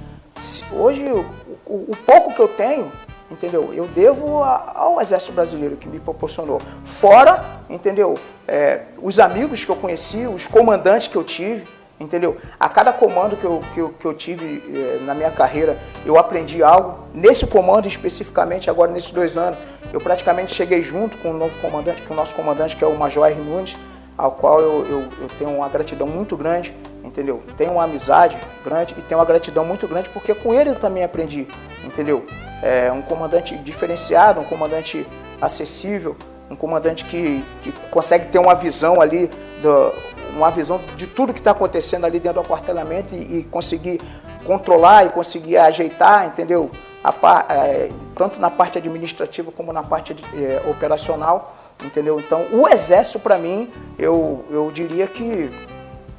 hoje 0.71 1.05
o, 1.05 1.25
o- 1.65 1.97
pouco 2.05 2.33
que 2.33 2.39
eu 2.39 2.47
tenho, 2.47 2.91
entendeu? 3.29 3.71
Eu 3.73 3.87
devo 3.87 4.43
ao 4.43 4.99
Exército 5.01 5.33
Brasileiro 5.33 5.77
que 5.77 5.87
me 5.87 5.99
proporcionou. 5.99 6.61
Fora, 6.83 7.43
entendeu? 7.69 8.15
É, 8.47 8.81
os 9.01 9.19
amigos 9.19 9.63
que 9.65 9.71
eu 9.71 9.75
conheci, 9.75 10.25
os 10.27 10.47
comandantes 10.47 11.07
que 11.07 11.15
eu 11.15 11.23
tive, 11.23 11.65
entendeu? 11.99 12.37
A 12.59 12.69
cada 12.69 12.93
comando 12.93 13.35
que 13.35 13.43
eu, 13.43 13.61
que 13.73 13.79
eu, 13.79 13.89
que 13.89 14.05
eu 14.05 14.13
tive 14.13 14.63
eh, 14.73 14.99
na 15.03 15.13
minha 15.13 15.31
carreira, 15.31 15.77
eu 16.05 16.17
aprendi 16.17 16.63
algo. 16.63 16.99
Nesse 17.13 17.45
comando 17.45 17.87
especificamente, 17.87 18.69
agora 18.69 18.91
nesses 18.91 19.11
dois 19.11 19.37
anos, 19.37 19.59
eu 19.91 19.99
praticamente 19.99 20.53
cheguei 20.53 20.81
junto 20.81 21.17
com 21.17 21.31
o 21.31 21.33
novo 21.33 21.57
comandante, 21.59 22.01
com 22.03 22.13
o 22.13 22.17
nosso 22.17 22.33
comandante, 22.35 22.75
que 22.75 22.83
é 22.83 22.87
o 22.87 22.97
Major 22.97 23.27
R. 23.27 23.35
Nunes, 23.35 23.75
ao 24.17 24.31
qual 24.31 24.61
eu, 24.61 24.85
eu, 24.85 25.01
eu 25.21 25.27
tenho 25.37 25.49
uma 25.51 25.69
gratidão 25.69 26.07
muito 26.07 26.35
grande, 26.35 26.73
entendeu? 27.03 27.41
Tenho 27.57 27.73
uma 27.73 27.83
amizade 27.83 28.37
grande 28.63 28.95
e 28.97 29.01
tenho 29.01 29.19
uma 29.19 29.25
gratidão 29.25 29.65
muito 29.65 29.87
grande 29.87 30.09
porque 30.09 30.33
com 30.33 30.53
ele 30.53 30.71
eu 30.71 30.75
também 30.75 31.03
aprendi, 31.03 31.47
entendeu? 31.83 32.25
É 32.61 32.91
um 32.91 33.01
comandante 33.01 33.57
diferenciado, 33.57 34.41
um 34.41 34.43
comandante 34.43 35.07
acessível, 35.41 36.17
um 36.49 36.55
comandante 36.55 37.05
que, 37.05 37.45
que 37.61 37.71
consegue 37.89 38.27
ter 38.27 38.39
uma 38.39 38.55
visão 38.55 38.99
ali, 38.99 39.29
do, 39.61 39.93
uma 40.39 40.51
visão 40.51 40.81
de 40.95 41.07
tudo 41.07 41.33
que 41.33 41.39
está 41.39 41.51
acontecendo 41.51 42.05
ali 42.05 42.19
dentro 42.19 42.41
do 42.41 42.45
aquartelamento 42.45 43.13
e, 43.15 43.39
e 43.39 43.43
conseguir 43.43 44.01
controlar 44.43 45.05
e 45.05 45.09
conseguir 45.09 45.57
ajeitar, 45.57 46.25
entendeu? 46.25 46.71
A 47.03 47.13
é, 47.53 47.89
tanto 48.15 48.41
na 48.41 48.49
parte 48.49 48.77
administrativa 48.77 49.51
como 49.51 49.71
na 49.71 49.83
parte 49.83 50.15
é, 50.33 50.61
operacional, 50.69 51.55
entendeu? 51.83 52.19
Então, 52.19 52.45
o 52.51 52.67
exército 52.67 53.19
para 53.19 53.37
mim, 53.37 53.71
eu, 53.97 54.43
eu 54.49 54.71
diria 54.71 55.07
que 55.07 55.49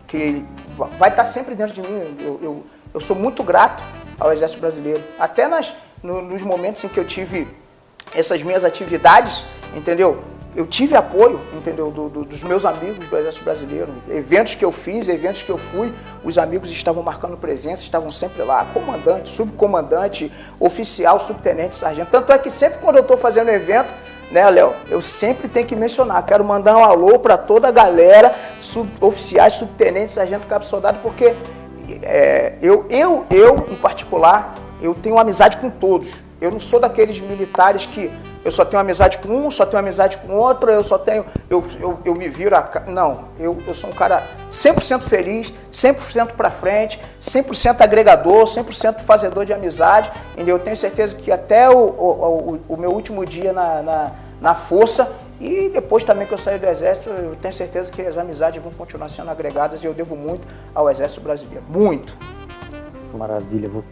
que 0.06 0.44
vai 0.98 1.10
estar 1.10 1.24
sempre 1.24 1.54
dentro 1.54 1.74
de 1.74 1.82
mim. 1.82 2.16
Eu, 2.18 2.40
eu, 2.42 2.64
eu 2.94 3.00
sou 3.00 3.14
muito 3.14 3.44
grato 3.44 3.80
ao 4.18 4.32
Exército 4.32 4.60
Brasileiro. 4.60 5.00
Até 5.18 5.46
nas, 5.46 5.72
no- 6.02 6.20
nos 6.20 6.42
momentos 6.42 6.82
em 6.82 6.88
que 6.88 6.98
eu 6.98 7.04
tive 7.04 7.46
essas 8.12 8.42
minhas 8.42 8.64
atividades, 8.64 9.44
entendeu? 9.72 10.20
Eu 10.54 10.66
tive 10.66 10.96
apoio, 10.96 11.40
entendeu, 11.54 11.90
do, 11.90 12.08
do, 12.08 12.24
dos 12.24 12.42
meus 12.42 12.64
amigos 12.64 13.06
do 13.06 13.16
Exército 13.16 13.44
Brasileiro. 13.44 13.92
Eventos 14.08 14.54
que 14.54 14.64
eu 14.64 14.72
fiz, 14.72 15.08
eventos 15.08 15.42
que 15.42 15.50
eu 15.50 15.56
fui, 15.56 15.92
os 16.24 16.38
amigos 16.38 16.70
estavam 16.70 17.02
marcando 17.02 17.36
presença, 17.36 17.82
estavam 17.82 18.08
sempre 18.10 18.42
lá. 18.42 18.64
Comandante, 18.66 19.28
subcomandante, 19.28 20.32
oficial, 20.58 21.20
subtenente, 21.20 21.76
sargento. 21.76 22.10
Tanto 22.10 22.32
é 22.32 22.38
que 22.38 22.50
sempre 22.50 22.80
quando 22.80 22.96
eu 22.96 23.02
estou 23.02 23.16
fazendo 23.16 23.48
evento, 23.48 23.94
né, 24.32 24.48
Léo, 24.50 24.74
eu 24.88 25.00
sempre 25.00 25.48
tenho 25.48 25.66
que 25.66 25.76
mencionar. 25.76 26.24
Quero 26.24 26.44
mandar 26.44 26.76
um 26.76 26.84
alô 26.84 27.18
para 27.18 27.36
toda 27.36 27.68
a 27.68 27.72
galera, 27.72 28.34
sub, 28.58 28.90
oficiais, 29.00 29.52
subtenentes, 29.54 30.14
sargento, 30.14 30.46
cabo 30.48 30.64
soldado, 30.64 30.98
porque 31.00 31.36
é, 32.02 32.54
eu, 32.60 32.86
eu, 32.90 33.24
eu, 33.30 33.66
em 33.68 33.76
particular, 33.76 34.54
eu 34.82 34.94
tenho 34.94 35.18
amizade 35.18 35.58
com 35.58 35.70
todos. 35.70 36.22
Eu 36.40 36.50
não 36.50 36.60
sou 36.60 36.80
daqueles 36.80 37.20
militares 37.20 37.86
que 37.86 38.10
eu 38.42 38.50
só 38.50 38.64
tenho 38.64 38.80
amizade 38.80 39.18
com 39.18 39.28
um, 39.28 39.50
só 39.50 39.66
tenho 39.66 39.78
amizade 39.80 40.16
com 40.18 40.32
outro, 40.32 40.70
eu 40.70 40.82
só 40.82 40.96
tenho. 40.96 41.26
Eu, 41.48 41.62
eu, 41.78 41.98
eu 42.04 42.14
me 42.14 42.28
viro 42.28 42.56
a. 42.56 42.82
Não, 42.86 43.24
eu, 43.38 43.62
eu 43.66 43.74
sou 43.74 43.90
um 43.90 43.92
cara 43.92 44.26
100% 44.50 45.02
feliz, 45.02 45.52
100% 45.70 46.32
para 46.32 46.48
frente, 46.48 46.98
100% 47.20 47.82
agregador, 47.82 48.44
100% 48.44 49.00
fazedor 49.00 49.44
de 49.44 49.52
amizade. 49.52 50.10
E 50.38 50.48
eu 50.48 50.58
tenho 50.58 50.76
certeza 50.76 51.14
que 51.14 51.30
até 51.30 51.68
o, 51.68 51.76
o, 51.76 52.60
o, 52.68 52.74
o 52.74 52.76
meu 52.78 52.90
último 52.90 53.26
dia 53.26 53.52
na, 53.52 53.82
na, 53.82 54.12
na 54.40 54.54
força 54.54 55.12
e 55.40 55.70
depois 55.70 56.04
também 56.04 56.26
que 56.26 56.34
eu 56.34 56.38
saí 56.38 56.58
do 56.58 56.66
Exército, 56.66 57.08
eu 57.08 57.34
tenho 57.34 57.52
certeza 57.52 57.90
que 57.90 58.02
as 58.02 58.18
amizades 58.18 58.62
vão 58.62 58.70
continuar 58.72 59.08
sendo 59.08 59.30
agregadas 59.30 59.82
e 59.82 59.86
eu 59.86 59.94
devo 59.94 60.14
muito 60.14 60.46
ao 60.74 60.88
Exército 60.90 61.22
Brasileiro. 61.22 61.64
Muito. 61.68 62.16
Maravilha. 63.14 63.68
Vou 63.68 63.82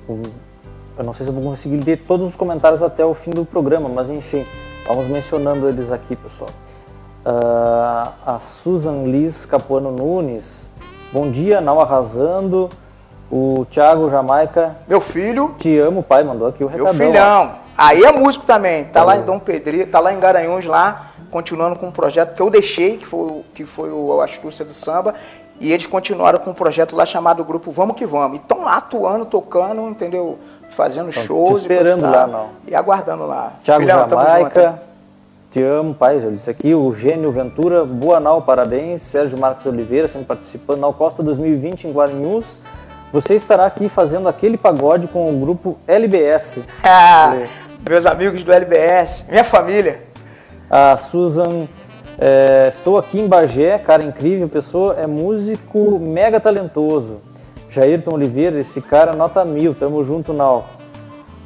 eu 0.98 1.04
não 1.04 1.12
sei 1.12 1.24
se 1.24 1.30
eu 1.30 1.34
vou 1.34 1.44
conseguir 1.44 1.76
ler 1.76 1.98
todos 1.98 2.26
os 2.26 2.34
comentários 2.34 2.82
até 2.82 3.04
o 3.04 3.14
fim 3.14 3.30
do 3.30 3.44
programa, 3.44 3.88
mas 3.88 4.10
enfim, 4.10 4.44
vamos 4.84 5.06
mencionando 5.06 5.68
eles 5.68 5.92
aqui, 5.92 6.16
pessoal. 6.16 6.50
Uh, 7.24 8.10
a 8.26 8.38
Susan 8.40 9.04
Liz 9.04 9.46
Capuano 9.46 9.92
Nunes. 9.92 10.68
Bom 11.12 11.30
dia, 11.30 11.60
não 11.60 11.80
arrasando. 11.80 12.68
O 13.30 13.64
Thiago 13.70 14.08
Jamaica. 14.08 14.76
Meu 14.88 15.00
filho. 15.00 15.54
Te 15.58 15.78
amo, 15.78 16.02
pai, 16.02 16.24
mandou 16.24 16.48
aqui 16.48 16.64
o 16.64 16.66
recadão. 16.66 16.92
Meu 16.92 17.06
filhão. 17.06 17.52
Aí 17.76 18.02
é 18.02 18.10
músico 18.10 18.44
também. 18.44 18.86
Tá, 18.86 19.04
lá 19.04 19.16
em 19.16 19.22
Dom 19.22 19.38
Pedro, 19.38 19.86
tá 19.86 20.00
lá 20.00 20.12
em 20.12 20.18
Garanhuns, 20.18 20.64
lá, 20.64 21.12
continuando 21.30 21.76
com 21.76 21.86
um 21.88 21.92
projeto 21.92 22.34
que 22.34 22.42
eu 22.42 22.50
deixei, 22.50 22.96
que 22.96 23.06
foi, 23.06 23.44
que 23.54 23.64
foi 23.64 23.90
o 23.92 24.20
Astúcia 24.20 24.64
do 24.64 24.72
Samba. 24.72 25.14
E 25.60 25.72
eles 25.72 25.86
continuaram 25.86 26.38
com 26.38 26.50
um 26.50 26.54
projeto 26.54 26.94
lá 26.94 27.04
chamado 27.04 27.44
Grupo 27.44 27.70
Vamos 27.70 27.96
Que 27.96 28.06
Vamos. 28.06 28.38
E 28.38 28.40
estão 28.40 28.62
lá 28.62 28.76
atuando, 28.76 29.26
tocando, 29.26 29.88
entendeu? 29.88 30.38
Fazendo 30.78 31.08
então, 31.08 31.24
shows. 31.24 31.62
Esperando 31.62 32.02
lá, 32.02 32.24
não. 32.28 32.50
E 32.64 32.72
aguardando 32.72 33.26
lá. 33.26 33.54
Tiago 33.64 33.84
Jamaica, 33.84 34.80
te 35.50 35.60
amo, 35.60 35.92
pai, 35.92 36.20
já 36.20 36.30
disse 36.30 36.48
aqui. 36.48 36.72
O 36.72 36.94
Gênio 36.94 37.32
Ventura, 37.32 37.84
boa 37.84 38.20
Nau, 38.20 38.42
parabéns. 38.42 39.02
Sérgio 39.02 39.36
Marcos 39.36 39.66
Oliveira, 39.66 40.06
sempre 40.06 40.28
participando. 40.28 40.78
Nau 40.78 40.94
Costa 40.94 41.20
2020 41.20 41.88
em 41.88 41.92
Guarulhos. 41.92 42.60
Você 43.12 43.34
estará 43.34 43.66
aqui 43.66 43.88
fazendo 43.88 44.28
aquele 44.28 44.56
pagode 44.56 45.08
com 45.08 45.28
o 45.34 45.40
grupo 45.40 45.76
LBS. 45.88 46.60
Ah, 46.84 47.36
meus 47.88 48.06
amigos 48.06 48.44
do 48.44 48.52
LBS, 48.52 49.24
minha 49.28 49.44
família. 49.44 50.02
A 50.70 50.96
Susan, 50.96 51.66
é, 52.20 52.68
estou 52.68 52.98
aqui 52.98 53.18
em 53.18 53.26
Bagé, 53.26 53.78
cara 53.78 54.04
incrível, 54.04 54.48
pessoa, 54.48 54.94
é 54.94 55.06
músico 55.06 55.98
mega 55.98 56.38
talentoso. 56.38 57.20
Jairton 57.78 58.14
Oliveira, 58.14 58.58
esse 58.58 58.80
cara 58.80 59.12
nota 59.12 59.44
mil, 59.44 59.72
tamo 59.72 60.02
junto, 60.02 60.32
Nau. 60.32 60.66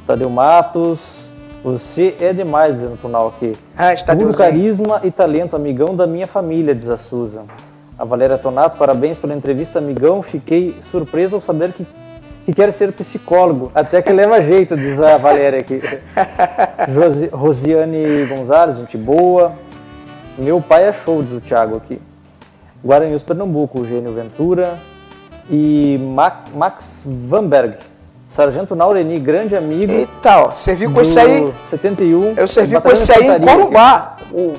Tadeu 0.07 0.31
Matos, 0.31 1.29
você 1.63 2.15
é 2.19 2.33
demais, 2.33 2.73
dizendo 2.73 2.97
pro 2.97 3.07
Nau 3.07 3.27
aqui. 3.27 3.53
Ah, 3.77 3.93
está 3.93 4.15
Puro 4.15 4.35
carisma 4.35 4.99
e 5.03 5.11
talento, 5.11 5.55
amigão 5.55 5.95
da 5.95 6.07
minha 6.07 6.25
família, 6.25 6.73
diz 6.73 6.89
a 6.89 6.97
Susan. 6.97 7.43
A 7.99 8.03
Valéria 8.03 8.35
Tonato, 8.39 8.79
parabéns 8.79 9.19
pela 9.19 9.35
entrevista, 9.35 9.77
amigão. 9.77 10.23
Fiquei 10.23 10.75
surpreso 10.81 11.35
ao 11.35 11.41
saber 11.41 11.71
que, 11.71 11.85
que 12.45 12.51
quer 12.51 12.71
ser 12.71 12.91
psicólogo. 12.93 13.71
Até 13.75 14.01
que 14.01 14.11
leva 14.11 14.41
jeito, 14.41 14.75
diz 14.75 14.99
a 14.99 15.17
Valéria 15.17 15.59
aqui. 15.59 15.81
Rosiane 17.31 18.25
Gonzalez, 18.25 18.77
gente 18.77 18.97
boa. 18.97 19.51
Meu 20.35 20.59
pai 20.59 20.85
é 20.85 20.91
show, 20.91 21.21
diz 21.21 21.33
o 21.33 21.39
Thiago 21.39 21.77
aqui. 21.77 22.01
Guaranhos, 22.83 23.21
Pernambuco, 23.21 23.85
Gênio 23.85 24.13
Ventura 24.13 24.79
e 25.49 25.99
Max 26.53 27.03
Vanberg. 27.05 27.75
Sargento 28.27 28.75
Naureni, 28.75 29.19
grande 29.19 29.55
amigo. 29.55 29.91
Eita, 29.91 30.39
ó, 30.39 30.51
servi 30.53 30.87
com 30.87 31.01
esse 31.01 31.19
aí. 31.19 31.53
71. 31.65 32.33
Eu 32.35 32.47
servi 32.47 32.81
com 32.81 32.89
esse 32.89 33.11
aí 33.11 33.27
em 33.27 33.39
Corumbá. 33.39 34.17
O 34.31 34.55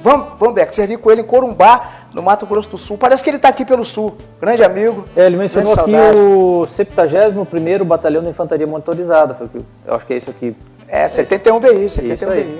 Van, 0.00 0.28
Vanberg, 0.38 0.72
servi 0.72 0.96
com 0.96 1.10
ele 1.10 1.22
em 1.22 1.24
Corumbá, 1.24 1.90
no 2.14 2.22
Mato 2.22 2.46
Grosso 2.46 2.68
do 2.68 2.78
Sul. 2.78 2.96
Parece 2.96 3.24
que 3.24 3.30
ele 3.30 3.38
está 3.38 3.48
aqui 3.48 3.64
pelo 3.64 3.84
Sul. 3.84 4.16
Grande 4.40 4.62
amigo. 4.62 5.04
É, 5.16 5.26
ele 5.26 5.36
mencionou 5.36 5.72
aqui 5.72 5.92
o 6.16 6.64
71 6.66 7.84
Batalhão 7.84 8.22
de 8.22 8.28
Infantaria 8.28 8.66
Motorizada. 8.66 9.34
Foi 9.34 9.48
que, 9.48 9.58
eu 9.84 9.94
acho 9.96 10.06
que 10.06 10.14
é 10.14 10.16
isso 10.18 10.30
aqui. 10.30 10.56
É, 10.86 11.08
71 11.08 11.58
BI, 11.58 11.90
71 11.90 12.30
BI. 12.30 12.58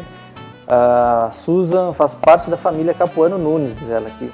A 0.66 1.28
Susan 1.30 1.92
faz 1.92 2.12
parte 2.12 2.50
da 2.50 2.56
família 2.56 2.92
Capuano 2.92 3.38
Nunes, 3.38 3.76
diz 3.76 3.88
ela 3.88 4.08
aqui. 4.08 4.32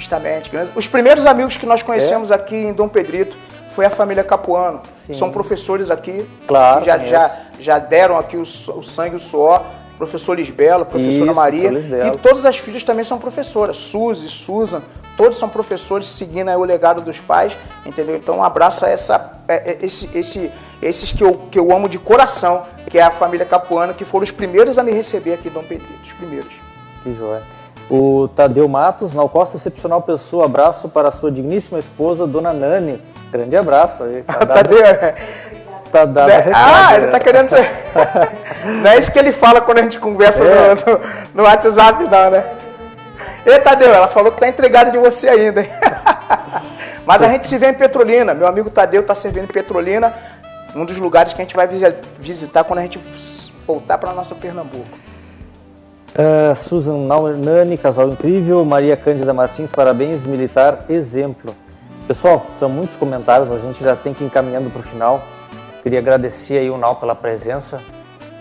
Justamente. 0.00 0.50
Os 0.74 0.88
primeiros 0.88 1.26
amigos 1.26 1.58
que 1.58 1.66
nós 1.66 1.82
conhecemos 1.82 2.30
é. 2.30 2.34
aqui 2.34 2.56
em 2.56 2.72
Dom 2.72 2.88
Pedrito 2.88 3.36
foi 3.68 3.84
a 3.84 3.90
família 3.90 4.24
Capuano. 4.24 4.80
Sim. 4.92 5.12
São 5.12 5.30
professores 5.30 5.90
aqui 5.90 6.26
claro, 6.48 6.80
que 6.80 6.86
já, 6.86 6.98
já, 6.98 7.36
já 7.60 7.78
deram 7.78 8.18
aqui 8.18 8.36
o, 8.36 8.40
o 8.40 8.82
sangue 8.82 9.12
e 9.12 9.16
o 9.16 9.20
suor. 9.20 9.62
Professor 9.98 10.32
Lisbela, 10.32 10.86
professora 10.86 11.30
Isso, 11.30 11.34
Maria. 11.34 11.70
E 12.06 12.16
todas 12.16 12.46
as 12.46 12.56
filhas 12.56 12.82
também 12.82 13.04
são 13.04 13.18
professoras. 13.18 13.76
Suzy, 13.76 14.30
Susan, 14.30 14.82
todos 15.14 15.36
são 15.36 15.46
professores 15.46 16.06
seguindo 16.06 16.50
o 16.50 16.64
legado 16.64 17.02
dos 17.02 17.20
pais, 17.20 17.54
entendeu? 17.84 18.16
Então 18.16 18.38
um 18.38 18.42
abraço 18.42 18.86
a 18.86 18.88
essa, 18.88 19.42
é, 19.46 19.72
é, 19.72 19.78
esse, 19.84 20.08
esse, 20.14 20.50
esses 20.80 21.12
que 21.12 21.22
eu, 21.22 21.34
que 21.50 21.58
eu 21.58 21.70
amo 21.70 21.86
de 21.86 21.98
coração, 21.98 22.64
que 22.88 22.98
é 22.98 23.02
a 23.02 23.10
família 23.10 23.44
Capuano, 23.44 23.92
que 23.92 24.06
foram 24.06 24.24
os 24.24 24.30
primeiros 24.30 24.78
a 24.78 24.82
me 24.82 24.92
receber 24.92 25.34
aqui 25.34 25.48
em 25.48 25.52
Dom 25.52 25.64
Pedrito, 25.64 26.00
os 26.02 26.12
primeiros. 26.14 26.54
Que 27.02 27.12
joia. 27.12 27.42
O 27.90 28.28
Tadeu 28.28 28.68
Matos, 28.68 29.12
na 29.12 29.26
Costa 29.28 29.56
Excepcional 29.56 30.00
Pessoa, 30.00 30.44
abraço 30.44 30.88
para 30.88 31.08
a 31.08 31.10
sua 31.10 31.30
digníssima 31.30 31.78
esposa, 31.78 32.24
Dona 32.24 32.52
Nani. 32.52 33.02
Grande 33.32 33.56
abraço 33.56 34.04
aí. 34.04 34.22
Tá 34.30 34.46
Tadeu. 34.46 34.78
Tá 35.90 36.04
dado 36.04 36.28
né? 36.28 36.52
Ah, 36.54 36.94
ele 36.94 37.08
tá 37.08 37.18
querendo 37.18 37.48
ser. 37.48 37.68
não 38.80 38.90
é 38.90 38.96
isso 38.96 39.10
que 39.10 39.18
ele 39.18 39.32
fala 39.32 39.60
quando 39.60 39.78
a 39.78 39.82
gente 39.82 39.98
conversa 39.98 40.44
é. 40.44 40.68
no, 40.68 40.92
no, 40.92 41.00
no, 41.34 41.42
WhatsApp, 41.42 42.04
não, 42.04 42.30
né? 42.30 42.46
E 43.44 43.58
Tadeu, 43.58 43.92
ela 43.92 44.06
falou 44.06 44.30
que 44.30 44.38
tá 44.38 44.48
entregada 44.48 44.92
de 44.92 44.98
você 44.98 45.28
ainda, 45.28 45.62
hein? 45.62 45.68
Mas 47.04 47.22
a 47.24 47.28
gente 47.28 47.48
se 47.48 47.58
vê 47.58 47.70
em 47.70 47.74
Petrolina. 47.74 48.34
Meu 48.34 48.46
amigo 48.46 48.70
Tadeu 48.70 49.02
tá 49.02 49.16
servindo 49.16 49.44
em 49.44 49.52
Petrolina, 49.52 50.14
um 50.76 50.84
dos 50.84 50.96
lugares 50.96 51.32
que 51.32 51.40
a 51.40 51.44
gente 51.44 51.56
vai 51.56 51.68
visitar 52.20 52.62
quando 52.62 52.78
a 52.78 52.82
gente 52.82 53.00
voltar 53.66 53.98
para 53.98 54.12
nossa 54.12 54.34
Pernambuco. 54.36 55.09
Uh, 56.10 56.54
Susan 56.56 57.06
Nani, 57.06 57.78
casal 57.78 58.08
incrível. 58.08 58.64
Maria 58.64 58.96
Cândida 58.96 59.32
Martins, 59.32 59.72
parabéns, 59.72 60.26
militar, 60.26 60.86
exemplo. 60.88 61.54
Pessoal, 62.08 62.46
são 62.58 62.68
muitos 62.68 62.96
comentários, 62.96 63.52
a 63.52 63.58
gente 63.58 63.82
já 63.82 63.94
tem 63.94 64.12
que 64.12 64.24
ir 64.24 64.26
encaminhando 64.26 64.68
para 64.70 64.80
o 64.80 64.82
final. 64.82 65.22
Queria 65.82 66.00
agradecer 66.00 66.58
aí 66.58 66.68
o 66.68 66.76
Nau 66.76 66.96
pela 66.96 67.14
presença. 67.14 67.80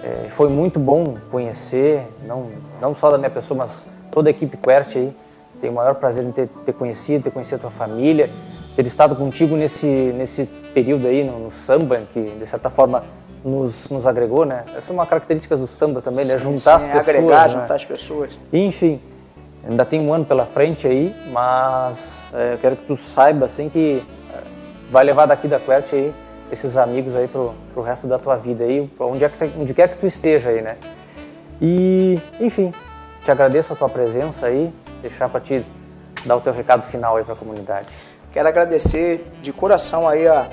É, 0.04 0.30
foi 0.30 0.50
muito 0.50 0.80
bom 0.80 1.18
conhecer, 1.30 2.08
não, 2.26 2.48
não 2.82 2.96
só 2.96 3.12
da 3.12 3.18
minha 3.18 3.30
pessoa, 3.30 3.60
mas 3.60 3.86
toda 4.10 4.30
a 4.30 4.32
equipe 4.32 4.58
Quert 4.58 4.96
aí. 4.96 5.16
Tenho 5.62 5.74
o 5.74 5.76
maior 5.76 5.94
prazer 5.96 6.24
em 6.24 6.32
ter, 6.32 6.48
ter 6.66 6.74
conhecido, 6.74 7.26
ter 7.26 7.32
conhecido 7.32 7.58
a 7.58 7.60
tua 7.60 7.70
família, 7.70 8.30
ter 8.76 8.86
estado 8.88 9.16
contigo 9.16 9.56
nesse, 9.56 9.86
nesse 9.86 10.46
período 10.74 11.06
aí 11.06 11.24
no, 11.24 11.38
no 11.38 11.52
samba, 11.52 12.02
que 12.12 12.20
de 12.20 12.48
certa 12.48 12.70
forma 12.72 13.04
nos, 13.44 13.90
nos 13.90 14.06
agregou, 14.06 14.46
né? 14.46 14.64
Essa 14.76 14.92
é 14.92 14.94
uma 14.94 15.06
característica 15.06 15.56
do 15.56 15.68
samba 15.68 16.02
também, 16.02 16.26
né? 16.26 16.38
Juntar 16.38 16.80
sim, 16.80 16.90
as 16.90 17.06
pessoas. 17.06 17.10
Agregar, 17.10 17.48
né? 17.48 17.54
juntar 17.54 17.76
as 17.76 17.86
pessoas. 17.86 18.40
Enfim, 18.52 19.02
ainda 19.68 19.86
tem 19.86 20.00
um 20.00 20.14
ano 20.14 20.26
pela 20.26 20.46
frente 20.46 20.88
aí, 20.88 21.16
mas 21.32 22.28
é, 22.34 22.54
eu 22.54 22.58
quero 22.58 22.76
que 22.76 22.86
tu 22.86 22.98
saiba, 22.98 23.46
assim, 23.46 23.70
que 23.70 24.04
é, 24.34 24.42
vai 24.92 25.04
levar 25.04 25.26
daqui 25.26 25.48
da 25.48 25.60
Quert 25.60 25.94
aí 25.94 26.14
esses 26.52 26.78
amigos 26.78 27.16
aí 27.16 27.28
pro, 27.28 27.54
pro 27.74 27.84
resto 27.84 28.08
da 28.08 28.18
tua 28.18 28.36
vida 28.36 28.64
aí, 28.64 28.90
onde, 29.00 29.24
é 29.24 29.30
que, 29.30 29.52
onde 29.58 29.74
quer 29.74 29.90
que 29.90 29.98
tu 29.98 30.06
esteja 30.06 30.50
aí, 30.50 30.62
né? 30.62 30.78
E, 31.62 32.20
enfim, 32.40 32.74
te 33.24 33.32
agradeço 33.32 33.72
a 33.74 33.76
tua 33.76 33.90
presença 33.90 34.48
aí, 34.48 34.74
deixar 35.02 35.30
para 35.30 35.40
ti 35.40 35.66
dar 36.26 36.36
o 36.36 36.42
teu 36.42 36.54
recado 36.54 36.82
final 36.84 37.18
aí 37.18 37.24
para 37.24 37.34
a 37.34 37.38
comunidade. 37.38 37.88
Quero 38.32 38.48
agradecer 38.48 39.26
de 39.42 39.52
coração 39.52 40.08
aí 40.08 40.28
a 40.28 40.48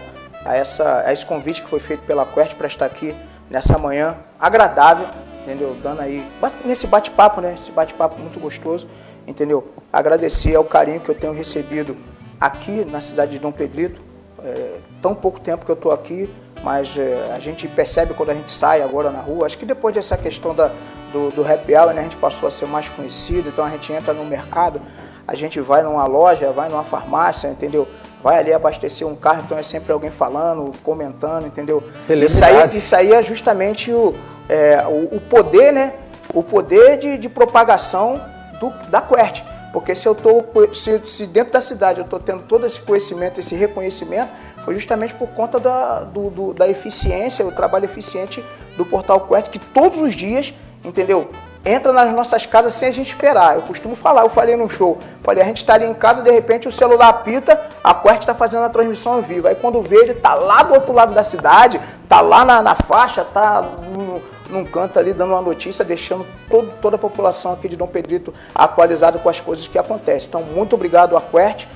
a, 0.46 0.56
essa, 0.56 1.02
a 1.04 1.12
esse 1.12 1.26
convite 1.26 1.62
que 1.62 1.68
foi 1.68 1.80
feito 1.80 2.02
pela 2.04 2.24
Quert 2.24 2.54
para 2.54 2.66
estar 2.66 2.86
aqui 2.86 3.14
nessa 3.50 3.76
manhã 3.76 4.16
agradável, 4.38 5.06
entendeu? 5.42 5.76
Dando 5.82 6.00
aí, 6.00 6.26
nesse 6.64 6.86
bate-papo, 6.86 7.40
né? 7.40 7.54
Esse 7.54 7.70
bate-papo 7.70 8.18
muito 8.18 8.38
gostoso, 8.38 8.88
entendeu? 9.26 9.72
Agradecer 9.92 10.54
ao 10.54 10.64
carinho 10.64 11.00
que 11.00 11.08
eu 11.08 11.14
tenho 11.14 11.32
recebido 11.32 11.96
aqui 12.40 12.84
na 12.84 13.00
cidade 13.00 13.32
de 13.32 13.38
Dom 13.38 13.52
Pedrito. 13.52 14.00
É, 14.44 14.78
tão 15.02 15.14
pouco 15.14 15.40
tempo 15.40 15.64
que 15.64 15.70
eu 15.70 15.74
estou 15.74 15.90
aqui, 15.90 16.32
mas 16.62 16.96
é, 16.96 17.32
a 17.34 17.38
gente 17.38 17.66
percebe 17.66 18.14
quando 18.14 18.30
a 18.30 18.34
gente 18.34 18.50
sai 18.50 18.82
agora 18.82 19.10
na 19.10 19.20
rua. 19.20 19.46
Acho 19.46 19.58
que 19.58 19.66
depois 19.66 19.94
dessa 19.94 20.16
questão 20.16 20.54
da, 20.54 20.70
do, 21.12 21.30
do 21.30 21.42
Happy 21.42 21.74
Hour, 21.74 21.92
né, 21.92 22.00
a 22.00 22.04
gente 22.04 22.16
passou 22.16 22.48
a 22.48 22.52
ser 22.52 22.66
mais 22.66 22.88
conhecido, 22.88 23.48
então 23.48 23.64
a 23.64 23.70
gente 23.70 23.92
entra 23.92 24.12
no 24.12 24.24
mercado, 24.24 24.80
a 25.26 25.34
gente 25.34 25.60
vai 25.60 25.82
numa 25.82 26.06
loja, 26.06 26.52
vai 26.52 26.68
numa 26.68 26.84
farmácia, 26.84 27.48
entendeu? 27.48 27.88
Vai 28.26 28.40
ali 28.40 28.52
abastecer 28.52 29.06
um 29.06 29.14
carro, 29.14 29.42
então 29.44 29.56
é 29.56 29.62
sempre 29.62 29.92
alguém 29.92 30.10
falando, 30.10 30.72
comentando, 30.82 31.46
entendeu? 31.46 31.80
Isso 32.26 32.44
aí, 32.44 32.76
isso 32.76 32.96
aí 32.96 33.12
é 33.12 33.22
justamente 33.22 33.92
o, 33.92 34.16
é, 34.48 34.84
o, 34.84 35.14
o, 35.14 35.20
poder, 35.20 35.72
né? 35.72 35.92
O 36.34 36.42
poder 36.42 36.98
de, 36.98 37.18
de 37.18 37.28
propagação 37.28 38.20
do, 38.58 38.70
da 38.88 39.00
QWERT. 39.00 39.44
Porque 39.72 39.94
se 39.94 40.08
eu 40.08 40.12
tô, 40.12 40.42
se, 40.74 41.00
se 41.06 41.24
dentro 41.24 41.52
da 41.52 41.60
cidade 41.60 42.00
eu 42.00 42.04
estou 42.04 42.18
tendo 42.18 42.42
todo 42.42 42.66
esse 42.66 42.80
conhecimento, 42.80 43.38
esse 43.38 43.54
reconhecimento, 43.54 44.32
foi 44.58 44.74
justamente 44.74 45.14
por 45.14 45.28
conta 45.28 45.60
da, 45.60 46.00
do, 46.00 46.28
do, 46.28 46.52
da 46.52 46.66
eficiência, 46.66 47.46
o 47.46 47.52
trabalho 47.52 47.84
eficiente 47.84 48.44
do 48.76 48.84
Portal 48.84 49.20
Quest, 49.20 49.50
que 49.50 49.60
todos 49.60 50.00
os 50.00 50.16
dias, 50.16 50.52
entendeu? 50.84 51.30
Entra 51.66 51.92
nas 51.92 52.12
nossas 52.12 52.46
casas 52.46 52.74
sem 52.74 52.88
a 52.88 52.92
gente 52.92 53.08
esperar. 53.08 53.56
Eu 53.56 53.62
costumo 53.62 53.96
falar, 53.96 54.22
eu 54.22 54.30
falei 54.30 54.54
no 54.54 54.70
show, 54.70 54.98
falei, 55.20 55.42
a 55.42 55.46
gente 55.46 55.56
está 55.56 55.74
ali 55.74 55.84
em 55.84 55.94
casa, 55.94 56.22
de 56.22 56.30
repente 56.30 56.68
o 56.68 56.70
celular 56.70 57.08
apita, 57.08 57.60
a 57.82 57.92
Quest 57.92 58.20
está 58.20 58.34
fazendo 58.34 58.62
a 58.62 58.68
transmissão 58.68 59.14
ao 59.14 59.22
vivo. 59.22 59.48
Aí 59.48 59.56
quando 59.56 59.82
vê, 59.82 59.96
ele 59.96 60.12
está 60.12 60.34
lá 60.34 60.62
do 60.62 60.74
outro 60.74 60.92
lado 60.92 61.12
da 61.12 61.24
cidade, 61.24 61.80
está 62.04 62.20
lá 62.20 62.44
na, 62.44 62.62
na 62.62 62.76
faixa, 62.76 63.22
está 63.22 63.62
no, 63.62 64.22
num 64.48 64.64
canto 64.64 64.96
ali 65.00 65.12
dando 65.12 65.32
uma 65.32 65.42
notícia, 65.42 65.84
deixando 65.84 66.24
todo, 66.48 66.72
toda 66.80 66.94
a 66.94 66.98
população 66.98 67.52
aqui 67.52 67.68
de 67.68 67.74
Dom 67.74 67.88
Pedrito 67.88 68.32
atualizada 68.54 69.18
com 69.18 69.28
as 69.28 69.40
coisas 69.40 69.66
que 69.66 69.76
acontecem. 69.76 70.28
Então, 70.28 70.42
muito 70.42 70.74
obrigado, 70.74 71.16
Aquert. 71.16 71.66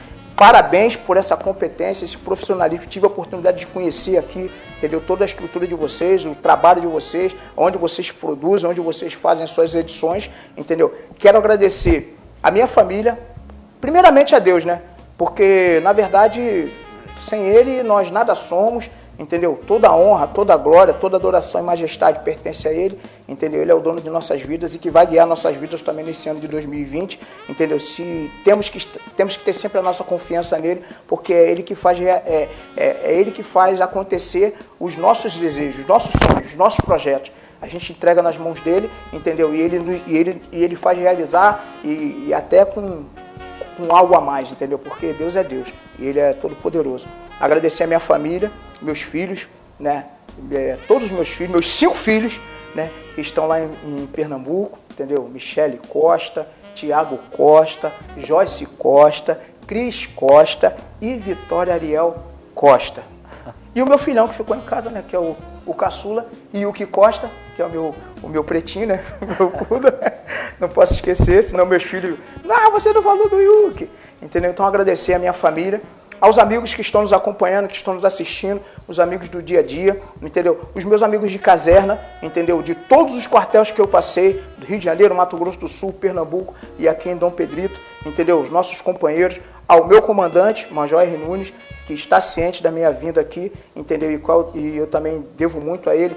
Parabéns 0.41 0.97
por 0.97 1.19
essa 1.19 1.37
competência, 1.37 2.03
esse 2.03 2.17
profissionalismo. 2.17 2.87
Tive 2.87 3.05
a 3.05 3.09
oportunidade 3.09 3.59
de 3.59 3.67
conhecer 3.67 4.17
aqui, 4.17 4.51
entendeu? 4.79 4.99
Toda 4.99 5.23
a 5.23 5.27
estrutura 5.27 5.67
de 5.67 5.75
vocês, 5.75 6.25
o 6.25 6.35
trabalho 6.35 6.81
de 6.81 6.87
vocês, 6.87 7.37
onde 7.55 7.77
vocês 7.77 8.11
produzem, 8.11 8.71
onde 8.71 8.81
vocês 8.81 9.13
fazem 9.13 9.47
suas 9.47 9.75
edições, 9.75 10.31
entendeu? 10.57 10.95
Quero 11.19 11.37
agradecer 11.37 12.17
a 12.43 12.51
minha 12.51 12.67
família, 12.67 13.21
primeiramente 13.83 14.35
a 14.35 14.39
Deus, 14.39 14.65
né? 14.65 14.81
Porque, 15.19 15.79
na 15.83 15.93
verdade, 15.93 16.73
sem 17.15 17.43
Ele 17.43 17.83
nós 17.83 18.11
nada 18.11 18.35
somos 18.35 18.89
entendeu? 19.21 19.61
Toda 19.67 19.89
a 19.89 19.95
honra, 19.95 20.27
toda 20.27 20.55
a 20.55 20.57
glória, 20.57 20.95
toda 20.95 21.17
a 21.17 21.19
adoração 21.19 21.61
e 21.61 21.65
majestade 21.65 22.21
pertence 22.21 22.67
a 22.67 22.73
Ele, 22.73 22.99
entendeu? 23.29 23.61
Ele 23.61 23.71
é 23.71 23.75
o 23.75 23.81
dono 23.81 24.01
de 24.01 24.09
nossas 24.09 24.41
vidas 24.41 24.75
e 24.75 24.79
que 24.79 24.91
vai 24.91 25.07
guiar 25.07 25.27
nossas 25.27 25.55
vidas 25.57 25.83
também 25.83 26.03
nesse 26.03 26.27
ano 26.31 26.41
de 26.41 26.49
2020, 26.49 27.21
entendeu? 27.47 27.79
Se 27.79 28.31
temos 28.43 28.71
que 28.71 28.85
temos 29.15 29.37
que 29.37 29.45
ter 29.45 29.53
sempre 29.53 29.79
a 29.79 29.83
nossa 29.83 30.03
confiança 30.03 30.59
nele, 30.59 30.83
porque 31.07 31.35
é 31.35 31.51
Ele 31.51 31.63
que 31.63 31.75
faz 31.75 32.01
é, 32.01 32.09
é, 32.27 32.49
é 32.77 33.15
Ele 33.15 33.31
que 33.31 33.43
faz 33.43 33.83
acontecer 33.83 34.57
os 34.81 34.97
nossos 34.97 35.37
desejos, 35.37 35.81
os 35.81 35.87
nossos 35.87 36.13
sonhos, 36.13 36.53
os 36.53 36.57
nossos 36.57 36.81
projetos. 36.81 37.31
A 37.61 37.69
gente 37.69 37.93
entrega 37.93 38.23
nas 38.23 38.39
mãos 38.39 38.59
dele, 38.61 38.91
entendeu? 39.13 39.55
E 39.55 39.61
ele, 39.61 40.03
e 40.07 40.17
ele, 40.17 40.43
e 40.51 40.65
ele 40.65 40.75
faz 40.75 40.99
realizar 40.99 41.63
e, 41.85 42.25
e 42.29 42.35
até 42.35 42.65
com, 42.65 43.05
com 43.81 43.95
algo 43.95 44.15
a 44.15 44.21
mais, 44.21 44.53
entendeu? 44.53 44.79
Porque 44.79 45.13
Deus 45.13 45.37
é 45.37 45.43
Deus 45.43 45.69
e 45.99 46.07
Ele 46.07 46.21
é 46.21 46.33
todo 46.33 46.55
poderoso. 46.55 47.07
Agradecer 47.41 47.85
a 47.85 47.87
minha 47.87 48.01
família, 48.01 48.51
meus 48.81 49.01
filhos, 49.01 49.49
né? 49.79 50.07
É, 50.53 50.79
todos 50.87 51.05
os 51.05 51.11
meus 51.11 51.29
filhos, 51.29 51.53
meus 51.53 51.71
cinco 51.71 51.95
filhos, 51.95 52.41
né? 52.75 52.91
Que 53.15 53.21
estão 53.21 53.47
lá 53.47 53.61
em, 53.61 53.71
em 53.85 54.07
Pernambuco, 54.07 54.79
entendeu? 54.91 55.29
Michele 55.29 55.81
Costa, 55.89 56.47
Tiago 56.75 57.19
Costa, 57.37 57.93
Joyce 58.17 58.67
Costa, 58.67 59.41
Cris 59.67 60.07
Costa 60.07 60.77
e 61.01 61.15
Vitória 61.15 61.75
Ariel 61.75 62.25
Costa. 62.55 63.03
E 63.75 63.83
o 63.83 63.87
meu 63.87 63.99
filhão 63.99 64.27
que 64.27 64.35
ficou 64.35 64.57
em 64.57 64.61
casa, 64.61 64.91
né? 64.91 65.05
Que 65.07 65.15
é 65.15 65.19
o, 65.19 65.37
o 65.71 65.75
caçula, 65.75 66.27
e 66.53 66.67
o 66.67 66.73
que 66.73 66.85
Costa, 66.85 67.31
que 67.55 67.63
é 67.63 67.65
o 67.65 67.71
meu, 67.71 67.95
o 68.23 68.29
meu 68.29 68.43
pretinho, 68.43 68.89
né? 68.89 69.05
Meu 69.39 69.51
pudo. 69.51 69.89
Não 70.59 70.69
posso 70.69 70.95
esquecer, 70.95 71.43
senão 71.43 71.65
meus 71.65 71.83
filhos. 71.83 72.19
Não, 72.45 72.71
você 72.73 72.93
não 72.93 73.03
falou 73.03 73.29
do 73.29 73.41
Yuki. 73.41 73.89
Entendeu? 74.21 74.51
Então 74.51 74.67
agradecer 74.67 75.15
a 75.15 75.19
minha 75.19 75.33
família, 75.33 75.81
aos 76.21 76.39
amigos 76.39 76.75
que 76.75 76.81
estão 76.81 77.01
nos 77.01 77.13
acompanhando, 77.13 77.69
que 77.69 77.77
estão 77.77 77.95
nos 77.95 78.05
assistindo, 78.05 78.61
os 78.87 79.01
amigos 79.01 79.29
do 79.29 79.43
dia 79.43 79.61
a 79.61 79.63
dia, 79.63 80.01
entendeu? 80.21 80.61
Os 80.75 80.85
meus 80.85 81.03
amigos 81.03 81.31
de 81.31 81.39
caserna, 81.39 81.99
entendeu? 82.23 82.63
De 82.63 82.75
todos 82.75 83.15
os 83.15 83.27
quartéis 83.27 83.71
que 83.71 83.81
eu 83.81 83.89
passei, 83.89 84.43
do 84.59 84.67
Rio 84.67 84.79
de 84.79 84.85
Janeiro, 84.85 85.15
Mato 85.15 85.37
Grosso 85.37 85.59
do 85.59 85.69
Sul, 85.69 85.93
Pernambuco 85.93 86.55
e 86.79 86.89
aqui 86.89 87.09
em 87.09 87.17
Dom 87.17 87.31
Pedrito, 87.31 87.81
entendeu? 88.05 88.41
Os 88.41 88.51
nossos 88.51 88.83
companheiros, 88.83 89.41
ao 89.67 89.87
meu 89.87 90.03
comandante, 90.03 90.73
Major 90.73 91.01
R. 91.01 91.17
Nunes, 91.17 91.53
que 91.87 91.95
está 91.95 92.21
ciente 92.21 92.63
da 92.63 92.71
minha 92.71 92.91
vinda 92.91 93.21
aqui, 93.21 93.53
entendeu? 93.75 94.13
E, 94.13 94.19
qual, 94.19 94.51
e 94.55 94.77
eu 94.77 94.87
também 94.87 95.25
devo 95.37 95.61
muito 95.61 95.89
a 95.89 95.97
ele 95.97 96.17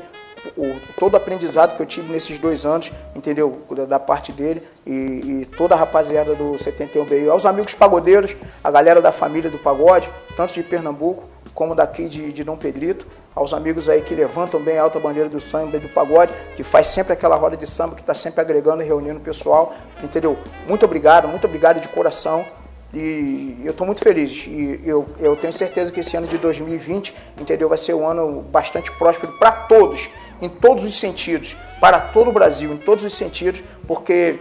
o, 0.58 0.76
todo 1.00 1.14
o 1.14 1.18
aprendizado 1.18 1.76
que 1.76 1.82
eu 1.82 1.86
tive 1.86 2.12
nesses 2.12 2.40
dois 2.40 2.66
anos, 2.66 2.92
entendeu? 3.16 3.62
Da 3.88 4.00
parte 4.00 4.32
dele 4.32 4.62
e, 4.86 4.92
e 4.92 5.48
toda 5.58 5.76
a 5.76 5.78
rapaziada 5.78 6.36
do 6.36 6.52
71BI, 6.54 7.30
aos 7.30 7.46
amigos 7.46 7.74
pagodeiros, 7.74 8.36
a 8.64 8.70
galera 8.70 9.02
da 9.02 9.12
família 9.12 9.50
do 9.50 9.58
pagode, 9.58 10.10
tanto 10.36 10.54
de 10.54 10.64
Pernambuco 10.64 11.24
como 11.54 11.76
daqui 11.76 12.10
de, 12.10 12.32
de 12.32 12.44
Dom 12.44 12.58
Pedrito, 12.58 13.06
aos 13.36 13.54
amigos 13.54 13.90
aí 13.90 14.02
que 14.02 14.14
levantam 14.14 14.60
bem 14.60 14.78
a 14.78 14.84
alta 14.84 15.00
bandeira 15.00 15.30
do 15.30 15.40
samba 15.40 15.78
e 15.78 15.80
do 15.80 15.90
pagode, 15.90 16.34
que 16.56 16.64
faz 16.64 16.88
sempre 16.88 17.14
aquela 17.14 17.36
roda 17.36 17.58
de 17.58 17.68
samba, 17.68 17.96
que 17.96 18.02
está 18.02 18.14
sempre 18.14 18.42
agregando 18.42 18.82
e 18.84 18.86
reunindo 18.86 19.18
o 19.18 19.22
pessoal, 19.22 19.74
entendeu? 20.04 20.38
Muito 20.68 20.86
obrigado, 20.86 21.28
muito 21.28 21.46
obrigado 21.46 21.80
de 21.80 21.88
coração. 21.88 22.46
E 22.94 23.60
eu 23.64 23.72
estou 23.72 23.88
muito 23.88 24.02
feliz. 24.02 24.46
E 24.46 24.80
eu, 24.86 25.08
eu 25.20 25.36
tenho 25.36 25.52
certeza 25.52 25.92
que 25.92 26.02
esse 26.02 26.16
ano 26.16 26.28
de 26.28 26.38
2020, 26.38 27.16
entendeu, 27.42 27.68
vai 27.68 27.78
ser 27.78 27.96
um 27.96 28.08
ano 28.08 28.42
bastante 28.42 28.92
próspero 28.92 29.34
para 29.40 29.52
todos 29.52 30.10
em 30.42 30.50
todos 30.50 30.84
os 30.84 30.94
sentidos, 30.94 31.56
para 31.80 32.00
todo 32.00 32.30
o 32.30 32.34
Brasil, 32.34 32.74
em 32.74 32.78
todos 32.78 33.04
os 33.04 33.14
sentidos, 33.14 33.64
porque 33.88 34.40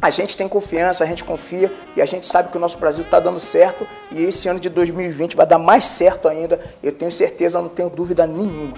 a 0.00 0.08
gente 0.08 0.36
tem 0.36 0.48
confiança, 0.48 1.04
a 1.04 1.06
gente 1.06 1.22
confia 1.22 1.70
e 1.94 2.00
a 2.00 2.06
gente 2.06 2.24
sabe 2.24 2.50
que 2.50 2.56
o 2.56 2.60
nosso 2.60 2.78
Brasil 2.78 3.04
está 3.04 3.20
dando 3.20 3.38
certo 3.38 3.86
e 4.10 4.22
esse 4.22 4.48
ano 4.48 4.58
de 4.58 4.68
2020 4.70 5.36
vai 5.36 5.46
dar 5.46 5.58
mais 5.58 5.86
certo 5.86 6.26
ainda. 6.26 6.58
Eu 6.82 6.92
tenho 6.92 7.12
certeza, 7.12 7.60
não 7.60 7.68
tenho 7.68 7.90
dúvida 7.90 8.26
nenhuma. 8.26 8.74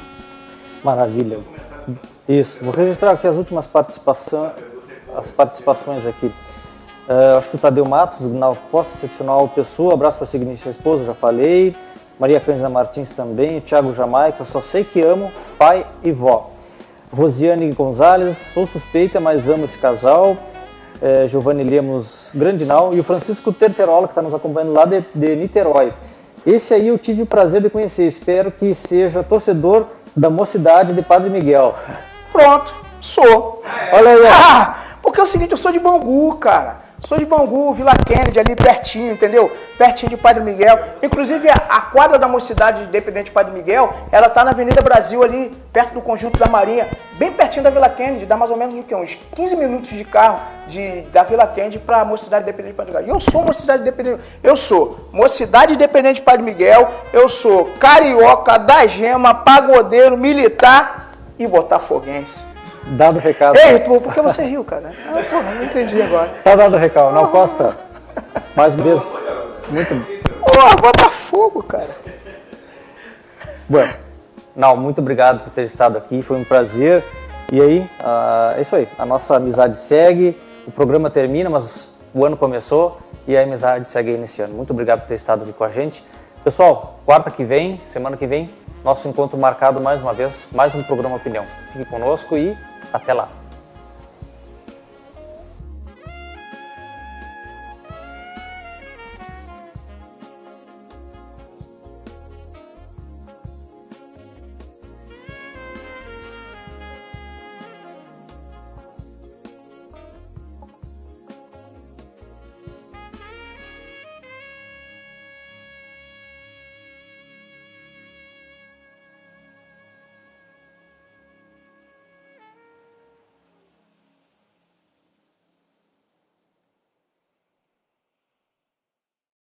Maravilha. 0.83 1.41
Isso. 2.29 2.59
Vou 2.61 2.73
registrar 2.73 3.13
aqui 3.13 3.27
as 3.27 3.37
últimas 3.37 3.67
participações, 3.67 4.53
as 5.17 5.31
participações 5.31 6.05
aqui. 6.07 6.27
Uh, 6.27 7.39
acho 7.39 7.51
que 7.51 7.57
o 7.57 7.59
Tadeu 7.59 7.85
Matos, 7.85 8.27
na 8.33 8.55
Costa, 8.71 8.97
excepcional 8.97 9.49
pessoa, 9.49 9.95
abraço 9.95 10.19
para 10.19 10.25
a 10.25 10.31
seguinte 10.31 10.69
esposa, 10.69 11.05
já 11.05 11.15
falei. 11.15 11.75
Maria 12.19 12.41
Cândida 12.41 12.69
Martins 12.69 13.11
também, 13.11 13.61
Thiago 13.61 13.93
Jamaica, 13.93 14.45
só 14.45 14.61
sei 14.61 14.85
que 14.85 15.01
amo, 15.01 15.31
pai 15.59 15.87
e 16.03 16.13
vó. 16.13 16.51
Rosiane 17.13 17.71
Gonzalez, 17.73 18.37
sou 18.55 18.67
suspeita, 18.67 19.21
mas 19.21 19.49
amo 19.49 19.65
esse 19.65 19.77
casal. 19.77 20.37
É, 21.01 21.27
Giovanni 21.27 21.65
Lemos 21.65 22.31
Grandinal 22.33 22.95
e 22.95 23.01
o 23.01 23.05
Francisco 23.05 23.53
Terterola, 23.53 24.07
que 24.07 24.13
está 24.13 24.23
nos 24.23 24.33
acompanhando 24.33 24.73
lá 24.73 24.85
de, 24.85 25.05
de 25.15 25.37
Niterói. 25.37 25.93
Esse 26.47 26.75
aí 26.75 26.89
eu 26.89 26.99
tive 26.99 27.23
o 27.23 27.27
prazer 27.27 27.61
de 27.61 27.69
conhecer, 27.69 28.07
espero 28.07 28.51
que 28.51 28.73
seja 28.73 29.23
torcedor 29.23 29.87
da 30.17 30.31
mocidade 30.31 30.93
de 30.93 31.03
Padre 31.03 31.29
Miguel. 31.29 31.75
Pronto, 32.31 32.75
sou. 33.01 33.63
Olha 33.93 34.11
aí. 34.11 34.27
Ah, 34.27 34.97
porque 35.03 35.21
é 35.21 35.23
o 35.23 35.27
seguinte, 35.27 35.53
eu 35.53 35.59
sou 35.59 35.73
de 35.73 35.79
Bangu, 35.79 36.37
cara. 36.37 36.82
Sou 37.05 37.19
de 37.19 37.27
Bangu, 37.27 37.73
Vila 37.73 37.95
Kennedy, 38.07 38.39
ali 38.39 38.55
pertinho, 38.55 39.13
entendeu? 39.13 39.51
Pertinho 39.77 40.11
de 40.11 40.17
Padre 40.17 40.41
Miguel. 40.41 40.79
Inclusive, 41.03 41.49
a, 41.51 41.81
quadra 41.81 42.17
da 42.17 42.29
mocidade 42.29 42.85
independente 42.85 43.27
de 43.27 43.33
Padre 43.33 43.53
Miguel, 43.53 43.93
ela 44.13 44.29
tá 44.29 44.45
na 44.45 44.53
Avenida 44.53 44.81
Brasil 44.81 45.21
ali, 45.23 45.53
perto 45.73 45.95
do 45.95 46.01
Conjunto 46.01 46.39
da 46.39 46.47
Marinha, 46.47 46.87
bem 47.15 47.33
pertinho 47.33 47.65
da 47.65 47.71
Vila 47.71 47.89
Kennedy, 47.89 48.25
dá 48.25 48.37
mais 48.37 48.53
ou 48.53 48.57
menos 48.57 48.77
o 48.77 48.85
quê? 48.85 48.95
Uns 48.95 49.19
15 49.35 49.57
minutos 49.57 49.91
de 49.91 50.05
carro 50.05 50.39
de, 50.69 51.03
da 51.13 51.25
Vila 51.25 51.47
Kennedy 51.47 51.81
para 51.81 52.03
a 52.03 52.05
mocidade 52.05 52.45
independente 52.45 52.73
de 52.73 52.77
Padre 52.77 52.93
Miguel. 52.93 53.09
E 53.09 53.11
eu 53.11 53.21
sou 53.21 53.43
mocidade 53.43 53.83
independente. 53.83 54.21
Eu 54.41 54.57
sou 54.57 55.09
mocidade 55.13 55.75
independente 55.75 56.17
de 56.17 56.23
Padre 56.23 56.43
Miguel, 56.43 56.89
eu 57.13 57.29
sou 57.29 57.65
carioca, 57.81 58.59
da 58.59 58.87
gema, 58.87 59.35
pagodeiro, 59.35 60.17
militar 60.17 61.11
e 61.37 61.49
botafoguense. 61.49 62.52
Dado 62.85 63.19
o 63.19 63.21
recado. 63.21 63.57
Ei, 63.57 63.79
pô, 63.81 64.01
por 64.01 64.13
que 64.13 64.21
você 64.21 64.43
riu, 64.43 64.65
cara? 64.65 64.93
Ah, 65.09 65.23
porra, 65.31 65.55
não 65.55 65.65
entendi 65.65 66.01
agora. 66.03 66.29
Tá 66.45 66.57
dado 66.57 66.75
o 66.75 66.79
recado. 66.79 67.15
Não, 67.15 67.29
Costa, 67.29 67.77
mais 68.55 68.75
uma 68.75 68.85
vez, 68.85 69.03
muito... 69.69 69.95
Porra, 70.41 70.77
Botafogo, 70.77 71.63
cara. 71.63 71.91
Bueno, 73.69 73.95
não, 74.55 74.77
muito 74.77 75.01
obrigado 75.01 75.45
por 75.45 75.51
ter 75.51 75.63
estado 75.63 75.97
aqui, 75.97 76.23
foi 76.23 76.37
um 76.37 76.45
prazer. 76.45 77.03
E 77.51 77.61
aí, 77.61 77.79
uh, 78.01 78.57
é 78.57 78.61
isso 78.61 78.75
aí, 78.75 78.89
a 78.99 79.07
nossa 79.07 79.37
amizade 79.37 79.77
segue, 79.79 80.39
o 80.67 80.71
programa 80.71 81.11
termina, 81.11 81.49
mas 81.49 81.89
o 82.15 82.25
ano 82.25 82.37
começou 82.37 82.99
e 83.27 83.37
a 83.37 83.43
amizade 83.43 83.89
segue 83.89 84.13
iniciando. 84.13 84.53
Muito 84.53 84.73
obrigado 84.73 85.01
por 85.01 85.09
ter 85.09 85.15
estado 85.15 85.43
aqui 85.43 85.53
com 85.53 85.65
a 85.65 85.71
gente. 85.71 86.05
Pessoal, 86.45 87.01
quarta 87.07 87.31
que 87.31 87.45
vem, 87.45 87.81
semana 87.85 88.17
que 88.17 88.27
vem, 88.27 88.51
nosso 88.85 89.07
encontro 89.07 89.39
marcado 89.39 89.81
mais 89.81 90.01
uma 90.01 90.13
vez, 90.13 90.49
mais 90.51 90.75
um 90.75 90.83
programa 90.83 91.17
Opinião. 91.17 91.45
Fique 91.73 91.85
conosco 91.85 92.37
e 92.37 92.57
até 92.93 93.13
lá! 93.13 93.42